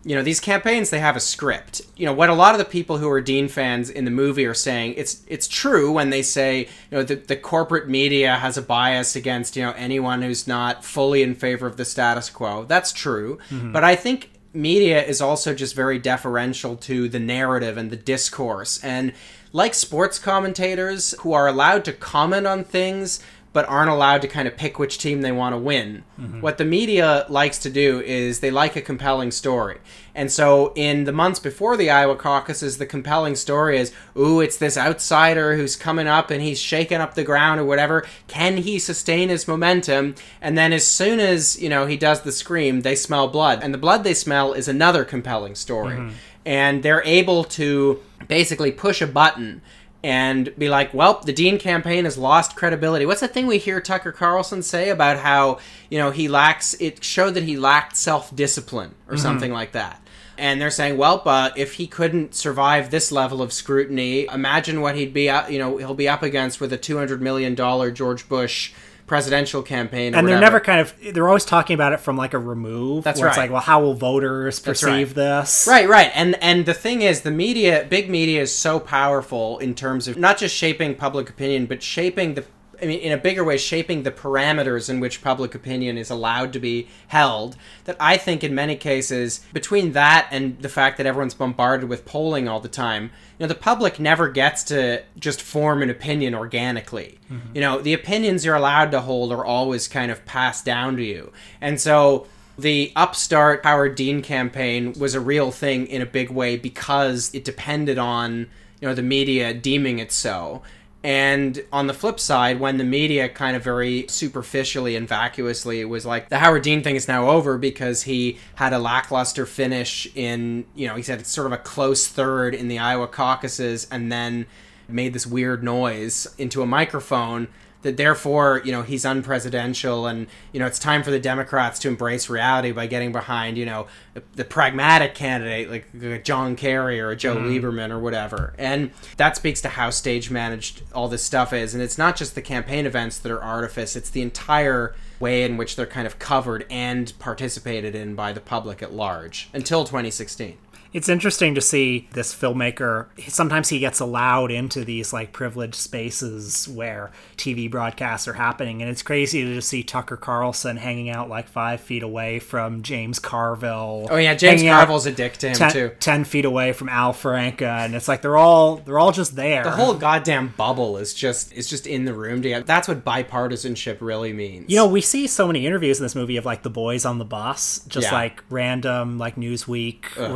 you 0.04 0.16
know, 0.16 0.24
these 0.24 0.40
campaigns 0.40 0.90
they 0.90 1.00
have 1.00 1.16
a 1.16 1.20
script. 1.20 1.84
You 1.96 2.08
know, 2.08 2.14
what 2.14 2.28
a 2.30 2.34
lot 2.34 2.56
of 2.56 2.60
the 2.60 2.66
people 2.66 2.98
who 2.98 3.08
are 3.08 3.22
Dean 3.22 3.50
fans 3.50 3.92
in 3.92 4.04
the 4.04 4.10
movie 4.12 4.48
are 4.48 4.56
saying, 4.56 4.96
it's 4.98 5.22
it's 5.28 5.48
true 5.48 5.92
when 5.92 6.10
they 6.10 6.24
say, 6.24 6.62
you 6.62 6.98
know, 6.98 7.04
the, 7.04 7.16
the 7.16 7.36
corporate 7.36 7.88
media 7.88 8.38
has 8.38 8.58
a 8.58 8.64
bias 8.64 9.16
against, 9.16 9.56
you 9.56 9.62
know, 9.64 9.74
anyone 9.78 10.24
who's 10.24 10.48
not 10.48 10.84
fully 10.84 11.22
in 11.22 11.36
favor 11.36 11.68
of 11.68 11.78
the 11.78 11.86
status 11.86 12.32
quo. 12.32 12.66
That's 12.66 12.92
true. 12.92 13.38
Mhm. 13.52 13.72
But 13.74 13.84
I 13.84 13.96
think 13.96 14.32
media 14.54 15.04
is 15.04 15.22
also 15.22 15.54
just 15.54 15.76
very 15.76 16.00
deferential 16.00 16.76
to 16.78 17.08
the 17.08 17.20
narrative 17.20 17.78
and 17.78 17.92
the 17.92 17.96
discourse. 17.96 18.84
And 18.84 19.14
like 19.52 19.74
sports 19.74 20.20
commentators 20.20 21.14
who 21.22 21.34
are 21.34 21.48
allowed 21.48 21.86
to 21.86 21.94
comment 21.94 22.48
on 22.48 22.64
things 22.64 23.20
but 23.52 23.68
aren't 23.68 23.90
allowed 23.90 24.22
to 24.22 24.28
kind 24.28 24.48
of 24.48 24.56
pick 24.56 24.78
which 24.78 25.00
team 25.00 25.22
they 25.22 25.32
want 25.32 25.54
to 25.54 25.58
win. 25.58 26.04
Mhm. 26.22 26.40
What 26.40 26.60
the 26.60 26.66
media 26.66 27.26
likes 27.30 27.58
to 27.60 27.70
do 27.72 28.00
is 28.06 28.42
they 28.42 28.52
like 28.52 28.76
a 28.76 28.82
compelling 28.82 29.32
story. 29.32 29.78
And 30.14 30.32
so 30.32 30.72
in 30.76 31.06
the 31.06 31.12
months 31.12 31.40
before 31.40 31.76
the 31.76 31.90
Iowa 31.90 32.16
caucuses, 32.16 32.78
the 32.78 32.86
compelling 32.86 33.36
story 33.36 33.80
is, 33.80 33.92
ooh, 34.16 34.40
it's 34.40 34.58
this 34.58 34.78
outsider 34.78 35.56
who's 35.56 35.76
coming 35.76 36.06
up 36.08 36.30
and 36.30 36.44
he's 36.44 36.60
shaking 36.60 37.00
up 37.02 37.16
the 37.16 37.24
ground 37.24 37.60
or 37.60 37.64
whatever. 37.66 38.06
Can 38.28 38.58
he 38.58 38.78
sustain 38.78 39.30
his 39.30 39.48
momentum? 39.48 40.14
And 40.44 40.56
then 40.56 40.72
as 40.72 40.86
soon 40.86 41.20
as, 41.20 41.60
you 41.60 41.70
know, 41.70 41.88
he 41.88 41.98
does 41.98 42.22
the 42.22 42.32
scream, 42.32 42.82
they 42.82 42.96
smell 42.96 43.28
blood. 43.30 43.62
And 43.64 43.74
the 43.74 43.80
blood 43.80 44.04
they 44.04 44.14
smell 44.14 44.54
is 44.54 44.68
another 44.68 45.04
compelling 45.04 45.56
story. 45.56 45.96
Mhm. 45.96 46.12
And 46.46 46.82
they're 46.84 47.04
able 47.04 47.44
to 47.46 48.00
basically 48.28 48.72
push 48.72 49.02
a 49.02 49.08
button 49.08 49.62
and 50.04 50.54
be 50.58 50.70
like, 50.70 50.94
well, 50.94 51.22
the 51.26 51.34
Dean 51.34 51.60
campaign 51.60 52.06
has 52.06 52.18
lost 52.18 52.56
credibility. 52.56 53.06
What's 53.06 53.20
the 53.20 53.28
thing 53.28 53.48
we 53.48 53.58
hear 53.58 53.82
Tucker 53.82 54.14
Carlson 54.14 54.64
say 54.64 54.90
about 54.90 55.18
how, 55.18 55.60
you 55.90 55.98
know, 55.98 56.12
he 56.12 56.30
lacks, 56.30 56.74
it 56.80 57.04
showed 57.04 57.34
that 57.34 57.44
he 57.44 57.58
lacked 57.58 57.98
self 57.98 58.34
discipline 58.34 58.96
or 59.10 59.16
Mhm. 59.16 59.20
something 59.20 59.52
like 59.52 59.74
that. 59.74 60.02
And 60.38 60.62
they're 60.62 60.72
saying, 60.72 60.96
well, 60.98 61.22
but 61.24 61.58
if 61.58 61.74
he 61.74 61.86
couldn't 61.86 62.34
survive 62.34 62.92
this 62.92 63.12
level 63.12 63.42
of 63.42 63.52
scrutiny, 63.52 64.26
imagine 64.34 64.80
what 64.80 64.96
he'd 64.96 65.14
be, 65.14 65.30
up, 65.30 65.52
you 65.52 65.60
know, 65.60 65.76
he'll 65.76 65.94
be 65.94 66.08
up 66.08 66.24
against 66.24 66.62
with 66.62 66.72
a 66.72 66.78
$200 66.78 67.20
million 67.20 67.54
George 67.94 68.30
Bush 68.30 68.72
presidential 69.10 69.62
campaign. 69.62 70.16
And 70.16 70.26
they're 70.28 70.40
never 70.40 70.60
kind 70.62 70.80
of 70.80 70.94
they're 71.14 71.28
always 71.28 71.44
talking 71.44 71.74
about 71.74 71.92
it 71.92 72.00
from 72.00 72.16
like 72.16 72.34
a 72.34 72.40
remove. 72.40 73.04
That's 73.04 73.20
where 73.20 73.28
It's 73.28 73.38
right. 73.38 73.46
like, 73.46 73.52
well, 73.52 73.62
how 73.62 73.82
will 73.82 73.96
voters 73.96 74.60
perceive 74.60 75.10
right. 75.10 75.16
this? 75.16 75.68
Right, 75.68 75.90
right. 75.90 76.12
And 76.14 76.42
and 76.42 76.66
the 76.66 76.76
thing 76.76 77.02
is 77.02 77.22
the 77.22 77.32
media 77.32 77.86
big 77.90 78.10
media 78.10 78.42
is 78.42 78.56
so 78.56 78.80
powerful 78.80 79.58
in 79.58 79.76
terms 79.76 80.08
of 80.08 80.18
not 80.18 80.38
just 80.38 80.56
shaping 80.56 80.96
public 80.96 81.30
opinion, 81.30 81.66
but 81.66 81.84
shaping 81.84 82.36
the 82.36 82.46
I 82.82 82.86
mean, 82.86 83.00
in 83.00 83.12
a 83.12 83.18
bigger 83.18 83.44
way, 83.44 83.58
shaping 83.58 84.04
the 84.04 84.12
parameters 84.12 84.90
in 84.90 85.00
which 85.00 85.22
public 85.22 85.56
opinion 85.56 85.98
is 85.98 86.10
allowed 86.10 86.54
to 86.54 86.60
be 86.60 86.88
held. 87.08 87.56
That 87.86 87.98
I 88.00 88.18
think, 88.18 88.44
in 88.44 88.54
many 88.56 88.76
cases, 88.76 89.42
between 89.54 89.94
that 89.94 90.28
and 90.32 90.60
the 90.62 90.70
fact 90.70 90.98
that 90.98 91.06
everyone's 91.06 91.34
bombarded 91.34 91.90
with 91.90 92.06
polling 92.06 92.48
all 92.48 92.60
the 92.60 92.68
time, 92.70 93.12
you 93.38 93.46
know, 93.46 93.48
the 93.48 93.56
public 93.56 94.00
never 94.00 94.30
gets 94.30 94.64
to 94.66 95.04
just 95.18 95.42
form 95.42 95.82
an 95.82 95.90
opinion 95.90 96.36
organically. 96.36 97.20
Mhm. 97.32 97.56
You 97.56 97.62
know, 97.62 97.82
the 97.82 97.94
opinions 97.94 98.46
you're 98.46 98.56
allowed 98.56 98.92
to 98.92 99.02
hold 99.02 99.32
are 99.32 99.46
always 99.46 99.88
kind 99.88 100.12
of 100.12 100.26
passed 100.26 100.66
down 100.66 100.96
to 100.98 101.04
you, 101.04 101.32
and 101.62 101.80
so 101.80 102.28
the 102.58 102.92
upstart 102.96 103.62
Howard 103.64 103.96
Dean 103.96 104.22
campaign 104.22 104.94
was 105.00 105.16
a 105.16 105.20
real 105.22 105.50
thing 105.50 105.88
in 105.88 106.02
a 106.02 106.06
big 106.06 106.30
way 106.30 106.58
because 106.58 107.32
it 107.34 107.46
depended 107.46 107.98
on 107.98 108.48
you 108.82 108.88
know 108.88 108.94
the 108.94 109.02
media 109.02 109.54
deeming 109.54 110.00
it 110.00 110.12
so. 110.12 110.62
And 111.04 111.64
on 111.72 111.88
the 111.88 111.94
flip 111.94 112.20
side, 112.20 112.60
when 112.60 112.78
the 112.78 112.84
media 112.84 113.30
kind 113.30 113.56
of 113.56 113.64
very 113.64 114.06
superficially 114.10 114.98
and 114.98 115.08
vacuously 115.08 115.86
was 115.86 116.06
like, 116.06 116.28
the 116.28 116.40
Howard 116.40 116.64
Dean 116.64 116.84
thing 116.84 116.98
is 116.98 117.08
now 117.08 117.30
over 117.30 117.58
because 117.58 118.04
he 118.04 118.38
had 118.56 118.74
a 118.74 118.80
lackluster 118.80 119.46
finish 119.46 120.08
in, 120.14 120.66
you 120.76 120.88
know, 120.88 120.96
he 120.96 121.04
said 121.04 121.20
it's 121.20 121.32
sort 121.32 121.48
of 121.48 121.54
a 121.54 121.58
close 121.58 122.08
third 122.08 122.54
in 122.54 122.68
the 122.68 122.80
Iowa 122.80 123.08
caucuses 123.08 123.88
and 123.90 124.12
then 124.12 124.46
made 124.90 125.14
this 125.14 125.26
weird 125.26 125.64
noise 125.64 126.28
into 126.38 126.62
a 126.62 126.66
microphone 126.66 127.48
that 127.82 127.96
therefore 127.98 128.62
you 128.66 128.72
know 128.72 128.82
he's 128.82 129.06
unpresidential 129.06 130.10
and 130.10 130.28
you 130.52 130.60
know 130.60 130.66
it's 130.66 130.80
time 130.80 131.02
for 131.04 131.12
the 131.12 131.20
democrats 131.20 131.80
to 131.80 131.88
embrace 131.88 132.30
reality 132.30 132.72
by 132.72 132.86
getting 132.88 133.12
behind 133.12 133.58
you 133.58 133.66
know 133.66 133.88
the, 134.14 134.24
the 134.36 134.44
pragmatic 134.44 135.16
candidate 135.16 135.70
like 135.70 135.88
a 136.04 136.20
john 136.20 136.56
kerry 136.56 137.00
or 137.00 137.10
a 137.12 137.16
joe 137.16 137.36
Mhm. 137.38 137.62
lieberman 137.62 137.90
or 137.92 138.00
whatever. 138.00 138.54
And 138.58 138.92
that 139.18 139.36
speaks 139.38 139.62
to 139.62 139.70
how 139.70 139.90
stage 139.92 140.30
managed 140.30 140.82
all 140.94 141.08
this 141.08 141.24
stuff 141.24 141.54
is. 141.54 141.74
And 141.74 141.82
it's 141.82 141.98
not 141.98 142.16
just 142.16 142.36
the 142.36 142.42
campaign 142.42 142.86
events 142.86 143.18
that 143.20 143.32
are 143.32 143.42
artifice 143.42 143.96
it's 143.96 144.10
the 144.10 144.22
entire 144.22 144.94
way 145.20 145.44
in 145.44 145.56
which 145.58 145.76
they're 145.76 145.86
kind 145.86 146.08
of 146.08 146.18
covered 146.20 146.66
and 146.70 147.14
participated 147.20 147.94
in 147.96 148.16
by 148.16 148.34
the 148.34 148.40
public 148.42 148.82
at 148.82 148.94
large 148.94 149.50
until 149.54 149.84
2016 149.86 150.58
It's 150.92 151.08
interesting 151.10 151.54
to 151.56 151.62
see 151.62 152.08
this 152.14 152.34
filmmaker. 152.34 153.08
Sometimes 153.28 153.70
he 153.70 153.80
gets 153.80 154.00
allowed 154.00 154.52
into 154.52 154.84
these 154.84 155.14
like 155.14 155.32
privileged 155.34 155.76
spaces 155.76 156.68
where 156.68 157.12
TV 157.38 157.70
broadcasts 157.70 158.28
are 158.28 158.34
happening, 158.34 158.82
and 158.82 158.90
it's 158.90 159.02
crazy 159.04 159.44
to 159.44 159.54
just 159.56 159.70
see 159.70 159.84
Tucker 159.84 160.18
Carlson 160.18 160.78
hanging 160.78 161.10
out 161.10 161.30
like 161.30 161.48
five 161.48 161.80
feet 161.80 162.02
away 162.04 162.40
from 162.40 162.82
James 162.82 163.20
Carville. 163.20 164.08
Oh, 164.10 164.18
yeah, 164.18 164.34
James 164.34 164.64
Carville's 164.64 165.06
a 165.06 165.12
dick 165.12 165.34
to 165.38 165.50
him, 165.50 165.56
ten, 165.56 165.72
too. 165.72 165.92
Ten 166.00 166.24
feet 166.24 166.46
away 166.46 166.74
from 166.74 166.90
Al 166.90 167.14
Franken, 167.14 167.62
and 167.86 167.96
it's 167.96 168.08
like 168.08 168.22
they're 168.22 168.38
all 168.38 168.78
they're 168.78 169.00
all 169.00 169.12
just 169.12 169.36
there. 169.36 169.64
the 169.64 169.72
whole 169.72 169.94
goddamn 169.94 170.54
bubble 170.58 170.98
is 170.98 171.14
just 171.14 171.54
is 171.54 171.68
just 171.70 171.86
in 171.88 172.06
the 172.06 172.14
room 172.14 172.42
together 172.42 172.64
that's 172.66 172.88
what 172.88 173.04
bipartisanship 173.06 173.98
really 174.02 174.34
means 174.34 174.66
You 174.70 174.78
know, 174.78 174.88
we 174.88 175.02
see 175.02 175.28
so 175.28 175.48
many 175.48 175.66
interviews 175.66 176.00
in 176.00 176.06
this 176.06 176.16
movie 176.16 176.38
of 176.38 176.46
like 176.46 176.64
the 176.64 176.70
boys 176.70 177.06
on 177.06 177.18
the 177.20 177.26
bus, 177.26 177.82
just 177.88 178.08
Yeah. 178.08 178.14
like 178.14 178.44
random 178.50 179.18
like 179.18 179.36
Newsweek 179.36 180.06
Ugh. 180.18 180.32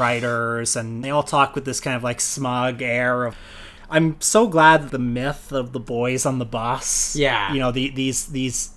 And 0.75 1.03
they 1.03 1.10
all 1.10 1.23
talk 1.23 1.56
with 1.56 1.65
this 1.65 1.79
kind 1.79 1.95
of 1.95 2.03
like 2.03 2.19
smug 2.21 2.82
air 2.82 3.25
of. 3.25 3.36
I'm 3.89 4.19
so 4.21 4.47
glad 4.47 4.84
that 4.84 4.91
the 4.91 4.97
myth 4.99 5.51
of 5.51 5.71
the 5.71 5.79
boys 5.79 6.25
on 6.25 6.39
the 6.39 6.45
bus, 6.45 7.15
Yeah. 7.15 7.53
you 7.53 7.60
know, 7.60 7.71
the, 7.71 7.89
these 7.91 8.27
these, 8.27 8.71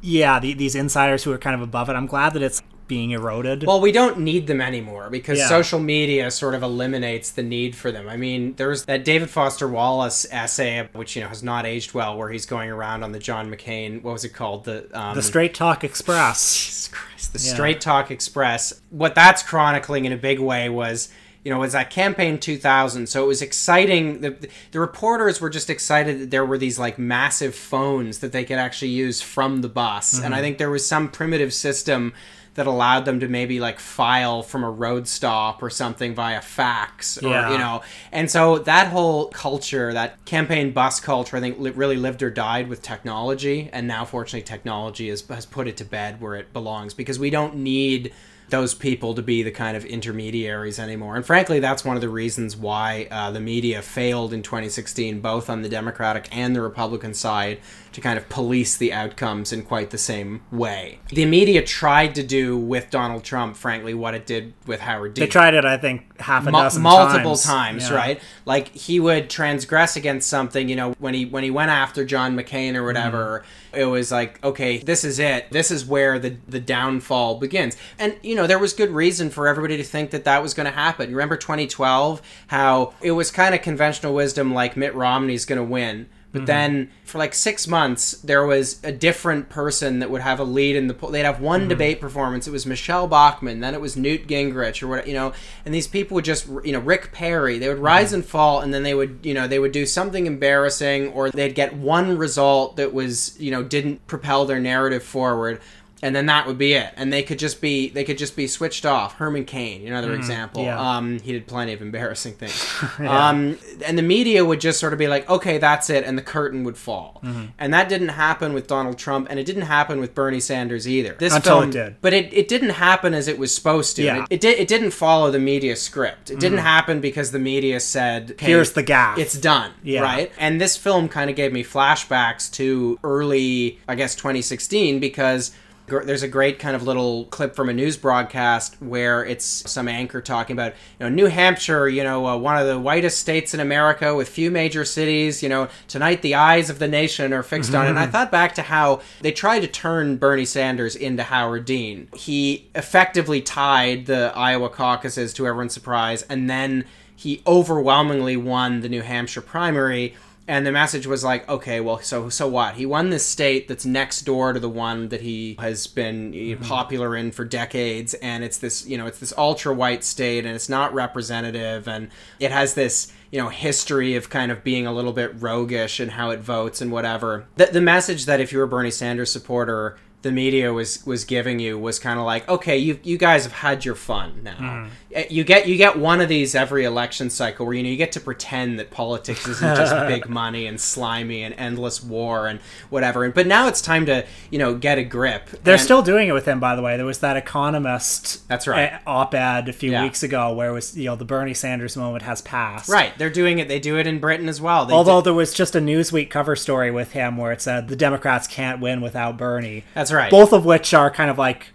yeah, 0.00 0.38
the, 0.40 0.54
these 0.54 0.74
insiders 0.74 1.24
who 1.24 1.32
are 1.32 1.38
kind 1.38 1.54
of 1.54 1.60
above 1.60 1.90
it. 1.90 1.92
I'm 1.94 2.06
glad 2.06 2.32
that 2.34 2.42
it's 2.42 2.62
being 2.92 3.12
eroded. 3.12 3.64
Well, 3.66 3.80
we 3.80 3.90
don't 3.90 4.18
need 4.18 4.46
them 4.46 4.60
anymore 4.60 5.08
because 5.08 5.38
Yeah. 5.38 5.48
social 5.48 5.78
media 5.78 6.30
sort 6.30 6.54
of 6.54 6.62
eliminates 6.62 7.30
the 7.30 7.42
need 7.42 7.74
for 7.74 7.90
them. 7.90 8.06
I 8.06 8.18
mean, 8.18 8.52
there's 8.58 8.84
that 8.84 9.02
David 9.02 9.30
Foster 9.30 9.66
Wallace 9.66 10.26
essay, 10.30 10.86
which 10.92 11.16
you 11.16 11.22
know 11.22 11.28
has 11.28 11.42
not 11.42 11.64
aged 11.64 11.94
well, 11.94 12.18
where 12.18 12.28
he's 12.28 12.44
going 12.44 12.68
around 12.68 13.02
on 13.02 13.12
the 13.12 13.18
John 13.18 13.50
McCain. 13.50 14.02
What 14.02 14.12
was 14.12 14.24
it 14.24 14.34
called? 14.34 14.64
The 14.66 14.88
um, 14.92 15.14
the 15.16 15.22
Straight 15.22 15.54
Talk 15.54 15.84
Express. 15.84 16.54
Jesus 16.54 16.88
Christ, 16.88 17.32
the 17.32 17.38
Yeah. 17.38 17.54
Straight 17.54 17.80
Talk 17.80 18.10
Express. 18.10 18.74
What 18.90 19.14
that's 19.14 19.42
chronicling 19.42 20.04
in 20.04 20.12
a 20.12 20.18
big 20.18 20.38
way 20.38 20.68
was. 20.68 21.08
You 21.44 21.50
know, 21.50 21.56
it 21.56 21.60
was 21.62 21.72
that 21.72 21.90
campaign 21.90 22.38
2000, 22.38 23.08
so 23.08 23.24
it 23.24 23.26
was 23.26 23.42
exciting. 23.42 24.20
The, 24.20 24.36
the 24.70 24.78
reporters 24.78 25.40
were 25.40 25.50
just 25.50 25.68
excited 25.70 26.20
that 26.20 26.30
there 26.30 26.44
were 26.46 26.56
these 26.56 26.78
like 26.78 27.00
massive 27.00 27.56
phones 27.56 28.18
that 28.20 28.30
they 28.30 28.44
could 28.44 28.58
actually 28.58 28.92
use 28.92 29.20
from 29.20 29.60
the 29.60 29.68
bus, 29.68 30.20
and 30.22 30.32
Mhm. 30.32 30.36
I 30.36 30.40
think 30.40 30.58
there 30.58 30.70
was 30.70 30.86
some 30.86 31.08
primitive 31.08 31.52
system 31.52 32.12
that 32.54 32.66
allowed 32.66 33.04
them 33.04 33.18
to 33.20 33.28
maybe 33.28 33.58
like 33.60 33.80
file 33.80 34.42
from 34.42 34.62
a 34.62 34.70
road 34.70 35.08
stop 35.08 35.62
or 35.62 35.70
something 35.70 36.14
via 36.14 36.40
fax 36.42 37.16
or 37.22 37.28
Yeah. 37.30 37.52
you 37.52 37.58
know 37.58 37.82
and 38.12 38.30
so 38.30 38.58
that 38.58 38.88
whole 38.88 39.28
culture 39.28 39.92
that 39.92 40.22
campaign 40.26 40.72
bus 40.72 41.00
culture 41.00 41.36
i 41.36 41.40
think 41.40 41.58
li- 41.58 41.70
really 41.70 41.96
lived 41.96 42.22
or 42.22 42.30
died 42.30 42.68
with 42.68 42.82
technology 42.82 43.70
and 43.72 43.88
now 43.88 44.04
fortunately 44.04 44.42
technology 44.42 45.08
has, 45.08 45.22
has 45.28 45.46
put 45.46 45.66
it 45.66 45.76
to 45.78 45.84
bed 45.84 46.20
where 46.20 46.34
it 46.34 46.52
belongs 46.52 46.92
because 46.94 47.18
we 47.18 47.30
don't 47.30 47.56
need 47.56 48.12
those 48.50 48.74
people 48.74 49.14
to 49.14 49.22
be 49.22 49.42
the 49.42 49.50
kind 49.50 49.78
of 49.78 49.84
intermediaries 49.86 50.78
anymore. 50.78 51.16
And 51.16 51.24
frankly, 51.24 51.58
that's 51.58 51.86
one 51.86 51.96
of 51.96 52.02
the 52.02 52.10
reasons 52.10 52.54
why 52.54 53.08
uh, 53.10 53.30
the 53.30 53.40
media 53.40 53.80
failed 53.80 54.34
in 54.34 54.42
2016, 54.42 55.20
both 55.22 55.48
on 55.48 55.62
the 55.62 55.70
Democratic 55.70 56.28
and 56.36 56.54
the 56.54 56.60
Republican 56.60 57.14
side, 57.14 57.60
to 57.92 58.00
kind 58.00 58.18
of 58.18 58.28
police 58.28 58.76
the 58.76 58.92
outcomes 58.92 59.52
in 59.52 59.62
quite 59.62 59.90
the 59.90 59.98
same 59.98 60.40
way. 60.50 60.98
The 61.10 61.26
media 61.26 61.62
tried 61.62 62.14
to 62.16 62.22
do 62.22 62.56
with 62.56 62.90
Donald 62.90 63.24
Trump, 63.24 63.56
frankly, 63.56 63.94
what 63.94 64.14
it 64.14 64.26
did 64.26 64.54
with 64.66 64.80
Howard 64.80 65.14
Dean. 65.14 65.22
They 65.24 65.28
tried 65.28 65.54
it, 65.54 65.64
I 65.64 65.76
think, 65.76 66.20
half 66.20 66.42
a 66.46 66.52
Mu- 66.52 66.58
dozen 66.58 66.82
multiple 66.82 67.36
times, 67.36 67.44
times, 67.44 67.90
Yeah. 67.90 67.96
right? 67.96 68.20
Like 68.44 68.68
he 68.68 69.00
would 69.00 69.28
transgress 69.30 69.96
against 69.96 70.28
something, 70.28 70.68
you 70.68 70.76
know, 70.76 70.94
when 70.98 71.14
he 71.14 71.24
when 71.26 71.44
he 71.44 71.50
went 71.50 71.70
after 71.70 72.04
John 72.04 72.36
McCain 72.36 72.74
or 72.74 72.84
whatever, 72.84 73.44
Mm-hmm. 73.72 73.80
it 73.80 73.84
was 73.84 74.10
like, 74.12 74.42
okay, 74.44 74.78
this 74.78 75.04
is 75.04 75.18
it. 75.18 75.50
This 75.50 75.70
is 75.70 75.84
where 75.86 76.18
the 76.18 76.36
the 76.48 76.60
downfall 76.60 77.38
begins. 77.38 77.76
And 77.98 78.16
you 78.22 78.34
know, 78.34 78.46
there 78.46 78.58
was 78.58 78.72
good 78.72 78.90
reason 78.90 79.30
for 79.30 79.46
everybody 79.48 79.76
to 79.76 79.84
think 79.84 80.10
that 80.10 80.24
that 80.24 80.42
was 80.42 80.54
going 80.54 80.66
to 80.66 80.72
happen. 80.72 81.10
You 81.10 81.16
remember 81.16 81.36
2012 81.36 82.22
how 82.48 82.94
it 83.02 83.12
was 83.12 83.30
kind 83.30 83.54
of 83.54 83.62
conventional 83.62 84.14
wisdom 84.14 84.52
like 84.54 84.76
Mitt 84.76 84.94
Romney's 84.94 85.44
going 85.44 85.58
to 85.58 85.64
win. 85.64 86.08
But 86.32 86.42
Mhm. 86.42 86.46
then 86.46 86.88
for 87.04 87.18
like 87.18 87.34
six 87.34 87.68
months, 87.68 88.12
there 88.24 88.46
was 88.46 88.78
a 88.82 88.90
different 88.90 89.50
person 89.50 89.98
that 89.98 90.10
would 90.10 90.22
have 90.22 90.40
a 90.40 90.44
lead 90.44 90.76
in 90.76 90.86
the 90.86 90.94
poll. 90.94 91.10
They'd 91.10 91.24
have 91.24 91.40
one 91.40 91.66
Mhm. 91.66 91.68
debate 91.68 92.00
performance. 92.00 92.46
It 92.48 92.52
was 92.52 92.64
Michele 92.64 93.06
Bachmann. 93.06 93.60
Then 93.60 93.74
it 93.74 93.80
was 93.82 93.96
Newt 93.96 94.26
Gingrich 94.26 94.82
or 94.82 94.88
what, 94.88 95.06
you 95.06 95.12
know, 95.12 95.32
and 95.66 95.74
these 95.74 95.86
people 95.86 96.14
would 96.14 96.24
just, 96.24 96.46
you 96.64 96.72
know, 96.72 96.78
Rick 96.78 97.12
Perry, 97.12 97.58
they 97.58 97.68
would 97.68 97.78
rise 97.80 98.12
and 98.14 98.24
fall 98.24 98.60
and 98.60 98.72
then 98.72 98.82
they 98.82 98.94
would, 98.94 99.18
you 99.22 99.34
know, 99.34 99.46
they 99.46 99.58
would 99.58 99.72
do 99.72 99.84
something 99.84 100.26
embarrassing 100.26 101.08
or 101.08 101.30
they'd 101.30 101.54
get 101.54 101.74
one 101.76 102.16
result 102.16 102.76
that 102.76 102.94
was, 102.94 103.34
you 103.38 103.50
know, 103.50 103.62
didn't 103.62 104.06
propel 104.06 104.46
their 104.46 104.60
narrative 104.60 105.02
forward. 105.02 105.60
And 106.04 106.16
then 106.16 106.26
that 106.26 106.48
would 106.48 106.58
be 106.58 106.72
it, 106.72 106.92
and 106.96 107.12
they 107.12 107.22
could 107.22 107.38
just 107.38 107.60
be 107.60 107.88
they 107.88 108.02
could 108.02 108.18
just 108.18 108.34
be 108.34 108.48
switched 108.48 108.84
off. 108.84 109.14
Herman 109.18 109.44
Cain, 109.44 109.86
another 109.86 110.10
Mhm, 110.10 110.16
example. 110.16 110.64
yeah. 110.64 110.96
Um, 110.96 111.20
he 111.20 111.30
did 111.30 111.46
plenty 111.46 111.72
of 111.72 111.80
embarrassing 111.80 112.32
things. 112.34 112.60
Yeah. 113.00 113.28
Um, 113.28 113.56
and 113.86 113.96
the 113.96 114.02
media 114.02 114.44
would 114.44 114.60
just 114.60 114.80
sort 114.80 114.92
of 114.92 114.98
be 114.98 115.06
like, 115.06 115.28
okay, 115.30 115.58
that's 115.58 115.88
it, 115.90 116.04
and 116.04 116.18
the 116.18 116.22
curtain 116.22 116.64
would 116.64 116.76
fall. 116.76 117.20
Mhm. 117.24 117.50
And 117.58 117.72
that 117.72 117.88
didn't 117.88 118.08
happen 118.08 118.52
with 118.52 118.66
Donald 118.66 118.98
Trump, 118.98 119.28
and 119.30 119.38
it 119.38 119.44
didn't 119.46 119.62
happen 119.62 120.00
with 120.00 120.12
Bernie 120.14 120.40
Sanders 120.40 120.88
either. 120.88 121.14
This 121.18 121.32
Until 121.34 121.60
film, 121.60 121.70
it 121.70 121.72
did. 121.72 121.94
but 122.00 122.12
it, 122.12 122.32
it 122.34 122.48
didn't 122.48 122.70
happen 122.70 123.14
as 123.14 123.28
it 123.28 123.38
was 123.38 123.54
supposed 123.54 123.94
to. 123.96 124.02
Yeah. 124.02 124.22
It, 124.22 124.26
it 124.30 124.40
did. 124.40 124.58
It 124.58 124.66
didn't 124.68 124.90
follow 124.90 125.30
the 125.30 125.38
media 125.38 125.76
script. 125.76 126.30
It 126.30 126.40
didn't 126.40 126.58
Mhm. 126.58 126.62
happen 126.62 127.00
because 127.00 127.30
the 127.30 127.38
media 127.38 127.78
said, 127.78 128.32
"Okay, 128.32 128.46
Here's 128.46 128.72
the 128.72 128.82
gaffe." 128.82 129.18
It's 129.18 129.34
done. 129.38 129.70
Yeah. 129.84 130.00
Right. 130.00 130.32
And 130.38 130.60
this 130.60 130.76
film 130.76 131.08
kind 131.08 131.30
of 131.30 131.36
gave 131.36 131.52
me 131.52 131.62
flashbacks 131.62 132.50
to 132.54 132.98
early, 133.04 133.78
I 133.88 133.94
guess, 133.94 134.14
2016 134.16 134.98
because 134.98 135.50
gr- 135.50 135.56
there's 136.00 136.22
a 136.22 136.28
great 136.28 136.58
kind 136.58 136.74
of 136.74 136.82
little 136.82 137.26
clip 137.26 137.54
from 137.54 137.68
a 137.68 137.72
news 137.72 137.96
broadcast 137.96 138.80
where 138.80 139.24
it's 139.24 139.44
some 139.44 139.88
anchor 139.88 140.20
talking 140.20 140.54
about 140.54 140.72
you 140.98 141.06
know 141.06 141.08
New 141.08 141.26
Hampshire, 141.26 141.88
you 141.88 142.02
know, 142.02 142.26
uh, 142.26 142.36
one 142.36 142.56
of 142.56 142.66
the 142.66 142.78
whitest 142.78 143.18
states 143.18 143.54
in 143.54 143.60
America 143.60 144.14
with 144.14 144.28
few 144.28 144.50
major 144.50 144.84
cities. 144.84 145.42
You 145.42 145.48
know, 145.48 145.68
tonight 145.88 146.22
the 146.22 146.34
eyes 146.34 146.70
of 146.70 146.78
the 146.78 146.88
nation 146.88 147.32
are 147.32 147.42
fixed 147.42 147.74
on 147.74 147.86
it. 147.86 147.90
And 147.90 147.98
I 147.98 148.06
thought 148.06 148.30
back 148.30 148.54
to 148.56 148.62
how 148.62 149.00
they 149.20 149.32
tried 149.32 149.60
to 149.60 149.68
turn 149.68 150.16
Bernie 150.16 150.44
Sanders 150.44 150.96
into 150.96 151.22
Howard 151.22 151.64
Dean. 151.64 152.08
He 152.14 152.68
effectively 152.74 153.40
tied 153.40 154.06
the 154.06 154.32
Iowa 154.34 154.68
caucuses 154.68 155.32
to 155.34 155.46
everyone's 155.46 155.74
surprise, 155.74 156.22
and 156.22 156.48
then 156.48 156.84
he 157.14 157.42
overwhelmingly 157.46 158.36
won 158.36 158.80
the 158.80 158.88
New 158.88 159.02
Hampshire 159.02 159.42
primary. 159.42 160.14
And 160.48 160.66
the 160.66 160.72
message 160.72 161.06
was 161.06 161.22
like, 161.22 161.48
okay, 161.48 161.80
well, 161.80 162.00
so 162.00 162.28
so 162.28 162.48
what? 162.48 162.74
He 162.74 162.84
won 162.84 163.10
this 163.10 163.24
state 163.24 163.68
that's 163.68 163.86
next 163.86 164.22
door 164.22 164.52
to 164.52 164.58
the 164.58 164.68
one 164.68 165.08
that 165.10 165.20
he 165.20 165.56
has 165.60 165.86
been 165.86 166.32
you 166.32 166.56
know, 166.56 166.66
popular 166.66 167.14
in 167.14 167.30
for 167.30 167.44
decades, 167.44 168.14
and 168.14 168.42
it's 168.42 168.58
this, 168.58 168.86
you 168.86 168.98
know, 168.98 169.06
it's 169.06 169.20
this 169.20 169.32
ultra 169.38 169.72
white 169.72 170.02
state, 170.02 170.44
and 170.44 170.54
it's 170.54 170.68
not 170.68 170.92
representative, 170.94 171.86
and 171.86 172.10
it 172.40 172.50
has 172.50 172.74
this, 172.74 173.12
you 173.30 173.40
know, 173.40 173.50
history 173.50 174.16
of 174.16 174.30
kind 174.30 174.50
of 174.50 174.64
being 174.64 174.86
a 174.86 174.92
little 174.92 175.12
bit 175.12 175.32
roguish 175.40 176.00
and 176.00 176.12
how 176.12 176.30
it 176.30 176.40
votes 176.40 176.80
and 176.80 176.90
whatever. 176.90 177.46
The 177.56 177.66
the 177.66 177.80
message 177.80 178.26
that 178.26 178.40
if 178.40 178.52
you 178.52 178.58
were 178.58 178.64
a 178.64 178.68
Bernie 178.68 178.90
Sanders 178.90 179.30
supporter, 179.30 179.96
the 180.22 180.32
media 180.32 180.72
was 180.72 181.04
was 181.04 181.24
giving 181.24 181.58
you 181.58 181.78
was 181.78 181.98
kind 181.98 182.18
of 182.18 182.24
like, 182.24 182.48
okay, 182.48 182.78
you 182.78 182.98
you 183.02 183.18
guys 183.18 183.44
have 183.44 183.52
had 183.52 183.84
your 183.84 183.94
fun 183.94 184.40
now. 184.42 184.56
Mm. 184.58 184.88
Uh, 185.14 185.22
You 185.28 185.44
get 185.44 185.68
you 185.68 185.76
get 185.76 185.98
one 185.98 186.20
of 186.20 186.28
these 186.28 186.54
every 186.54 186.84
election 186.84 187.28
cycle 187.30 187.66
where 187.66 187.74
you 187.74 187.82
know 187.82 187.88
you 187.90 187.96
get 187.96 188.12
to 188.12 188.20
pretend 188.20 188.78
that 188.78 188.90
politics 188.90 189.46
isn't 189.46 189.76
just 189.76 189.94
big 190.08 190.28
money 190.28 190.66
and 190.66 190.80
slimy 190.80 191.42
and 191.42 191.54
endless 191.58 192.02
war 192.02 192.46
and 192.46 192.60
whatever. 192.90 193.24
And 193.24 193.34
but 193.34 193.46
now 193.46 193.68
it's 193.68 193.80
time 193.82 194.06
to 194.06 194.24
you 194.50 194.58
know 194.58 194.74
get 194.74 194.98
a 194.98 195.04
grip. 195.04 195.50
They're 195.64 195.74
And- 195.74 195.82
still 195.82 196.02
doing 196.02 196.28
it 196.28 196.32
with 196.32 196.46
him, 196.46 196.60
by 196.60 196.76
the 196.76 196.82
way. 196.82 196.96
There 196.96 197.06
was 197.06 197.18
that 197.18 197.36
Economist 197.36 198.46
That's 198.48 198.66
right. 198.66 198.92
uh, 198.94 198.98
op-ed 199.06 199.68
a 199.68 199.72
few 199.72 199.90
Yeah. 199.92 200.02
weeks 200.02 200.22
ago 200.22 200.52
where 200.52 200.70
it 200.70 200.72
was, 200.72 200.96
you 200.96 201.04
know, 201.06 201.16
the 201.16 201.24
Bernie 201.24 201.54
Sanders 201.54 201.96
moment 201.96 202.22
has 202.22 202.40
passed. 202.42 202.88
right. 202.88 203.16
They're 203.18 203.30
doing 203.30 203.58
it. 203.58 203.68
They 203.68 203.78
do 203.80 203.98
it 203.98 204.06
in 204.06 204.18
Britain 204.18 204.48
as 204.48 204.60
well. 204.60 204.86
They 204.86 204.94
Although 204.94 205.20
did- 205.20 205.26
there 205.26 205.34
was 205.34 205.52
just 205.52 205.74
a 205.74 205.80
Newsweek 205.80 206.30
cover 206.30 206.54
story 206.56 206.90
with 206.90 207.12
him 207.12 207.36
where 207.36 207.52
it 207.52 207.60
said 207.62 207.88
the 207.88 207.96
Democrats 207.96 208.46
can't 208.46 208.80
win 208.80 209.00
without 209.00 209.36
Bernie. 209.36 209.84
That's 209.94 210.12
right. 210.12 210.30
Both 210.30 210.52
of 210.52 210.64
which 210.64 210.92
are 210.94 211.10
kind 211.10 211.30
of 211.30 211.38
like 211.38 211.72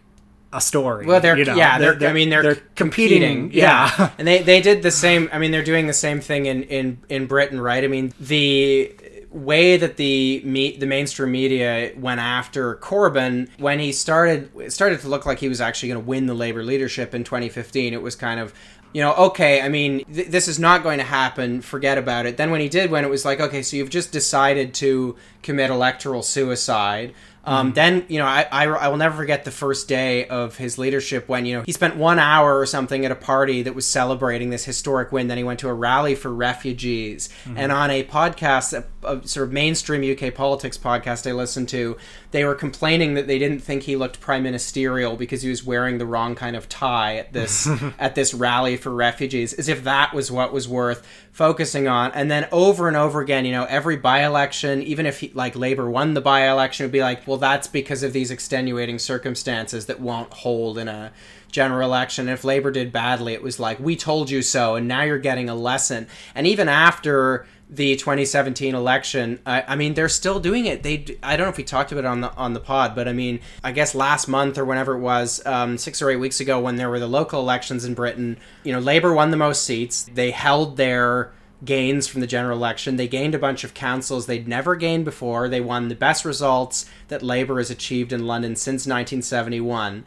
a 0.53 0.61
story. 0.61 1.05
Well, 1.05 1.19
they're 1.19 1.37
you 1.37 1.45
know? 1.45 1.55
yeah, 1.55 1.77
they're, 1.77 2.09
I 2.09 2.13
mean 2.13 2.29
they're, 2.29 2.55
competing. 2.75 3.51
yeah, 3.51 4.11
and 4.17 4.27
they 4.27 4.41
they 4.41 4.61
did 4.61 4.83
the 4.83 4.91
same. 4.91 5.29
I 5.31 5.39
mean, 5.39 5.51
they're 5.51 5.63
doing 5.63 5.87
the 5.87 5.93
same 5.93 6.21
thing 6.21 6.45
in 6.45 6.63
in 6.63 6.99
in 7.09 7.27
Britain, 7.27 7.59
right? 7.59 7.83
I 7.83 7.87
mean, 7.87 8.13
the 8.19 8.95
way 9.31 9.77
that 9.77 9.97
the 9.97 10.41
me, 10.43 10.77
the 10.77 10.85
mainstream 10.85 11.31
media 11.31 11.91
went 11.97 12.19
after 12.19 12.75
Corbyn 12.77 13.49
when 13.59 13.79
he 13.79 13.91
started 13.91 14.49
it 14.57 14.71
started 14.71 15.01
to 15.01 15.09
look 15.09 15.25
like 15.25 15.39
he 15.39 15.49
was 15.49 15.61
actually 15.61 15.89
going 15.89 16.01
to 16.01 16.07
win 16.07 16.27
the 16.27 16.33
Labour 16.33 16.63
leadership 16.63 17.13
in 17.13 17.23
2015. 17.23 17.93
It 17.93 18.01
was 18.01 18.15
kind 18.15 18.39
of 18.39 18.53
you 18.93 19.01
know, 19.01 19.13
okay, 19.13 19.61
I 19.61 19.69
mean, 19.69 20.03
th- 20.05 20.29
this 20.29 20.47
is 20.47 20.59
not 20.59 20.81
going 20.81 20.97
to 20.97 21.03
happen. 21.03 21.61
Forget 21.61 21.97
about 21.97 22.25
it. 22.25 22.37
Then 22.37 22.51
when 22.51 22.61
he 22.61 22.69
did, 22.69 22.89
when 22.89 23.03
it 23.03 23.09
was 23.09 23.25
like, 23.25 23.39
okay, 23.39 23.61
so 23.61 23.75
you've 23.75 23.89
just 23.89 24.11
decided 24.11 24.73
to 24.75 25.15
commit 25.43 25.69
electoral 25.69 26.23
suicide. 26.23 27.13
Um, 27.47 27.73
Then 27.73 28.05
you 28.09 28.19
know, 28.19 28.25
I, 28.25 28.45
I 28.51 28.65
I 28.65 28.87
will 28.89 28.97
never 28.97 29.15
forget 29.15 29.45
the 29.45 29.51
first 29.51 29.87
day 29.87 30.27
of 30.27 30.57
his 30.57 30.77
leadership 30.77 31.29
when 31.29 31.45
you 31.45 31.57
know 31.57 31.63
he 31.63 31.71
spent 31.71 31.95
one 31.95 32.19
hour 32.19 32.59
or 32.59 32.65
something 32.65 33.05
at 33.05 33.11
a 33.11 33.15
party 33.15 33.63
that 33.63 33.73
was 33.73 33.87
celebrating 33.87 34.49
this 34.49 34.65
historic 34.65 35.11
win. 35.13 35.27
Then 35.27 35.37
he 35.37 35.43
went 35.45 35.59
to 35.61 35.69
a 35.69 35.73
rally 35.73 36.13
for 36.13 36.33
refugees, 36.33 37.29
and 37.55 37.71
on 37.71 37.89
a 37.89 38.03
podcast, 38.03 38.73
a, 38.73 39.07
a 39.07 39.25
sort 39.27 39.47
of 39.47 39.53
mainstream 39.53 40.03
UK 40.03 40.33
politics 40.33 40.77
podcast 40.77 41.29
I 41.29 41.33
listened 41.33 41.69
to, 41.69 41.97
they 42.31 42.43
were 42.43 42.55
complaining 42.55 43.13
that 43.13 43.27
they 43.27 43.39
didn't 43.39 43.59
think 43.59 43.83
he 43.83 43.95
looked 43.95 44.19
prime 44.19 44.43
ministerial 44.43 45.15
because 45.15 45.41
he 45.41 45.49
was 45.49 45.63
wearing 45.63 45.97
the 45.97 46.05
wrong 46.05 46.35
kind 46.35 46.55
of 46.55 46.67
tie 46.67 47.15
at 47.15 47.31
this 47.31 47.67
at 47.99 48.15
this 48.15 48.33
rally 48.33 48.75
for 48.75 48.91
refugees, 48.91 49.53
as 49.53 49.69
if 49.69 49.85
that 49.85 50.13
was 50.13 50.29
what 50.29 50.51
was 50.51 50.67
worth 50.67 51.07
focusing 51.31 51.87
on. 51.87 52.11
And 52.13 52.31
then 52.31 52.47
over 52.51 52.87
and 52.87 52.97
over 52.97 53.21
again, 53.21 53.45
you 53.45 53.51
know, 53.51 53.65
every 53.65 53.95
by-election, 53.95 54.81
even 54.81 55.05
if 55.05 55.19
he, 55.19 55.31
like 55.35 55.55
Labour 55.55 55.87
won 55.87 56.15
the 56.15 56.21
by-election, 56.21 56.85
would 56.85 56.91
be 56.91 57.01
like, 57.01 57.27
well, 57.27 57.36
that's 57.37 57.67
because 57.67 58.03
of 58.03 58.13
these 58.13 58.31
extenuating 58.31 58.99
circumstances 58.99 59.85
that 59.87 59.99
won't 59.99 60.33
hold 60.33 60.77
in 60.77 60.87
a 60.87 61.11
general 61.51 61.87
election. 61.87 62.27
And 62.27 62.33
if 62.33 62.43
Labour 62.43 62.71
did 62.71 62.91
badly, 62.91 63.33
it 63.33 63.41
was 63.41 63.59
like, 63.59 63.79
we 63.79 63.95
told 63.95 64.29
you 64.29 64.41
so, 64.41 64.75
and 64.75 64.87
now 64.87 65.03
you're 65.03 65.17
getting 65.17 65.49
a 65.49 65.55
lesson. 65.55 66.07
And 66.35 66.45
even 66.45 66.69
after 66.69 67.45
the 67.69 67.95
2017 67.95 68.75
election, 68.75 69.39
I, 69.45 69.63
I 69.67 69.75
mean, 69.75 69.93
they're 69.93 70.09
still 70.09 70.39
doing 70.39 70.65
it. 70.65 70.83
They, 70.83 71.17
I 71.21 71.35
don't 71.35 71.45
know 71.45 71.51
if 71.51 71.57
we 71.57 71.63
talked 71.63 71.91
about 71.91 72.05
it 72.05 72.07
on 72.07 72.21
the 72.21 72.33
on 72.35 72.53
the 72.53 72.59
pod, 72.59 72.95
but 72.95 73.07
I 73.07 73.13
mean, 73.13 73.41
I 73.63 73.71
guess 73.71 73.93
last 73.93 74.27
month 74.27 74.57
or 74.57 74.65
whenever 74.65 74.95
it 74.95 74.99
was, 74.99 75.45
um, 75.45 75.77
six 75.77 76.01
or 76.01 76.09
eight 76.09 76.17
weeks 76.17 76.39
ago, 76.39 76.59
when 76.59 76.77
there 76.77 76.89
were 76.89 76.99
the 76.99 77.07
local 77.07 77.41
elections 77.41 77.83
in 77.83 77.93
Britain, 77.93 78.37
you 78.63 78.71
know, 78.71 78.79
Labour 78.79 79.13
won 79.13 79.31
the 79.31 79.37
most 79.37 79.63
seats. 79.63 80.09
They 80.13 80.31
held 80.31 80.77
their 80.77 81.31
gains 81.65 82.07
from 82.07 82.21
the 82.21 82.27
general 82.27 82.57
election. 82.57 82.95
They 82.95 83.07
gained 83.07 83.35
a 83.35 83.39
bunch 83.39 83.63
of 83.63 83.73
councils 83.73 84.25
they'd 84.25 84.47
never 84.47 84.75
gained 84.75 85.05
before. 85.05 85.49
They 85.49 85.61
won 85.61 85.87
the 85.87 85.95
best 85.95 86.25
results 86.25 86.85
that 87.07 87.23
Labour 87.23 87.57
has 87.57 87.69
achieved 87.69 88.13
in 88.13 88.27
London 88.27 88.55
since 88.55 88.85
1971 88.85 90.05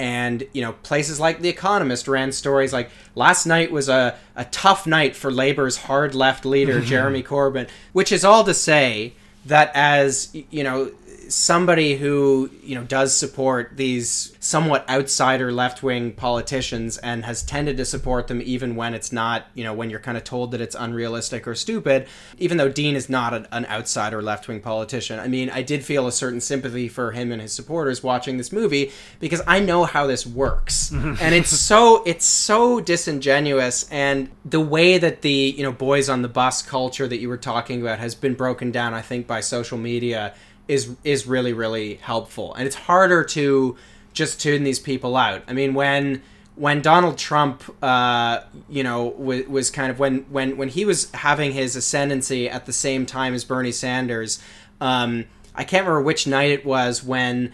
and 0.00 0.46
you 0.52 0.62
know 0.62 0.72
places 0.84 1.18
like 1.18 1.40
the 1.40 1.48
economist 1.48 2.06
ran 2.06 2.30
stories 2.30 2.72
like 2.72 2.90
last 3.14 3.46
night 3.46 3.72
was 3.72 3.88
a, 3.88 4.16
a 4.36 4.44
tough 4.46 4.86
night 4.86 5.16
for 5.16 5.30
labor's 5.30 5.76
hard 5.76 6.14
left 6.14 6.44
leader 6.44 6.80
jeremy 6.84 7.22
corbyn 7.22 7.68
which 7.92 8.12
is 8.12 8.24
all 8.24 8.44
to 8.44 8.54
say 8.54 9.12
that 9.44 9.70
as 9.74 10.34
you 10.50 10.62
know 10.62 10.90
somebody 11.28 11.96
who 11.96 12.50
you 12.62 12.74
know 12.74 12.84
does 12.84 13.14
support 13.14 13.72
these 13.76 14.34
somewhat 14.40 14.88
outsider 14.88 15.52
left-wing 15.52 16.12
politicians 16.12 16.96
and 16.98 17.24
has 17.24 17.42
tended 17.42 17.76
to 17.76 17.84
support 17.84 18.28
them 18.28 18.40
even 18.42 18.74
when 18.74 18.94
it's 18.94 19.12
not 19.12 19.46
you 19.54 19.62
know 19.62 19.74
when 19.74 19.90
you're 19.90 20.00
kind 20.00 20.16
of 20.16 20.24
told 20.24 20.50
that 20.50 20.60
it's 20.60 20.74
unrealistic 20.74 21.46
or 21.46 21.54
stupid 21.54 22.06
even 22.38 22.56
though 22.56 22.68
dean 22.68 22.96
is 22.96 23.08
not 23.08 23.34
an, 23.34 23.46
an 23.52 23.66
outsider 23.66 24.22
left-wing 24.22 24.60
politician. 24.60 25.18
I 25.18 25.28
mean 25.28 25.50
i 25.50 25.62
did 25.62 25.84
feel 25.84 26.06
a 26.06 26.12
certain 26.12 26.40
sympathy 26.40 26.88
for 26.88 27.12
him 27.12 27.30
and 27.30 27.42
his 27.42 27.52
supporters 27.52 28.02
watching 28.02 28.38
this 28.38 28.50
movie 28.50 28.90
because 29.20 29.42
i 29.46 29.60
know 29.60 29.84
how 29.84 30.06
this 30.06 30.26
works. 30.26 30.92
And 31.20 31.34
it's 31.34 31.50
so 31.50 32.02
it's 32.04 32.24
so 32.24 32.80
disingenuous 32.80 33.88
and 33.90 34.30
the 34.44 34.60
way 34.60 34.98
that 34.98 35.22
the 35.22 35.54
you 35.56 35.62
know 35.62 35.72
boys 35.72 36.08
on 36.08 36.22
the 36.22 36.28
bus 36.28 36.62
culture 36.62 37.06
that 37.08 37.18
you 37.18 37.28
were 37.28 37.36
talking 37.36 37.80
about 37.80 37.98
has 37.98 38.14
been 38.14 38.34
broken 38.34 38.70
down 38.70 38.94
i 38.94 39.02
think 39.02 39.26
by 39.26 39.40
social 39.40 39.78
media 39.78 40.34
is 40.68 40.94
is 41.02 41.26
really 41.26 41.52
really 41.52 41.96
helpful. 41.96 42.54
And 42.54 42.66
it's 42.66 42.76
harder 42.76 43.24
to 43.24 43.76
just 44.12 44.40
tune 44.40 44.62
these 44.62 44.78
people 44.78 45.16
out. 45.16 45.42
I 45.48 45.52
mean 45.52 45.74
when 45.74 46.22
when 46.58 46.82
Donald 46.82 47.16
Trump, 47.16 47.62
uh, 47.84 48.40
you 48.68 48.82
know, 48.82 49.04
was, 49.04 49.46
was 49.46 49.70
kind 49.70 49.90
of 49.90 49.98
when 49.98 50.20
when 50.30 50.56
when 50.56 50.68
he 50.68 50.84
was 50.84 51.10
having 51.12 51.52
his 51.52 51.76
ascendancy 51.76 52.48
at 52.48 52.66
the 52.66 52.72
same 52.72 53.06
time 53.06 53.32
as 53.32 53.44
Bernie 53.44 53.72
Sanders, 53.72 54.42
um, 54.80 55.24
I 55.54 55.64
can't 55.64 55.86
remember 55.86 56.02
which 56.02 56.26
night 56.26 56.50
it 56.50 56.66
was 56.66 57.02
when 57.02 57.52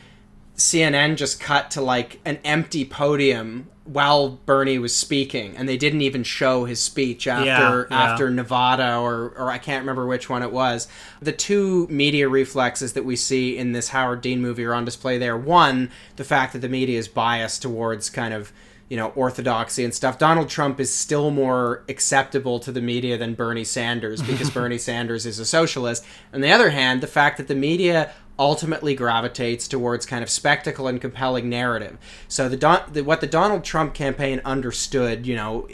CNN 0.56 1.16
just 1.16 1.38
cut 1.38 1.70
to 1.72 1.82
like 1.82 2.20
an 2.24 2.38
empty 2.44 2.84
podium 2.84 3.68
while 3.84 4.30
Bernie 4.46 4.78
was 4.78 4.96
speaking, 4.96 5.56
and 5.56 5.68
they 5.68 5.76
didn't 5.76 6.00
even 6.00 6.22
show 6.22 6.64
his 6.64 6.80
speech 6.80 7.26
after 7.26 7.44
Yeah, 7.46 7.84
yeah. 7.90 8.02
after 8.02 8.30
Nevada 8.30 8.96
or 8.96 9.34
or 9.36 9.50
I 9.50 9.58
can't 9.58 9.82
remember 9.82 10.06
which 10.06 10.30
one 10.30 10.42
it 10.42 10.52
was. 10.52 10.88
The 11.20 11.32
two 11.32 11.86
media 11.88 12.28
reflexes 12.28 12.94
that 12.94 13.04
we 13.04 13.16
see 13.16 13.56
in 13.58 13.72
this 13.72 13.88
Howard 13.88 14.22
Dean 14.22 14.40
movie 14.40 14.64
are 14.64 14.74
on 14.74 14.84
display 14.84 15.18
there. 15.18 15.36
One, 15.36 15.90
the 16.16 16.24
fact 16.24 16.54
that 16.54 16.60
the 16.60 16.68
media 16.68 16.98
is 16.98 17.08
biased 17.08 17.60
towards 17.62 18.08
kind 18.08 18.32
of 18.32 18.52
you 18.88 18.96
know 18.96 19.08
orthodoxy 19.16 19.84
and 19.84 19.94
stuff. 19.94 20.18
Donald 20.18 20.48
Trump 20.48 20.80
is 20.80 20.92
still 20.94 21.30
more 21.30 21.84
acceptable 21.88 22.58
to 22.60 22.72
the 22.72 22.82
media 22.82 23.18
than 23.18 23.34
Bernie 23.34 23.64
Sanders 23.64 24.22
because 24.22 24.50
Bernie 24.58 24.78
Sanders 24.78 25.26
is 25.26 25.38
a 25.38 25.44
socialist. 25.44 26.04
On 26.32 26.40
the 26.40 26.50
other 26.50 26.70
hand, 26.70 27.00
the 27.02 27.06
fact 27.06 27.36
that 27.38 27.48
the 27.48 27.54
media 27.54 28.12
ultimately 28.38 28.94
gravitates 28.94 29.68
towards 29.68 30.06
kind 30.06 30.22
of 30.22 30.30
spectacle 30.30 30.88
and 30.88 31.00
compelling 31.00 31.48
narrative. 31.48 31.98
So 32.28 32.48
the, 32.48 32.56
Don- 32.56 32.92
the 32.92 33.02
what 33.02 33.20
the 33.20 33.26
Donald 33.26 33.64
Trump 33.64 33.94
campaign 33.94 34.40
understood, 34.44 35.26
you 35.26 35.36
know, 35.36 35.68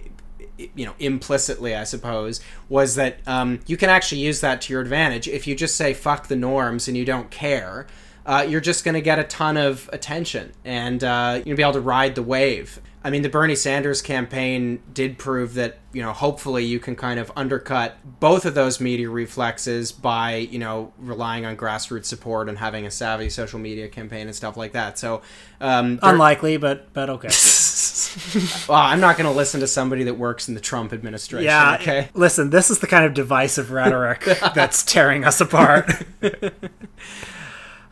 you 0.75 0.85
know 0.85 0.95
implicitly 0.99 1.75
i 1.75 1.85
suppose 1.85 2.39
was 2.69 2.95
that 2.95 3.17
um, 3.27 3.61
you 3.67 3.79
can 3.79 3.89
actually 3.89 4.21
use 4.21 4.43
that 4.43 4.61
to 4.61 4.73
your 4.73 4.83
advantage 4.83 5.27
if 5.27 5.47
you 5.47 5.55
just 5.55 5.75
say 5.75 5.95
fuck 5.95 6.29
the 6.29 6.37
norms 6.37 6.87
and 6.87 6.99
you 6.99 7.05
don't 7.05 7.31
care 7.31 7.87
uh, 8.27 8.45
you're 8.47 8.61
just 8.61 8.85
going 8.85 8.95
to 8.95 9.01
get 9.01 9.19
a 9.19 9.25
ton 9.25 9.57
of 9.57 9.89
attention 9.93 10.53
and 10.63 11.03
uh, 11.03 11.41
you'll 11.47 11.57
be 11.57 11.63
able 11.63 11.73
to 11.73 11.81
ride 11.81 12.15
the 12.15 12.23
wave 12.23 12.79
i 13.05 13.11
mean 13.11 13.23
the 13.23 13.29
bernie 13.29 13.55
sanders 13.55 14.03
campaign 14.03 14.81
did 14.93 15.19
prove 15.19 15.55
that 15.55 15.79
you 15.93 16.03
know 16.03 16.13
hopefully 16.13 16.65
you 16.65 16.79
can 16.79 16.95
kind 16.95 17.19
of 17.19 17.31
undercut 17.37 17.97
both 18.21 18.45
of 18.45 18.55
those 18.55 18.81
media 18.81 19.09
reflexes 19.09 19.93
by 19.93 20.37
you 20.37 20.59
know 20.59 20.93
relying 20.99 21.45
on 21.45 21.57
grassroots 21.57 22.07
support 22.07 22.49
and 22.49 22.59
having 22.59 22.87
a 22.87 22.91
savvy 22.91 23.29
social 23.29 23.59
media 23.59 23.89
campaign 23.89 24.27
and 24.27 24.37
stuff 24.37 24.57
like 24.57 24.73
that 24.73 24.99
so 24.99 25.23
um, 25.61 25.99
Unlikely, 26.03 26.57
but 26.57 26.93
but 26.95 27.11
okay. 27.11 27.29
well, 28.69 28.79
I'm 28.79 29.01
not 29.01 29.17
going 29.19 29.31
to 29.31 29.37
listen 29.37 29.61
to 29.61 29.67
somebody 29.67 30.05
that 30.05 30.15
works 30.15 30.49
in 30.49 30.55
the 30.55 30.61
Trump 30.61 30.93
administration. 30.93 31.45
Yeah. 31.45 31.77
Okay. 31.81 32.09
Listen, 32.15 32.51
this 32.51 32.71
is 32.71 32.79
the 32.79 32.87
kind 32.87 33.05
of 33.05 33.13
divisive 33.13 33.71
rhetoric 33.71 34.25
that's 34.55 34.83
tearing 34.83 35.25
us 35.25 35.41
apart. 35.41 35.91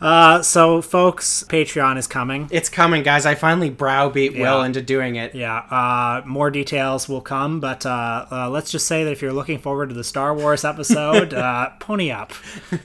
uh, 0.01 0.43
so, 0.43 0.81
folks, 0.81 1.45
Patreon 1.49 1.99
is 1.99 2.07
coming. 2.07 2.49
It's 2.53 2.69
coming, 2.69 3.03
guys. 3.03 3.27
I 3.27 3.35
finally 3.35 3.71
browbeat 3.71 4.37
Will 4.37 4.63
into 4.63 4.81
doing 4.81 5.17
it. 5.17 5.35
Yeah, 5.35 5.57
uh, 5.57 6.23
more 6.25 6.51
details 6.51 7.09
will 7.09 7.21
come, 7.21 7.59
but 7.61 7.85
uh, 7.85 8.27
uh, 8.31 8.51
let's 8.51 8.71
just 8.71 8.87
say 8.87 9.05
that 9.05 9.11
if 9.11 9.21
you're 9.23 9.33
looking 9.33 9.59
forward 9.59 9.89
to 9.89 9.95
the 9.95 10.05
Star 10.05 10.35
Wars 10.35 10.65
episode, 10.65 11.35
uh, 11.35 11.71
pony 11.81 12.11
up 12.11 12.33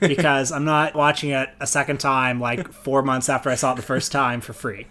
because 0.00 0.50
I'm 0.50 0.64
not 0.64 0.94
watching 0.94 1.30
it 1.30 1.50
a 1.60 1.66
second 1.66 2.00
time 2.00 2.40
like 2.40 2.72
four 2.72 3.02
months 3.02 3.28
after 3.28 3.48
I 3.48 3.54
saw 3.54 3.72
it 3.72 3.76
the 3.76 3.82
first 3.82 4.10
time 4.10 4.40
for 4.40 4.52
free. 4.52 4.86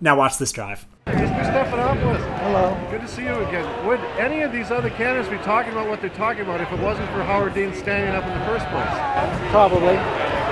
Now 0.00 0.16
watch 0.16 0.38
this 0.38 0.52
drive. 0.52 0.86
Mr. 1.06 1.44
Stephanopoulos. 1.44 2.38
Hello. 2.40 2.76
Good 2.90 3.02
to 3.02 3.08
see 3.08 3.22
you 3.22 3.34
again. 3.34 3.86
Would 3.86 4.00
any 4.18 4.42
of 4.42 4.52
these 4.52 4.70
other 4.70 4.90
candidates 4.90 5.28
be 5.28 5.38
talking 5.38 5.72
about 5.72 5.88
what 5.88 6.00
they're 6.00 6.10
talking 6.10 6.42
about 6.42 6.60
if 6.60 6.72
it 6.72 6.80
wasn't 6.80 7.08
for 7.10 7.22
Howard 7.22 7.54
Dean 7.54 7.72
standing 7.74 8.14
up 8.14 8.24
in 8.24 8.38
the 8.38 8.44
first 8.44 8.66
place? 8.66 9.50
Probably. 9.50 10.45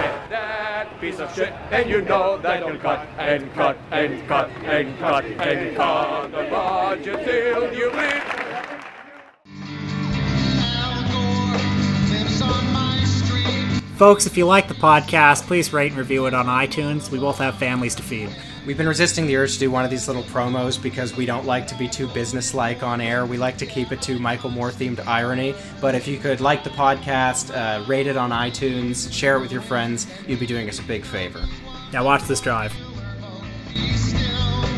That 0.85 1.01
piece 1.01 1.19
of 1.19 1.35
shit, 1.35 1.51
and 1.71 1.89
you 1.89 2.03
know 2.03 2.37
that 2.39 2.61
you'll 2.61 2.77
cut 2.77 3.09
and 3.17 3.51
cut 3.55 3.79
and 3.91 4.29
cut 4.29 4.51
and 4.65 4.99
cut 4.99 5.25
and 5.25 5.77
cut 5.77 6.31
the 6.31 6.51
budget 6.51 7.25
till 7.25 7.73
you 7.73 7.91
bleed. 7.91 8.23
Folks, 13.97 14.27
if 14.27 14.37
you 14.37 14.45
like 14.45 14.69
the 14.69 14.75
podcast, 14.75 15.47
please 15.47 15.73
rate 15.73 15.93
and 15.93 15.99
review 15.99 16.27
it 16.27 16.35
on 16.35 16.47
iTunes. 16.47 17.11
We 17.11 17.19
both 17.19 17.39
have 17.39 17.57
families 17.57 17.95
to 17.95 18.03
feed. 18.03 18.29
We've 18.67 18.79
been 18.79 18.89
resisting 18.89 19.27
the 19.27 19.37
urge 19.37 19.53
to 19.55 19.59
do 19.59 19.71
one 19.71 19.85
of 19.85 19.91
these 19.91 20.09
little 20.09 20.23
promos 20.23 20.83
because 20.83 21.15
we 21.15 21.27
don't 21.27 21.45
like 21.45 21.67
to 21.67 21.75
be 21.75 21.87
too 21.87 22.07
businesslike 22.09 22.83
on 22.83 22.99
air. 22.99 23.27
We 23.27 23.37
like 23.37 23.59
to 23.59 23.67
keep 23.67 23.93
it 23.93 24.01
to 24.03 24.19
Michael 24.19 24.49
Moore 24.49 24.71
themed 24.71 25.07
irony. 25.07 25.55
But 25.83 25.95
if 25.95 26.09
you 26.09 26.17
could 26.17 26.41
like 26.41 26.65
the 26.65 26.71
podcast, 26.71 27.55
uh, 27.55 27.85
rate 27.85 28.07
it 28.07 28.17
on 28.17 28.31
iTunes, 28.31 29.13
share 29.13 29.37
it 29.37 29.41
with 29.41 29.53
your 29.53 29.61
friends, 29.61 30.07
you'd 30.27 30.41
be 30.41 30.47
doing 30.47 30.67
us 30.71 30.79
a 30.79 30.83
big 30.85 31.05
favor. 31.05 31.45
Now 31.93 32.07
watch 32.07 32.23
this 32.23 32.41
drive. 32.41 32.73
Stay 33.75 34.74